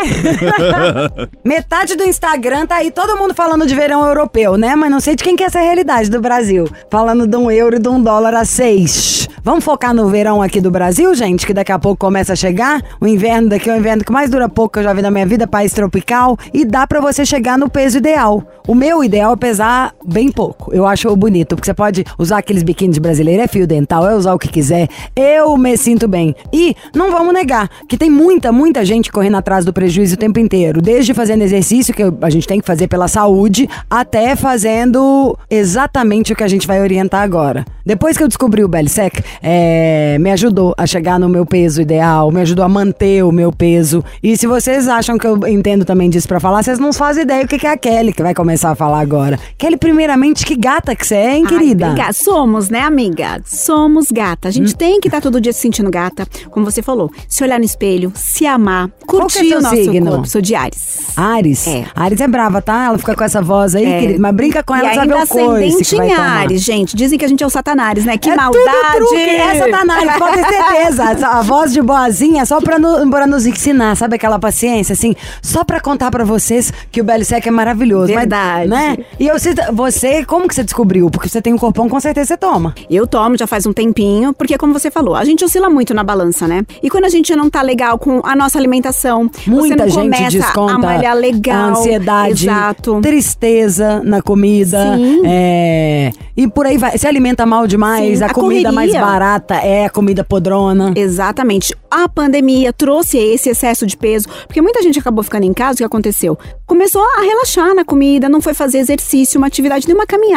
Metade 1.44 1.96
do 1.96 2.04
Instagram 2.04 2.66
tá 2.66 2.76
aí 2.76 2.90
todo 2.90 3.16
mundo 3.16 3.34
falando 3.34 3.66
de 3.66 3.74
verão 3.74 4.06
europeu, 4.06 4.56
né? 4.56 4.74
Mas 4.76 4.90
não 4.90 5.00
sei 5.00 5.14
de 5.16 5.22
quem 5.24 5.34
que 5.36 5.42
é 5.42 5.46
essa 5.46 5.60
realidade 5.60 6.08
do 6.10 6.20
Brasil. 6.20 6.68
Falando 6.90 7.26
de 7.26 7.36
um 7.36 7.50
euro 7.50 7.76
e 7.76 7.78
de 7.80 7.88
um 7.88 8.00
dólar 8.02 8.34
a 8.34 8.44
seis. 8.44 9.28
Vamos 9.42 9.64
focar 9.64 9.94
no 9.94 10.08
verão 10.08 10.42
aqui 10.42 10.60
do 10.60 10.70
Brasil, 10.70 11.14
gente, 11.14 11.46
que 11.46 11.54
daqui 11.54 11.72
a 11.72 11.78
pouco 11.78 11.98
começa 11.98 12.34
a 12.34 12.36
chegar. 12.36 12.82
O 13.00 13.06
inverno 13.06 13.48
daqui 13.48 13.70
é 13.70 13.74
o 13.74 13.76
inverno 13.76 14.04
que 14.04 14.12
mais 14.12 14.28
dura 14.30 14.48
pouco 14.48 14.74
que 14.74 14.78
eu 14.80 14.82
já 14.84 14.92
vi 14.92 15.00
na 15.02 15.10
minha 15.10 15.26
vida, 15.26 15.46
país 15.46 15.72
tropical. 15.72 16.36
E 16.52 16.64
dá 16.64 16.86
pra 16.86 17.00
você 17.00 17.24
chegar 17.24 17.58
no 17.58 17.68
peso 17.70 17.98
ideal. 17.98 18.42
O 18.68 18.74
meu 18.74 19.02
ideal 19.02 19.32
é 19.32 19.36
pesar 19.36 19.94
bem 20.04 20.30
pouco. 20.30 20.59
Eu 20.72 20.86
acho 20.86 21.14
bonito, 21.16 21.56
porque 21.56 21.66
você 21.66 21.74
pode 21.74 22.04
usar 22.18 22.38
aqueles 22.38 22.62
biquínis 22.62 22.98
brasileiros, 22.98 23.44
é 23.44 23.48
fio 23.48 23.66
dental, 23.66 24.08
é 24.08 24.14
usar 24.14 24.34
o 24.34 24.38
que 24.38 24.48
quiser. 24.48 24.88
Eu 25.14 25.56
me 25.56 25.76
sinto 25.76 26.06
bem. 26.06 26.34
E 26.52 26.74
não 26.94 27.10
vamos 27.10 27.32
negar 27.32 27.68
que 27.88 27.96
tem 27.96 28.10
muita, 28.10 28.52
muita 28.52 28.84
gente 28.84 29.10
correndo 29.10 29.36
atrás 29.36 29.64
do 29.64 29.72
prejuízo 29.72 30.14
o 30.14 30.18
tempo 30.18 30.38
inteiro. 30.38 30.80
Desde 30.80 31.14
fazendo 31.14 31.42
exercício, 31.42 31.94
que 31.94 32.02
a 32.02 32.30
gente 32.30 32.46
tem 32.46 32.60
que 32.60 32.66
fazer 32.66 32.88
pela 32.88 33.08
saúde, 33.08 33.68
até 33.88 34.36
fazendo 34.36 35.36
exatamente 35.48 36.32
o 36.32 36.36
que 36.36 36.44
a 36.44 36.48
gente 36.48 36.66
vai 36.66 36.80
orientar 36.80 37.22
agora. 37.22 37.64
Depois 37.84 38.16
que 38.16 38.22
eu 38.22 38.28
descobri 38.28 38.62
o 38.62 38.68
Belisec, 38.68 39.22
é, 39.42 40.16
me 40.20 40.30
ajudou 40.30 40.74
a 40.76 40.86
chegar 40.86 41.18
no 41.18 41.28
meu 41.28 41.44
peso 41.44 41.80
ideal, 41.80 42.30
me 42.30 42.40
ajudou 42.40 42.64
a 42.64 42.68
manter 42.68 43.24
o 43.24 43.32
meu 43.32 43.52
peso. 43.52 44.04
E 44.22 44.36
se 44.36 44.46
vocês 44.46 44.88
acham 44.88 45.18
que 45.18 45.26
eu 45.26 45.46
entendo 45.48 45.84
também 45.84 46.08
disso 46.08 46.28
pra 46.28 46.38
falar, 46.38 46.62
vocês 46.62 46.78
não 46.78 46.92
fazem 46.92 47.22
ideia 47.22 47.44
o 47.44 47.48
que 47.48 47.66
é 47.66 47.70
a 47.70 47.76
Kelly 47.76 48.12
que 48.12 48.22
vai 48.22 48.34
começar 48.34 48.70
a 48.70 48.74
falar 48.74 49.00
agora. 49.00 49.38
Kelly, 49.58 49.76
primeiramente, 49.76 50.44
que 50.50 50.56
gata 50.56 50.96
que 50.96 51.06
você 51.06 51.14
é, 51.14 51.36
hein, 51.36 51.44
querida? 51.46 51.84
Ai, 51.86 51.90
obrigada. 51.92 52.12
Somos, 52.12 52.68
né, 52.70 52.80
amiga? 52.80 53.40
Somos 53.46 54.10
gata. 54.10 54.48
A 54.48 54.50
Hum. 54.50 54.52
gente 54.52 54.74
tem 54.74 54.98
que 55.00 55.06
estar 55.06 55.20
todo 55.20 55.40
dia 55.40 55.52
se 55.52 55.60
sentindo 55.60 55.88
gata, 55.92 56.26
como 56.50 56.64
você 56.68 56.82
falou. 56.82 57.08
Se 57.28 57.44
olhar 57.44 57.56
no 57.60 57.64
espelho, 57.64 58.12
se 58.16 58.46
amar, 58.46 58.88
é 58.88 59.06
curtir 59.06 59.48
seu 59.48 59.58
o 59.58 59.62
nosso 59.62 59.76
signo? 59.76 60.10
corpo. 60.10 60.26
Sou 60.26 60.40
de 60.40 60.56
Ares. 60.56 60.98
Ares. 61.16 61.66
É. 61.68 61.84
Ares 61.94 62.20
é 62.20 62.26
brava, 62.26 62.60
tá? 62.60 62.86
Ela 62.86 62.98
fica 62.98 63.14
com 63.14 63.22
essa 63.22 63.40
voz 63.40 63.76
aí, 63.76 63.84
É. 63.84 64.00
querida. 64.00 64.18
Mas 64.20 64.34
brinca 64.34 64.60
com 64.64 64.74
ela, 64.74 64.90
e 64.90 64.94
sabe 64.96 65.12
o 65.14 65.26
coice 65.28 65.84
que 65.84 65.96
vai 65.96 66.08
tomar. 66.08 66.40
Ares, 66.40 66.62
gente. 66.62 66.96
Dizem 66.96 67.16
que 67.16 67.24
a 67.24 67.28
gente 67.28 67.44
é 67.44 67.46
o 67.46 67.50
Satanás, 67.50 68.04
né? 68.04 68.18
Que 68.18 68.30
é 68.30 68.34
maldade! 68.34 68.66
Tudo. 68.98 69.14
É 69.16 69.54
Satanás, 69.56 70.18
pode 70.18 70.36
ter 70.36 70.46
certeza. 70.48 71.04
A 71.30 71.42
voz 71.42 71.72
de 71.72 71.80
boazinha 71.80 72.42
é 72.42 72.44
só 72.44 72.60
pra, 72.60 72.76
no- 72.76 73.08
pra 73.08 73.24
nos 73.26 73.46
ensinar, 73.46 73.96
sabe 73.96 74.16
aquela 74.16 74.38
paciência, 74.40 74.94
assim? 74.94 75.14
Só 75.40 75.62
pra 75.62 75.80
contar 75.80 76.10
pra 76.10 76.24
vocês 76.24 76.72
que 76.90 77.00
o 77.00 77.04
Belisec 77.04 77.46
é 77.46 77.50
maravilhoso. 77.52 78.08
mas, 78.12 78.20
Verdade. 78.22 78.68
né? 78.68 78.96
E 79.20 79.26
eu, 79.28 79.36
você, 79.72 80.24
como 80.24 80.39
que 80.48 80.54
você 80.54 80.62
descobriu? 80.64 81.10
Porque 81.10 81.28
você 81.28 81.40
tem 81.42 81.52
um 81.54 81.58
corpão, 81.58 81.88
com 81.88 81.98
certeza 82.00 82.28
você 82.28 82.36
toma. 82.36 82.74
Eu 82.88 83.06
tomo 83.06 83.36
já 83.36 83.46
faz 83.46 83.66
um 83.66 83.72
tempinho, 83.72 84.32
porque 84.32 84.56
como 84.58 84.72
você 84.72 84.90
falou, 84.90 85.14
a 85.14 85.24
gente 85.24 85.44
oscila 85.44 85.68
muito 85.70 85.92
na 85.94 86.02
balança, 86.04 86.46
né? 86.46 86.64
E 86.82 86.90
quando 86.90 87.04
a 87.04 87.08
gente 87.08 87.34
não 87.34 87.48
tá 87.50 87.62
legal 87.62 87.98
com 87.98 88.20
a 88.24 88.34
nossa 88.36 88.58
alimentação, 88.58 89.28
você 89.32 89.50
Muita 89.50 89.76
não 89.84 89.88
gente 89.90 90.02
começa 90.02 90.30
desconta 90.38 90.74
a 90.74 90.78
malhar 90.78 91.16
legal. 91.16 91.56
a 91.56 91.70
ansiedade, 91.70 92.46
Exato. 92.46 93.00
tristeza 93.00 94.00
na 94.04 94.22
comida. 94.22 94.96
Sim. 94.96 95.22
é, 95.24 96.10
e 96.36 96.48
por 96.48 96.66
aí 96.66 96.76
vai. 96.78 96.96
Se 96.96 97.06
alimenta 97.06 97.44
mal 97.44 97.66
demais, 97.66 98.18
Sim, 98.18 98.24
a, 98.24 98.26
a 98.28 98.34
comida 98.34 98.72
mais 98.72 98.92
barata 98.92 99.54
é 99.56 99.86
a 99.86 99.90
comida 99.90 100.24
podrona. 100.24 100.92
Exatamente. 100.96 101.74
A 101.90 102.08
pandemia 102.08 102.72
trouxe 102.72 103.18
esse 103.18 103.50
excesso 103.50 103.86
de 103.86 103.96
peso, 103.96 104.28
porque 104.46 104.62
muita 104.62 104.82
gente 104.82 104.98
acabou 104.98 105.24
ficando 105.24 105.44
em 105.44 105.52
casa, 105.52 105.74
o 105.74 105.76
que 105.78 105.84
aconteceu? 105.84 106.38
Começou 106.66 107.02
a 107.18 107.22
relaxar 107.22 107.74
na 107.74 107.84
comida, 107.84 108.28
não 108.28 108.40
foi 108.40 108.54
fazer 108.54 108.78
exercício, 108.78 109.38
uma 109.38 109.48
atividade, 109.48 109.86
nem 109.86 109.94
uma 109.96 110.06
caminhada. 110.06 110.29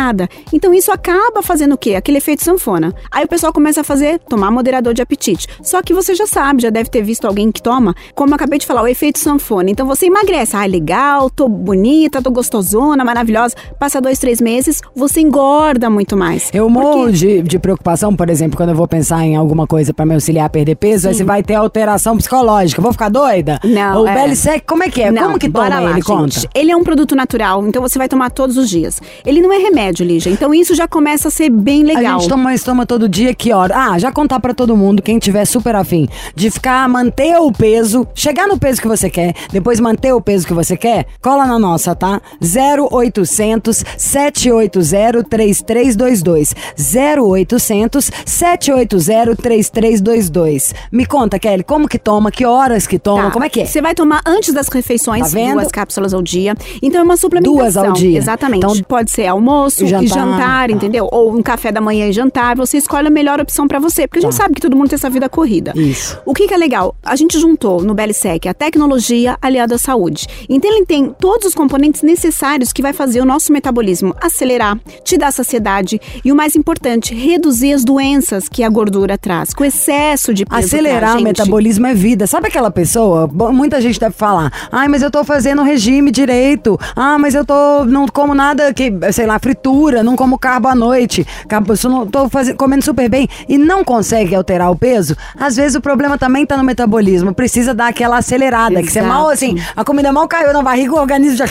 Então 0.52 0.74
isso 0.74 0.92
acaba 0.92 1.42
fazendo 1.42 1.74
o 1.74 1.78
quê? 1.78 1.96
Aquele 1.96 2.18
efeito 2.18 2.44
sanfona. 2.44 2.94
Aí 3.12 3.26
o 3.26 3.28
pessoal 3.28 3.54
começa 3.54 3.82
a 3.82 3.84
fazer, 3.84 4.20
tomar 4.20 4.52
moderador 4.52 4.94
de 4.94 5.02
apetite. 5.02 5.48
Só 5.62 5.82
que 5.82 5.94
você 5.94 6.16
já 6.16 6.28
sabe, 6.28 6.62
já 6.62 6.70
deve 6.70 6.90
ter 6.90 7.02
visto 7.02 7.26
alguém 7.26 7.52
que 7.52 7.62
toma, 7.62 7.96
como 8.16 8.32
eu 8.32 8.36
acabei 8.36 8.60
de 8.60 8.66
falar, 8.66 8.82
o 8.84 8.88
efeito 8.88 9.20
sanfona. 9.20 9.70
Então 9.70 9.86
você 9.86 10.08
emagrece, 10.08 10.56
ah, 10.56 10.66
legal, 10.66 11.30
tô 11.30 11.48
bonita, 11.48 12.22
tô 12.22 12.32
gostosona, 12.32 13.04
maravilhosa. 13.04 13.56
Passa 13.80 14.02
dois, 14.02 14.20
três 14.20 14.40
meses, 14.42 14.82
você 14.96 15.22
engorda 15.22 15.90
muito 15.90 16.16
mais. 16.18 16.50
Eu 16.54 16.70
morro 16.70 17.12
de, 17.12 17.42
de 17.42 17.60
preocupação, 17.60 18.16
por 18.16 18.30
exemplo, 18.30 18.58
quando 18.58 18.70
eu 18.70 18.76
vou 18.76 18.88
pensar 18.88 19.24
em 19.24 19.36
alguma 19.36 19.68
coisa 19.68 19.94
pra 19.94 20.06
me 20.06 20.14
auxiliar 20.14 20.46
a 20.46 20.50
perder 20.50 20.76
peso, 20.76 21.08
aí 21.08 21.14
você 21.14 21.24
vai 21.24 21.44
ter 21.44 21.56
alteração 21.56 22.18
psicológica. 22.18 22.82
Vou 22.82 22.92
ficar 22.92 23.10
doida? 23.10 23.60
Não, 23.64 24.04
O 24.04 24.08
é. 24.08 24.14
Belisec, 24.14 24.64
como 24.66 24.84
é 24.84 24.90
que 24.90 25.02
é? 25.02 25.12
Não, 25.12 25.24
como 25.24 25.40
que 25.40 25.50
toma 25.50 25.70
lá, 25.70 25.84
ele? 25.84 25.94
gente. 25.96 26.04
Conta. 26.06 26.42
Ele 26.54 26.72
é 26.72 26.76
um 26.76 26.84
produto 26.84 27.16
natural, 27.16 27.66
então 27.68 27.82
você 27.82 27.98
vai 27.98 28.08
tomar 28.08 28.30
todos 28.32 28.58
os 28.58 28.70
dias. 28.70 29.02
Ele 29.26 29.42
não 29.42 29.52
é 29.52 29.58
remédio, 29.58 29.83
Lígia. 29.92 30.32
Então 30.32 30.54
isso 30.54 30.74
já 30.76 30.88
começa 30.88 31.28
a 31.28 31.32
ser 31.32 31.50
bem 31.50 31.84
legal. 31.84 32.18
A 32.18 32.20
gente 32.20 32.30
toma 32.30 32.54
toma 32.64 32.86
todo 32.86 33.10
dia, 33.10 33.34
que 33.34 33.52
hora? 33.52 33.74
Ah, 33.76 34.00
já 34.00 34.12
contar 34.12 34.40
pra 34.40 34.54
todo 34.54 34.76
mundo, 34.78 35.02
quem 35.02 35.20
tiver 35.20 35.46
super 35.46 35.76
afim, 35.76 36.08
de 36.36 36.50
ficar, 36.50 36.88
manter 36.88 37.36
o 37.38 37.52
peso, 37.52 38.08
chegar 38.14 38.48
no 38.48 38.58
peso 38.58 38.82
que 38.82 38.88
você 38.88 39.10
quer, 39.10 39.34
depois 39.52 39.80
manter 39.80 40.14
o 40.14 40.22
peso 40.22 40.46
que 40.48 40.54
você 40.54 40.78
quer, 40.78 41.06
cola 41.22 41.46
na 41.46 41.58
nossa, 41.60 41.96
tá? 41.96 42.22
0800 42.42 43.84
780 43.98 45.24
3322. 45.24 46.54
0800 46.78 48.12
780 48.26 49.36
3322. 49.36 50.74
Me 50.92 51.06
conta, 51.06 51.40
Kelly, 51.40 51.64
como 51.64 51.88
que 51.88 51.98
toma, 51.98 52.32
que 52.32 52.46
horas 52.46 52.86
que 52.88 53.00
toma, 53.00 53.24
Tá. 53.24 53.32
como 53.32 53.46
é 53.46 53.50
que 53.50 53.62
é? 53.62 53.66
Você 53.66 53.82
vai 53.82 53.96
tomar 53.96 54.22
antes 54.26 54.54
das 54.54 54.68
refeições, 54.68 55.32
Tá 55.32 55.54
duas 55.54 55.68
cápsulas 55.72 56.14
ao 56.14 56.22
dia. 56.22 56.56
Então 56.82 57.02
é 57.02 57.04
uma 57.04 57.18
suplementação. 57.18 57.58
Duas 57.58 57.78
ao 57.78 57.92
dia. 57.94 58.18
Exatamente. 58.18 58.66
Então, 58.66 58.74
Pode 58.88 59.12
ser 59.12 59.28
almoço 59.28 59.73
e 59.82 59.86
e 59.86 59.88
jantar. 59.88 60.08
jantar, 60.08 60.70
entendeu? 60.70 61.08
Ou 61.12 61.36
um 61.36 61.42
café 61.42 61.72
da 61.72 61.82
manhã 61.82 62.08
e 62.08 62.14
jantar. 62.14 62.56
Você 62.58 62.78
escolhe 62.78 63.08
a 63.08 63.12
melhor 63.12 63.40
opção 63.40 63.68
pra 63.68 63.80
você. 63.80 64.08
Porque 64.08 64.20
a 64.20 64.22
gente 64.22 64.36
sabe 64.36 64.56
que 64.56 64.62
todo 64.62 64.76
mundo 64.76 64.90
tem 64.90 64.96
essa 64.96 65.10
vida 65.10 65.30
corrida. 65.30 65.74
Tá. 65.74 65.80
Isso. 65.80 66.20
O 66.26 66.34
que, 66.34 66.48
que 66.48 66.54
é 66.54 66.58
legal? 66.58 66.96
A 67.04 67.16
gente 67.16 67.40
juntou 67.40 67.82
no 67.82 67.94
Belisec 67.94 68.48
a 68.48 68.54
tecnologia 68.54 69.38
aliada 69.42 69.76
à 69.76 69.78
saúde. 69.78 70.28
Então 70.50 70.70
ele 70.72 70.86
tem 70.86 71.14
todos 71.20 71.48
os 71.48 71.56
componentes 71.56 72.02
necessários 72.02 72.72
que 72.72 72.82
vai 72.82 72.94
fazer 72.94 73.22
o 73.22 73.26
nosso 73.26 73.52
metabolismo 73.52 74.16
acelerar, 74.22 74.80
te 75.04 75.18
dar 75.18 75.32
saciedade 75.32 76.00
e 76.24 76.32
o 76.32 76.36
mais 76.36 76.56
importante, 76.56 77.14
reduzir 77.14 77.74
as 77.74 77.84
doenças 77.84 78.50
que 78.50 78.64
a 78.64 78.70
gordura 78.70 79.18
traz, 79.18 79.54
com 79.54 79.64
excesso 79.64 80.34
de 80.34 80.46
peso. 80.46 80.66
Acelerar 80.66 81.12
tá, 81.12 81.16
o 81.16 81.20
gente? 81.20 81.28
metabolismo 81.28 81.88
é 81.88 81.94
vida. 81.94 82.28
Sabe 82.28 82.48
aquela 82.48 82.72
pessoa? 82.72 83.28
Muita 83.28 83.80
gente 83.82 84.00
deve 84.00 84.16
falar: 84.16 84.52
ai, 84.72 84.88
mas 84.88 85.02
eu 85.02 85.12
tô 85.12 85.24
fazendo 85.24 85.62
regime 85.64 86.12
direito. 86.12 86.80
Ah, 86.96 87.18
mas 87.18 87.36
eu 87.36 87.46
tô. 87.46 87.86
não 87.86 88.08
como 88.08 88.34
nada 88.34 88.74
que, 88.74 88.92
sei 89.12 89.26
lá, 89.26 89.40
fritura, 89.40 89.63
não 90.04 90.16
como 90.16 90.38
carbo 90.38 90.68
à 90.68 90.76
noite. 90.76 91.26
Carbo, 91.48 91.74
eu 91.74 91.90
não 91.90 92.08
tô 92.08 92.30
fazendo, 92.30 92.58
comendo 92.58 92.84
super 92.84 93.10
bem 93.10 93.28
e 93.48 93.58
não 93.58 93.84
consegue 93.84 94.36
alterar 94.36 94.72
o 94.72 94.76
peso. 94.76 95.16
Às 95.40 95.56
vezes 95.56 95.76
o 95.76 95.82
problema 95.82 96.18
também 96.18 96.46
tá 96.46 96.58
no 96.58 96.64
metabolismo. 96.64 97.34
Precisa 97.34 97.74
dar 97.74 97.88
aquela 97.88 98.18
acelerada. 98.18 98.82
Que 98.82 98.92
você 98.92 99.00
Exato. 99.00 99.14
mal 99.14 99.30
assim, 99.30 99.58
a 99.76 99.84
comida 99.84 100.12
mal 100.12 100.28
caiu 100.28 100.54
na 100.54 100.62
barriga, 100.62 100.94
o 100.94 101.00
organismo 101.00 101.38
já 101.38 101.46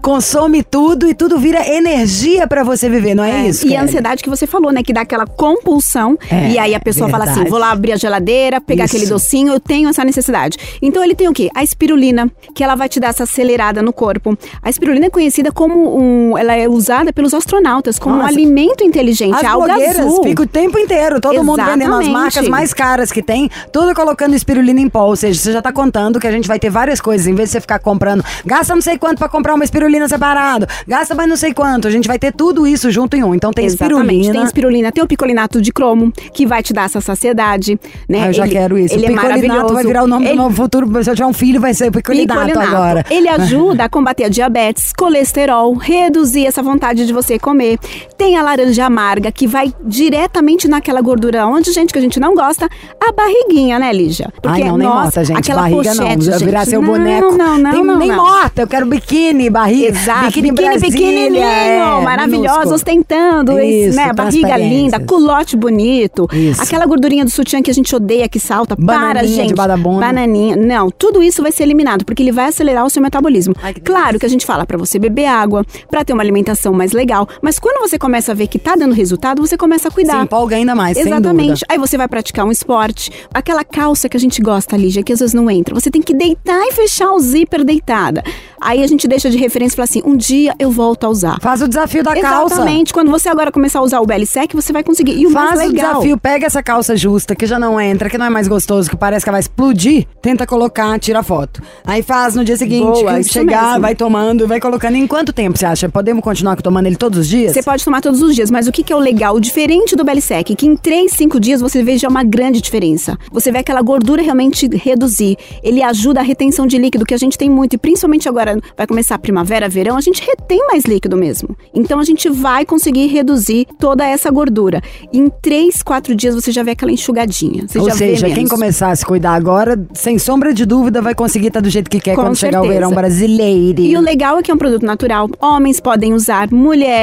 consome 0.00 0.62
tudo 0.62 1.06
e 1.08 1.14
tudo 1.14 1.38
vira 1.38 1.66
energia 1.66 2.46
pra 2.46 2.62
você 2.62 2.88
viver, 2.88 3.14
não 3.14 3.24
é, 3.24 3.48
isso? 3.48 3.66
E 3.66 3.76
a 3.76 3.82
ansiedade 3.82 4.22
que 4.22 4.28
você 4.28 4.46
falou, 4.46 4.72
né? 4.72 4.82
Que 4.82 4.92
dá 4.92 5.02
aquela 5.02 5.26
compulsão. 5.26 6.18
É, 6.30 6.50
e 6.50 6.58
aí 6.58 6.74
a 6.74 6.80
pessoa 6.80 7.08
fala 7.08 7.24
assim: 7.24 7.34
verdade. 7.34 7.50
vou 7.50 7.58
lá 7.58 7.70
abrir 7.70 7.92
a 7.92 7.96
geladeira, 7.96 8.60
pegar 8.60 8.84
Isso. 8.84 8.96
aquele 8.96 9.10
docinho, 9.10 9.52
eu 9.52 9.60
tenho 9.60 9.88
essa 9.88 10.04
necessidade. 10.04 10.58
Então 10.80 11.02
ele 11.02 11.14
tem 11.14 11.28
o 11.28 11.32
quê? 11.32 11.50
A 11.54 11.62
espirulina, 11.62 12.30
que 12.54 12.62
ela 12.62 12.74
vai 12.74 12.88
te 12.88 13.00
dar 13.00 13.08
essa 13.08 13.24
acelerada 13.24 13.82
no 13.82 13.92
corpo. 13.92 14.36
A 14.62 14.70
espirulina 14.70 15.06
é 15.06 15.10
conhecida 15.10 15.52
como 15.52 15.98
um. 15.98 16.36
Ela 16.36 16.54
é 16.54 16.68
usada 16.68 17.12
pelos 17.12 17.32
astronautas 17.54 17.98
como 17.98 18.14
um 18.14 18.18
Nossa. 18.18 18.30
alimento 18.30 18.84
inteligente. 18.84 19.34
As 19.34 19.42
é 19.42 19.48
blogueiras 19.50 19.98
azul. 19.98 20.22
ficam 20.22 20.44
o 20.44 20.48
tempo 20.48 20.78
inteiro, 20.78 21.20
todo 21.20 21.42
mundo 21.42 21.56
vendendo 21.64 21.94
as 21.94 22.00
Exatamente. 22.00 22.10
marcas 22.12 22.48
mais 22.48 22.72
caras 22.72 23.10
que 23.10 23.22
tem, 23.22 23.50
tudo 23.72 23.94
colocando 23.94 24.34
espirulina 24.34 24.80
em 24.80 24.88
pó. 24.88 25.04
Ou 25.06 25.16
seja, 25.16 25.40
você 25.40 25.52
já 25.52 25.60
tá 25.62 25.72
contando 25.72 26.20
que 26.20 26.26
a 26.26 26.32
gente 26.32 26.46
vai 26.46 26.58
ter 26.58 26.70
várias 26.70 27.00
coisas, 27.00 27.26
em 27.26 27.34
vez 27.34 27.48
de 27.48 27.54
você 27.54 27.60
ficar 27.60 27.78
comprando, 27.80 28.24
gasta 28.46 28.74
não 28.74 28.80
sei 28.82 28.96
quanto 28.98 29.18
pra 29.18 29.28
comprar 29.28 29.54
uma 29.54 29.64
espirulina 29.64 30.08
separado, 30.08 30.66
gasta 30.86 31.14
mais 31.14 31.28
não 31.28 31.36
sei 31.36 31.52
quanto, 31.52 31.88
a 31.88 31.90
gente 31.90 32.06
vai 32.06 32.18
ter 32.18 32.32
tudo 32.32 32.66
isso 32.66 32.90
junto 32.90 33.16
em 33.16 33.24
um. 33.24 33.34
Então 33.34 33.50
tem 33.52 33.64
Exatamente. 33.66 34.00
espirulina. 34.04 34.32
Tem 34.32 34.42
espirulina, 34.44 34.92
tem 34.92 35.02
o 35.02 35.06
picolinato 35.08 35.60
de 35.60 35.72
cromo, 35.72 36.12
que 36.32 36.46
vai 36.46 36.62
te 36.62 36.72
dar 36.72 36.84
essa 36.84 37.00
saciedade, 37.00 37.78
né? 38.08 38.22
Ah, 38.24 38.26
eu 38.28 38.32
já 38.32 38.44
Ele- 38.44 38.52
quero 38.52 38.78
isso. 38.78 38.94
Ele 38.94 39.06
é 39.06 39.08
picolinato 39.08 39.28
maravilhoso. 39.40 39.74
vai 39.74 39.84
virar 39.84 40.04
o 40.04 40.06
nome 40.06 40.26
Ele- 40.26 40.36
do 40.36 40.42
novo 40.42 40.54
futuro. 40.54 41.02
Se 41.02 41.10
eu 41.10 41.14
tiver 41.16 41.26
um 41.26 41.32
filho, 41.32 41.60
vai 41.60 41.74
ser 41.74 41.90
picolinato, 41.90 42.46
Picolinato. 42.46 42.76
agora. 42.76 43.04
Ele 43.10 43.28
ajuda 43.28 43.84
a 43.84 43.88
combater 43.88 44.24
a 44.24 44.28
diabetes, 44.28 44.92
colesterol, 44.96 45.74
reduzir 45.74 46.46
essa 46.46 46.62
vontade 46.62 47.06
de 47.06 47.12
você 47.12 47.29
comer. 47.38 47.78
Tem 48.16 48.36
a 48.36 48.42
laranja 48.42 48.84
amarga, 48.86 49.30
que 49.30 49.46
vai 49.46 49.72
diretamente 49.84 50.68
naquela 50.68 51.00
gordura 51.00 51.46
onde, 51.46 51.72
gente, 51.72 51.92
que 51.92 51.98
a 51.98 52.02
gente 52.02 52.18
não 52.18 52.34
gosta, 52.34 52.68
a 53.00 53.12
barriguinha, 53.12 53.78
né, 53.78 53.92
Lígia? 53.92 54.32
Ai, 54.46 54.64
não, 54.64 54.76
nem 54.76 54.86
nossa, 54.88 55.02
morta, 55.02 55.24
gente. 55.24 55.38
Aquela 55.38 55.62
barriga 55.62 55.94
não. 55.94 56.04
pochete, 56.04 56.24
Já 56.24 56.38
virar 56.38 56.64
seu 56.66 56.80
não, 56.82 56.88
boneco. 56.88 57.36
Não, 57.36 57.58
não, 57.58 57.70
Tem- 57.70 57.84
não. 57.84 57.98
Nem 57.98 58.08
não. 58.08 58.16
morta. 58.16 58.62
Eu 58.62 58.66
quero 58.66 58.86
biquíni, 58.86 59.50
barriga. 59.50 59.88
Exato, 59.88 60.26
biquíni, 60.26 60.52
biquíni, 60.52 60.80
pequenininho, 60.80 61.42
é, 61.42 62.02
maravilhosa, 62.02 62.48
minúsculo. 62.48 62.74
ostentando, 62.74 63.58
Isso, 63.60 63.96
né, 63.96 64.12
barriga 64.12 64.56
linda, 64.56 65.00
culote 65.00 65.56
bonito, 65.56 66.28
Isso. 66.32 66.62
aquela 66.62 66.86
gordurinha 66.86 67.24
do 67.24 67.30
sutiã 67.30 67.62
que 67.62 67.70
a 67.70 67.74
gente 67.74 67.94
odeia, 67.94 68.28
que 68.28 68.38
salta, 68.40 68.76
para, 68.76 69.24
gente. 69.26 69.48
debaixo 69.48 69.68
da 69.68 69.76
bunda. 69.76 70.06
Bananinha, 70.06 70.56
não, 70.56 70.90
tudo 70.90 71.22
isso 71.22 71.42
vai 71.42 71.52
ser 71.52 71.64
eliminado, 71.64 72.04
porque 72.04 72.22
ele 72.22 72.32
vai 72.32 72.46
acelerar 72.46 72.84
o 72.84 72.90
seu 72.90 73.02
metabolismo. 73.02 73.54
Ai, 73.62 73.74
que 73.74 73.80
claro 73.80 74.18
que 74.18 74.26
a 74.26 74.28
gente 74.28 74.44
fala 74.46 74.64
para 74.66 74.76
você 74.78 74.98
beber 74.98 75.26
água, 75.26 75.64
para 75.90 76.04
ter 76.04 76.12
uma 76.12 76.22
alimentação 76.22 76.72
mais 76.72 76.92
legal, 76.92 77.19
mas 77.42 77.58
quando 77.58 77.80
você 77.80 77.98
começa 77.98 78.32
a 78.32 78.34
ver 78.34 78.46
que 78.46 78.58
tá 78.58 78.74
dando 78.76 78.94
resultado, 78.94 79.40
você 79.40 79.56
começa 79.56 79.88
a 79.88 79.90
cuidar. 79.90 80.18
Se 80.18 80.24
empolga 80.24 80.56
ainda 80.56 80.74
mais, 80.74 80.96
Exatamente. 80.96 81.64
Aí 81.68 81.78
você 81.78 81.96
vai 81.96 82.08
praticar 82.08 82.44
um 82.44 82.50
esporte. 82.50 83.10
Aquela 83.32 83.64
calça 83.64 84.08
que 84.08 84.16
a 84.16 84.20
gente 84.20 84.40
gosta, 84.40 84.76
Lígia, 84.76 85.02
que 85.02 85.12
às 85.12 85.20
vezes 85.20 85.34
não 85.34 85.50
entra. 85.50 85.74
Você 85.74 85.90
tem 85.90 86.02
que 86.02 86.14
deitar 86.14 86.62
e 86.66 86.72
fechar 86.72 87.12
o 87.12 87.20
zíper 87.20 87.64
deitada. 87.64 88.22
Aí 88.60 88.82
a 88.82 88.86
gente 88.86 89.08
deixa 89.08 89.30
de 89.30 89.38
referência 89.38 89.74
e 89.74 89.76
fala 89.76 89.84
assim: 89.84 90.02
um 90.04 90.16
dia 90.16 90.54
eu 90.58 90.70
volto 90.70 91.04
a 91.04 91.08
usar. 91.08 91.38
Faz 91.40 91.62
o 91.62 91.68
desafio 91.68 92.02
da 92.02 92.14
calça. 92.20 92.56
Exatamente. 92.56 92.92
Quando 92.92 93.10
você 93.10 93.28
agora 93.28 93.50
começar 93.50 93.78
a 93.78 93.82
usar 93.82 94.00
o 94.00 94.06
BLSEC, 94.06 94.54
você 94.54 94.72
vai 94.72 94.82
conseguir. 94.84 95.18
E 95.18 95.26
o 95.26 95.30
Faz 95.30 95.50
mais 95.56 95.60
o 95.60 95.72
legal. 95.72 95.92
desafio, 95.92 96.18
pega 96.18 96.46
essa 96.46 96.62
calça 96.62 96.96
justa, 96.96 97.34
que 97.34 97.46
já 97.46 97.58
não 97.58 97.80
entra, 97.80 98.10
que 98.10 98.18
não 98.18 98.26
é 98.26 98.30
mais 98.30 98.46
gostoso, 98.46 98.90
que 98.90 98.96
parece 98.96 99.24
que 99.24 99.30
vai 99.30 99.40
explodir, 99.40 100.06
tenta 100.20 100.46
colocar, 100.46 100.98
tira 100.98 101.22
foto. 101.22 101.62
Aí 101.84 102.02
faz 102.02 102.34
no 102.34 102.44
dia 102.44 102.56
seguinte, 102.56 103.02
Boa, 103.02 103.22
chegar, 103.22 103.66
mesmo. 103.68 103.80
vai 103.80 103.94
tomando, 103.94 104.46
vai 104.46 104.60
colocando. 104.60 104.96
Em 104.96 105.06
quanto 105.06 105.32
tempo 105.32 105.58
você 105.58 105.66
acha? 105.66 105.88
Podemos 105.88 106.22
continuar 106.22 106.56
tomando 106.60 106.86
ele 106.86 106.96
todos 107.10 107.18
os 107.20 107.28
dias? 107.28 107.52
Você 107.52 107.62
pode 107.62 107.84
tomar 107.84 108.00
todos 108.00 108.22
os 108.22 108.34
dias, 108.34 108.50
mas 108.50 108.68
o 108.68 108.72
que, 108.72 108.82
que 108.82 108.92
é 108.92 108.96
o 108.96 108.98
legal? 108.98 109.34
O 109.34 109.40
diferente 109.40 109.96
do 109.96 110.04
BLSEC, 110.04 110.54
que 110.54 110.66
em 110.66 110.76
3, 110.76 111.10
5 111.12 111.40
dias 111.40 111.60
você 111.60 111.82
vê 111.82 111.98
já 111.98 112.08
uma 112.08 112.22
grande 112.22 112.60
diferença. 112.60 113.18
Você 113.32 113.50
vê 113.50 113.58
aquela 113.58 113.82
gordura 113.82 114.22
realmente 114.22 114.68
reduzir. 114.68 115.36
Ele 115.62 115.82
ajuda 115.82 116.20
a 116.20 116.22
retenção 116.22 116.66
de 116.66 116.78
líquido, 116.78 117.04
que 117.04 117.14
a 117.14 117.18
gente 117.18 117.36
tem 117.36 117.50
muito, 117.50 117.74
e 117.74 117.78
principalmente 117.78 118.28
agora 118.28 118.58
vai 118.76 118.86
começar 118.86 119.16
a 119.16 119.18
primavera, 119.18 119.68
verão, 119.68 119.96
a 119.96 120.00
gente 120.00 120.22
retém 120.22 120.64
mais 120.68 120.84
líquido 120.84 121.16
mesmo. 121.16 121.56
Então 121.74 121.98
a 121.98 122.04
gente 122.04 122.28
vai 122.28 122.64
conseguir 122.64 123.08
reduzir 123.08 123.66
toda 123.78 124.06
essa 124.06 124.30
gordura. 124.30 124.80
Em 125.12 125.28
3, 125.42 125.82
4 125.82 126.14
dias 126.14 126.34
você 126.34 126.52
já 126.52 126.62
vê 126.62 126.72
aquela 126.72 126.92
enxugadinha. 126.92 127.64
Você 127.66 127.78
Ou 127.78 127.90
seja, 127.90 128.30
quem 128.30 128.46
começar 128.46 128.90
a 128.90 128.96
se 128.96 129.04
cuidar 129.04 129.34
agora, 129.34 129.80
sem 129.92 130.18
sombra 130.18 130.54
de 130.54 130.64
dúvida, 130.64 131.02
vai 131.02 131.14
conseguir 131.14 131.48
estar 131.48 131.60
do 131.60 131.70
jeito 131.70 131.90
que 131.90 131.98
quer 131.98 132.14
Com 132.14 132.22
quando 132.22 132.36
chegar 132.36 132.60
o 132.60 132.64
certeza. 132.64 132.80
verão 132.80 132.94
brasileiro. 132.94 133.80
E 133.80 133.96
o 133.96 134.00
legal 134.00 134.38
é 134.38 134.42
que 134.42 134.50
é 134.50 134.54
um 134.54 134.58
produto 134.58 134.84
natural. 134.84 135.28
Homens 135.40 135.80
podem 135.80 136.14
usar, 136.14 136.50
mulheres, 136.50 136.99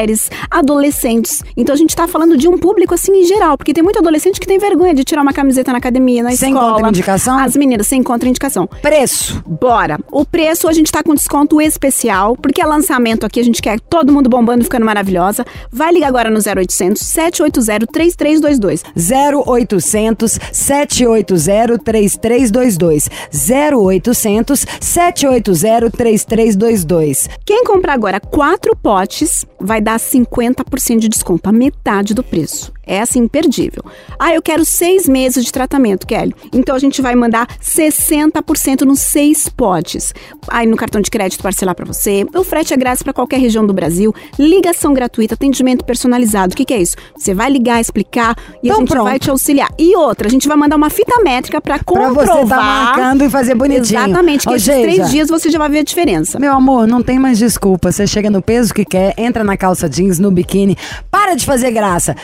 adolescentes. 0.50 1.44
Então 1.56 1.74
a 1.74 1.78
gente 1.78 1.96
tá 1.96 2.08
falando 2.08 2.38
de 2.38 2.48
um 2.48 2.58
público 2.58 2.94
assim 2.94 3.12
em 3.22 3.26
geral, 3.26 3.58
porque 3.58 3.74
tem 3.74 3.84
muito 3.84 4.00
adolescente 4.00 4.40
que 4.40 4.48
tem 4.48 4.58
vergonha 4.60 4.94
de 4.94 5.04
tirar 5.04 5.22
uma 5.22 5.34
camiseta 5.34 5.72
na 5.72 5.78
academia, 5.78 6.24
na 6.24 6.32
Sem 6.32 6.52
escola. 6.52 6.74
contraindicação? 6.74 7.38
As 7.40 7.56
meninas 7.56 7.88
sem 7.88 8.04
contraindicação. 8.04 8.68
Preço. 8.82 9.42
Bora. 9.46 9.98
O 10.12 10.26
preço 10.26 10.68
a 10.68 10.74
gente 10.74 10.92
tá 10.92 11.02
com 11.04 11.14
desconto 11.16 11.62
especial, 11.62 12.36
porque 12.36 12.62
é 12.62 12.66
lançamento 12.66 13.26
aqui, 13.26 13.40
a 13.40 13.44
gente 13.44 13.62
quer 13.62 13.80
todo 13.80 14.12
mundo 14.12 14.30
bombando, 14.30 14.64
ficando 14.64 14.86
maravilhosa. 14.86 15.46
Vai 15.72 15.94
ligar 15.94 16.08
agora 16.08 16.30
no 16.30 16.40
0800 16.40 17.02
780 17.02 17.88
3322. 17.88 18.84
0800 18.96 20.40
780 20.52 21.78
3322. 21.84 23.10
0800 23.32 24.66
780 24.82 25.90
3322. 25.92 27.30
Quem 27.46 27.64
comprar 27.64 27.94
agora 27.94 28.20
quatro 28.20 28.76
potes 28.76 29.46
vai 29.60 29.82
dar 29.82 29.87
50% 29.96 31.00
de 31.00 31.08
desconto, 31.08 31.50
a 31.50 31.52
metade 31.52 32.14
do 32.14 32.24
preço. 32.24 32.77
É 32.88 33.02
assim, 33.02 33.20
imperdível. 33.20 33.84
Ah, 34.18 34.34
eu 34.34 34.42
quero 34.42 34.64
seis 34.66 35.08
meses 35.08 35.44
de 35.46 35.52
tratamento, 35.52 36.08
Kelly. 36.08 36.34
Então 36.54 36.76
a 36.76 36.80
gente 36.80 37.02
vai 37.02 37.14
mandar 37.16 37.48
60% 37.62 38.82
nos 38.82 39.00
seis 39.00 39.50
potes. 39.50 40.14
Aí 40.48 40.66
no 40.66 40.78
cartão 40.78 41.02
de 41.02 41.12
crédito 41.12 41.42
parcelar 41.44 41.76
para 41.76 41.86
você. 41.86 42.26
O 42.36 42.44
frete 42.44 42.74
é 42.74 42.78
grátis 42.78 43.04
para 43.04 43.14
qualquer 43.14 43.40
região 43.40 43.66
do 43.66 43.74
Brasil. 43.74 44.14
Ligação 44.40 44.94
gratuita, 44.94 45.34
atendimento 45.36 45.84
personalizado. 45.86 46.54
O 46.54 46.56
que, 46.58 46.66
que 46.66 46.74
é 46.74 46.82
isso? 46.82 46.96
Você 47.16 47.34
vai 47.34 47.50
ligar, 47.50 47.80
explicar 47.82 48.36
e 48.64 48.70
a 48.70 48.74
Então 48.74 48.80
gente 48.80 48.90
pronto. 48.90 49.04
vai 49.06 49.20
te 49.20 49.30
auxiliar. 49.30 49.70
E 49.78 49.96
outra, 49.96 50.28
a 50.28 50.32
gente 50.32 50.48
vai 50.48 50.56
mandar 50.58 50.76
uma 50.78 50.90
fita 50.90 51.22
métrica 51.24 51.60
para 51.62 51.78
Pra 51.78 51.84
comprovar. 51.86 52.26
você 52.26 52.48
tá 52.48 52.56
marcando 52.56 53.24
e 53.26 53.30
fazer 53.30 53.54
bonitinho. 53.56 54.00
Exatamente, 54.00 54.44
que 54.44 54.50
Ou 54.50 54.56
esses 54.56 54.68
três 54.82 55.10
dias 55.12 55.30
você 55.30 55.50
já 55.50 55.60
vai 55.60 55.70
ver 55.70 55.80
a 55.80 55.84
diferença. 55.84 56.40
Meu 56.40 56.54
amor, 56.54 56.88
não 56.88 57.04
tem 57.04 57.20
mais 57.20 57.38
desculpa. 57.38 57.92
Você 57.92 58.08
chega 58.08 58.30
no 58.30 58.42
peso 58.42 58.74
que 58.74 58.86
quer, 58.86 59.14
entra 59.18 59.44
na 59.44 59.58
calça 59.58 59.90
jeans, 59.90 60.18
no 60.20 60.32
biquíni. 60.32 60.78
Para 61.12 61.36
de 61.36 61.46
fazer 61.46 61.72
graça. 61.72 62.16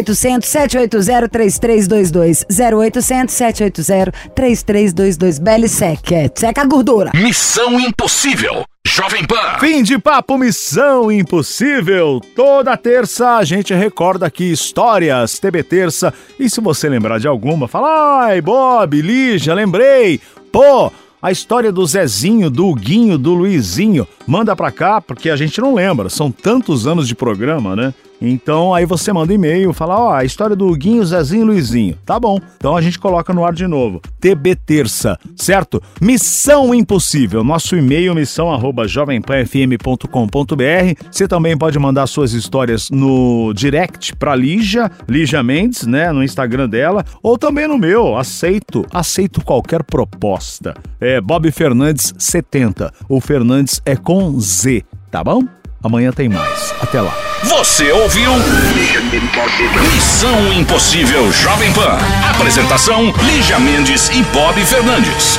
0800 0.00 0.48
780 0.48 1.28
3322. 1.28 2.46
0800 2.48 3.34
780 3.34 4.12
3322. 4.34 5.38
Belly 5.38 5.68
Sec. 5.68 6.12
É, 6.12 6.30
seca 6.34 6.62
a 6.62 6.64
gordura. 6.64 7.10
Missão 7.14 7.78
Impossível. 7.78 8.64
Jovem 8.86 9.24
Pan. 9.26 9.58
Fim 9.60 9.82
de 9.82 9.98
papo 9.98 10.38
Missão 10.38 11.12
Impossível. 11.12 12.20
Toda 12.34 12.76
terça 12.76 13.36
a 13.36 13.44
gente 13.44 13.74
recorda 13.74 14.26
aqui 14.26 14.50
histórias 14.50 15.38
TB 15.38 15.62
Terça. 15.62 16.12
E 16.38 16.48
se 16.48 16.60
você 16.60 16.88
lembrar 16.88 17.18
de 17.18 17.28
alguma, 17.28 17.68
fala: 17.68 18.24
ai, 18.24 18.40
Bob, 18.40 19.00
Lígia, 19.00 19.54
lembrei. 19.54 20.20
Pô, 20.50 20.90
a 21.22 21.30
história 21.30 21.70
do 21.70 21.84
Zezinho, 21.86 22.48
do 22.48 22.66
Huguinho, 22.66 23.18
do 23.18 23.34
Luizinho. 23.34 24.08
Manda 24.26 24.56
pra 24.56 24.72
cá, 24.72 25.00
porque 25.00 25.28
a 25.28 25.36
gente 25.36 25.60
não 25.60 25.74
lembra. 25.74 26.08
São 26.08 26.32
tantos 26.32 26.86
anos 26.86 27.06
de 27.06 27.14
programa, 27.14 27.76
né? 27.76 27.94
Então 28.20 28.74
aí 28.74 28.84
você 28.84 29.12
manda 29.12 29.32
e-mail, 29.32 29.72
fala, 29.72 29.98
ó, 29.98 30.12
a 30.12 30.24
história 30.24 30.54
do 30.54 30.66
Huguinho, 30.66 31.04
Zezinho 31.04 31.42
e 31.42 31.44
Luizinho. 31.44 31.98
Tá 32.04 32.20
bom. 32.20 32.38
Então 32.56 32.76
a 32.76 32.80
gente 32.80 32.98
coloca 32.98 33.32
no 33.32 33.44
ar 33.44 33.52
de 33.52 33.66
novo. 33.66 34.00
TB 34.20 34.56
Terça, 34.56 35.18
certo? 35.36 35.82
Missão 36.00 36.74
Impossível. 36.74 37.42
Nosso 37.42 37.76
e-mail, 37.76 38.14
missão 38.14 38.52
arroba 38.52 38.86
jovempanfm.com.br. 38.86 41.08
Você 41.10 41.26
também 41.26 41.56
pode 41.56 41.78
mandar 41.78 42.06
suas 42.06 42.32
histórias 42.32 42.90
no 42.90 43.52
direct 43.54 44.14
pra 44.16 44.36
Lígia, 44.36 44.90
Lígia 45.08 45.42
Mendes, 45.42 45.86
né? 45.86 46.12
No 46.12 46.22
Instagram 46.22 46.68
dela. 46.68 47.04
Ou 47.22 47.38
também 47.38 47.66
no 47.66 47.78
meu. 47.78 48.16
Aceito, 48.16 48.84
aceito 48.92 49.42
qualquer 49.42 49.82
proposta. 49.82 50.74
É 51.00 51.20
Bob 51.20 51.50
Fernandes 51.50 52.14
70. 52.18 52.92
O 53.08 53.20
Fernandes 53.20 53.80
é 53.84 53.96
com 53.96 54.38
Z, 54.38 54.84
tá 55.10 55.24
bom? 55.24 55.59
Amanhã 55.82 56.12
tem 56.12 56.28
mais. 56.28 56.74
Até 56.80 57.00
lá. 57.00 57.16
Você 57.44 57.90
ouviu? 57.90 58.32
Missão 59.94 60.52
Impossível 60.52 61.32
Jovem 61.32 61.72
Pan. 61.72 61.98
Apresentação: 62.34 63.12
Lígia 63.22 63.58
Mendes 63.58 64.10
e 64.10 64.22
Bob 64.24 64.62
Fernandes. 64.66 65.38